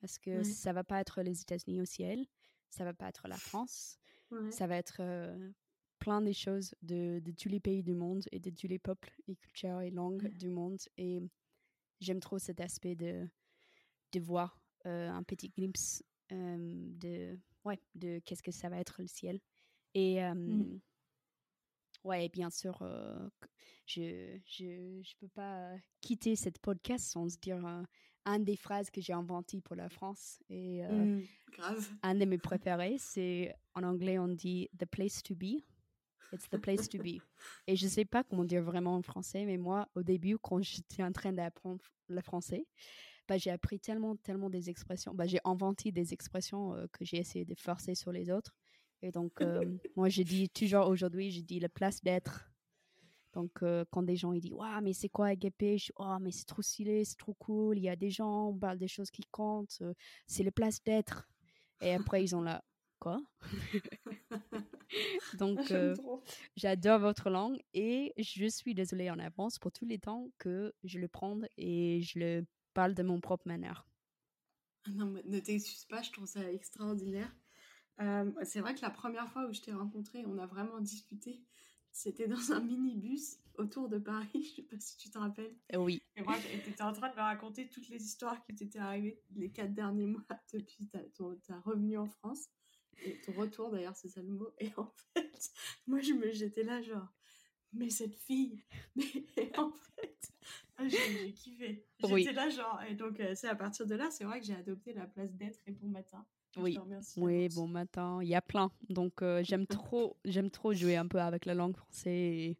Parce 0.00 0.18
que 0.18 0.42
ça 0.42 0.72
va 0.72 0.84
pas 0.84 1.00
être 1.00 1.20
les 1.20 1.42
États-Unis 1.42 1.80
au 1.80 1.84
ciel, 1.84 2.26
ça 2.70 2.84
va 2.84 2.94
pas 2.94 3.08
être 3.08 3.28
la 3.28 3.36
France, 3.36 3.98
ça 4.50 4.66
va 4.66 4.76
être 4.76 5.02
plein 6.00 6.22
des 6.22 6.32
choses 6.32 6.74
de, 6.82 7.20
de, 7.20 7.30
tous 7.30 7.48
les 7.48 7.60
pays 7.60 7.82
du 7.82 7.94
monde 7.94 8.24
et 8.32 8.40
de 8.40 8.50
tous 8.50 8.66
les 8.66 8.78
peuples 8.78 9.12
et 9.28 9.36
cultures 9.36 9.80
et 9.80 9.90
langues 9.90 10.28
du 10.34 10.48
monde. 10.48 10.80
Et 10.96 11.20
j'aime 12.00 12.20
trop 12.20 12.38
cet 12.38 12.60
aspect 12.60 12.96
de, 12.96 13.28
de 14.12 14.20
voir 14.20 14.58
euh, 14.86 15.08
un 15.10 15.22
petit 15.22 15.50
glimpse 15.50 16.02
euh, 16.32 16.56
de, 16.96 17.38
ouais, 17.64 17.78
de 17.94 18.20
qu'est-ce 18.24 18.42
que 18.42 18.50
ça 18.50 18.68
va 18.68 18.78
être 18.78 19.00
le 19.00 19.06
ciel. 19.06 19.38
Et 19.94 20.22
mmh. 20.22 20.80
ouais, 22.04 22.28
bien 22.28 22.48
sûr, 22.50 22.78
je 23.86 24.38
je, 24.46 25.00
je 25.02 25.14
peux 25.18 25.28
pas 25.28 25.74
quitter 26.00 26.36
cette 26.36 26.60
podcast 26.60 27.04
sans 27.06 27.28
se 27.28 27.36
dire 27.38 27.60
un 28.24 28.38
des 28.38 28.56
phrases 28.56 28.90
que 28.90 29.00
j'ai 29.00 29.12
inventé 29.12 29.60
pour 29.60 29.76
la 29.76 29.88
France. 29.88 30.38
Et 30.48 30.82
mmh, 30.82 31.22
grave. 31.52 31.90
un 32.02 32.14
de 32.14 32.24
mes 32.24 32.38
préférés, 32.38 32.96
c'est 32.98 33.54
en 33.74 33.82
anglais, 33.82 34.18
on 34.18 34.28
dit 34.28 34.68
The 34.78 34.86
place 34.86 35.22
to 35.22 35.34
be. 35.34 35.62
It's 36.32 36.48
the 36.48 36.58
place 36.58 36.88
to 36.88 36.98
be. 36.98 37.20
Et 37.66 37.76
je 37.76 37.86
sais 37.86 38.04
pas 38.04 38.22
comment 38.24 38.44
dire 38.44 38.62
vraiment 38.62 38.94
en 38.94 39.02
français, 39.02 39.44
mais 39.44 39.56
moi, 39.56 39.88
au 39.94 40.02
début, 40.02 40.38
quand 40.38 40.62
j'étais 40.62 41.02
en 41.02 41.12
train 41.12 41.32
d'apprendre 41.32 41.84
le 42.08 42.20
français, 42.20 42.66
bah, 43.30 43.38
j'ai 43.38 43.50
appris 43.50 43.78
tellement, 43.78 44.16
tellement 44.16 44.50
des 44.50 44.70
expressions. 44.70 45.14
Bah, 45.14 45.26
j'ai 45.26 45.38
inventé 45.44 45.92
des 45.92 46.12
expressions 46.12 46.74
euh, 46.74 46.86
que 46.92 47.04
j'ai 47.04 47.18
essayé 47.18 47.44
de 47.44 47.54
forcer 47.54 47.94
sur 47.94 48.10
les 48.10 48.28
autres. 48.28 48.56
Et 49.02 49.12
donc, 49.12 49.40
euh, 49.40 49.60
moi, 49.96 50.08
je 50.08 50.22
dis 50.22 50.48
toujours 50.50 50.88
aujourd'hui, 50.88 51.30
je 51.30 51.40
dis 51.40 51.60
la 51.60 51.68
place 51.68 52.02
d'être. 52.02 52.50
Donc, 53.32 53.62
euh, 53.62 53.84
quand 53.92 54.02
des 54.02 54.16
gens 54.16 54.32
ils 54.32 54.40
disent, 54.40 54.52
waouh, 54.52 54.80
mais 54.82 54.92
c'est 54.92 55.08
quoi 55.08 55.28
AGP 55.28 55.60
Je 55.60 55.86
dis, 55.86 55.92
oh, 55.96 56.16
mais 56.20 56.32
c'est 56.32 56.44
trop 56.44 56.62
stylé, 56.62 57.04
c'est 57.04 57.18
trop 57.18 57.34
cool. 57.34 57.78
Il 57.78 57.84
y 57.84 57.88
a 57.88 57.94
des 57.94 58.10
gens, 58.10 58.48
on 58.48 58.58
parle 58.58 58.78
des 58.78 58.88
choses 58.88 59.12
qui 59.12 59.22
comptent. 59.30 59.80
c'est 60.26 60.42
la 60.42 60.50
place 60.50 60.82
d'être. 60.82 61.28
Et 61.80 61.94
après, 61.94 62.24
ils 62.24 62.34
ont 62.34 62.42
là, 62.42 62.64
quoi? 62.98 63.20
Donc, 65.38 65.70
euh, 65.70 65.94
j'adore 66.56 66.98
votre 66.98 67.30
langue 67.30 67.60
et 67.74 68.12
je 68.18 68.46
suis 68.46 68.74
désolée 68.74 69.10
en 69.10 69.18
avance 69.18 69.58
pour 69.58 69.72
tous 69.72 69.86
les 69.86 69.98
temps 69.98 70.28
que 70.38 70.72
je 70.84 70.98
le 70.98 71.08
prends 71.08 71.38
et 71.56 72.02
je 72.02 72.18
le 72.18 72.46
parle 72.74 72.94
de 72.94 73.02
mon 73.02 73.20
propre 73.20 73.46
manière. 73.46 73.86
Ah 74.86 74.90
non, 74.90 75.06
mais 75.06 75.22
ne 75.24 75.38
t'excuse 75.38 75.84
pas, 75.84 76.02
je 76.02 76.10
trouve 76.10 76.26
ça 76.26 76.50
extraordinaire. 76.50 77.30
Euh, 78.00 78.30
c'est 78.44 78.60
vrai 78.60 78.74
que 78.74 78.80
la 78.80 78.90
première 78.90 79.30
fois 79.30 79.46
où 79.46 79.52
je 79.52 79.60
t'ai 79.60 79.72
rencontré, 79.72 80.24
on 80.26 80.38
a 80.38 80.46
vraiment 80.46 80.80
discuté. 80.80 81.44
C'était 81.92 82.28
dans 82.28 82.52
un 82.52 82.60
minibus 82.60 83.38
autour 83.58 83.88
de 83.88 83.98
Paris, 83.98 84.28
je 84.34 84.56
sais 84.56 84.62
pas 84.62 84.78
si 84.78 84.96
tu 84.96 85.10
te 85.10 85.18
rappelles. 85.18 85.54
Oui. 85.74 86.02
Et 86.16 86.22
moi, 86.22 86.36
tu 86.38 86.70
étais 86.70 86.82
en 86.82 86.92
train 86.92 87.10
de 87.10 87.16
me 87.16 87.20
raconter 87.20 87.68
toutes 87.68 87.88
les 87.88 88.02
histoires 88.02 88.42
qui 88.42 88.54
t'étaient 88.54 88.78
arrivées 88.78 89.20
les 89.36 89.50
quatre 89.50 89.74
derniers 89.74 90.06
mois 90.06 90.24
depuis 90.52 90.88
ta, 90.88 91.00
ta 91.46 91.60
revenue 91.60 91.98
en 91.98 92.06
France 92.06 92.48
et 93.04 93.20
ton 93.20 93.32
retour 93.32 93.70
d'ailleurs, 93.70 93.96
c'est 93.96 94.08
ça 94.08 94.20
le 94.22 94.28
mot. 94.28 94.50
Et 94.58 94.70
en 94.76 94.92
fait, 95.14 95.52
moi 95.86 96.00
je 96.00 96.12
me 96.12 96.30
j'étais 96.32 96.62
là 96.62 96.82
genre, 96.82 97.08
mais 97.72 97.90
cette 97.90 98.14
fille, 98.14 98.62
mais 98.96 99.58
en 99.58 99.72
fait, 99.72 100.32
j'ai 100.86 101.32
kiffé. 101.32 101.86
J'étais 102.02 102.32
là, 102.32 102.48
genre, 102.48 102.80
et 102.88 102.94
donc 102.94 103.22
c'est 103.34 103.48
à 103.48 103.54
partir 103.54 103.86
de 103.86 103.94
là, 103.94 104.10
c'est 104.10 104.24
vrai 104.24 104.40
que 104.40 104.46
j'ai 104.46 104.54
adopté 104.54 104.92
la 104.92 105.06
place 105.06 105.32
d'être 105.34 105.60
et 105.66 105.72
bon 105.72 105.88
matin. 105.88 106.24
Oui, 106.56 106.78
oui 107.16 107.48
bon 107.48 107.68
matin. 107.68 108.18
Il 108.22 108.28
y 108.28 108.34
a 108.34 108.42
plein. 108.42 108.72
Donc 108.88 109.22
j'aime 109.42 109.66
trop, 109.66 110.16
j'aime 110.24 110.50
trop 110.50 110.72
jouer 110.72 110.96
un 110.96 111.06
peu 111.06 111.20
avec 111.20 111.46
la 111.46 111.54
langue 111.54 111.76
française. 111.76 112.56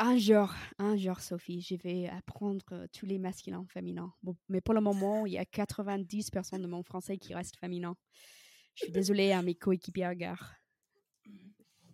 Un 0.00 0.16
jour, 0.16 0.54
un 0.78 0.96
jour, 0.96 1.18
Sophie, 1.18 1.60
je 1.60 1.74
vais 1.74 2.08
apprendre 2.08 2.86
tous 2.92 3.04
les 3.04 3.18
masculins 3.18 3.64
féminins. 3.68 4.12
Bon, 4.22 4.36
mais 4.48 4.60
pour 4.60 4.74
le 4.74 4.80
moment, 4.80 5.26
il 5.26 5.32
y 5.32 5.38
a 5.38 5.44
90% 5.44 6.60
de 6.60 6.66
mon 6.68 6.84
français 6.84 7.18
qui 7.18 7.34
reste 7.34 7.56
féminin. 7.56 7.96
Je 8.78 8.84
suis 8.84 8.92
désolée 8.92 9.32
à 9.32 9.42
mes 9.42 9.56
coéquipiers 9.56 10.04
à 10.04 10.14
gare. 10.14 10.54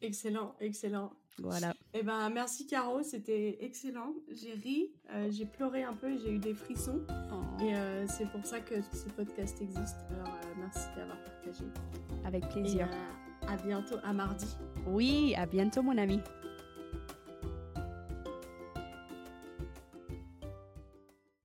Excellent, 0.02 0.54
excellent. 0.60 1.14
Voilà. 1.38 1.72
Eh 1.94 2.02
ben, 2.02 2.28
merci 2.28 2.66
Caro, 2.66 3.02
c'était 3.02 3.56
excellent. 3.60 4.12
J'ai 4.30 4.52
ri, 4.52 4.92
euh, 5.10 5.30
j'ai 5.30 5.46
pleuré 5.46 5.82
un 5.82 5.94
peu, 5.94 6.18
j'ai 6.18 6.32
eu 6.32 6.38
des 6.38 6.52
frissons. 6.52 7.00
Oh. 7.08 7.64
Et 7.64 7.74
euh, 7.74 8.06
c'est 8.06 8.28
pour 8.30 8.44
ça 8.44 8.60
que 8.60 8.82
ce 8.82 9.08
podcast 9.16 9.62
existe. 9.62 9.96
Alors, 10.10 10.28
euh, 10.28 10.54
merci 10.58 10.88
d'avoir 10.94 11.16
partagé. 11.24 11.64
Avec 12.26 12.46
plaisir. 12.50 12.86
à 13.48 13.56
bientôt, 13.56 13.96
à 14.04 14.12
mardi. 14.12 14.46
Oui, 14.86 15.34
à 15.36 15.46
bientôt, 15.46 15.82
mon 15.82 15.96
ami. 15.96 16.20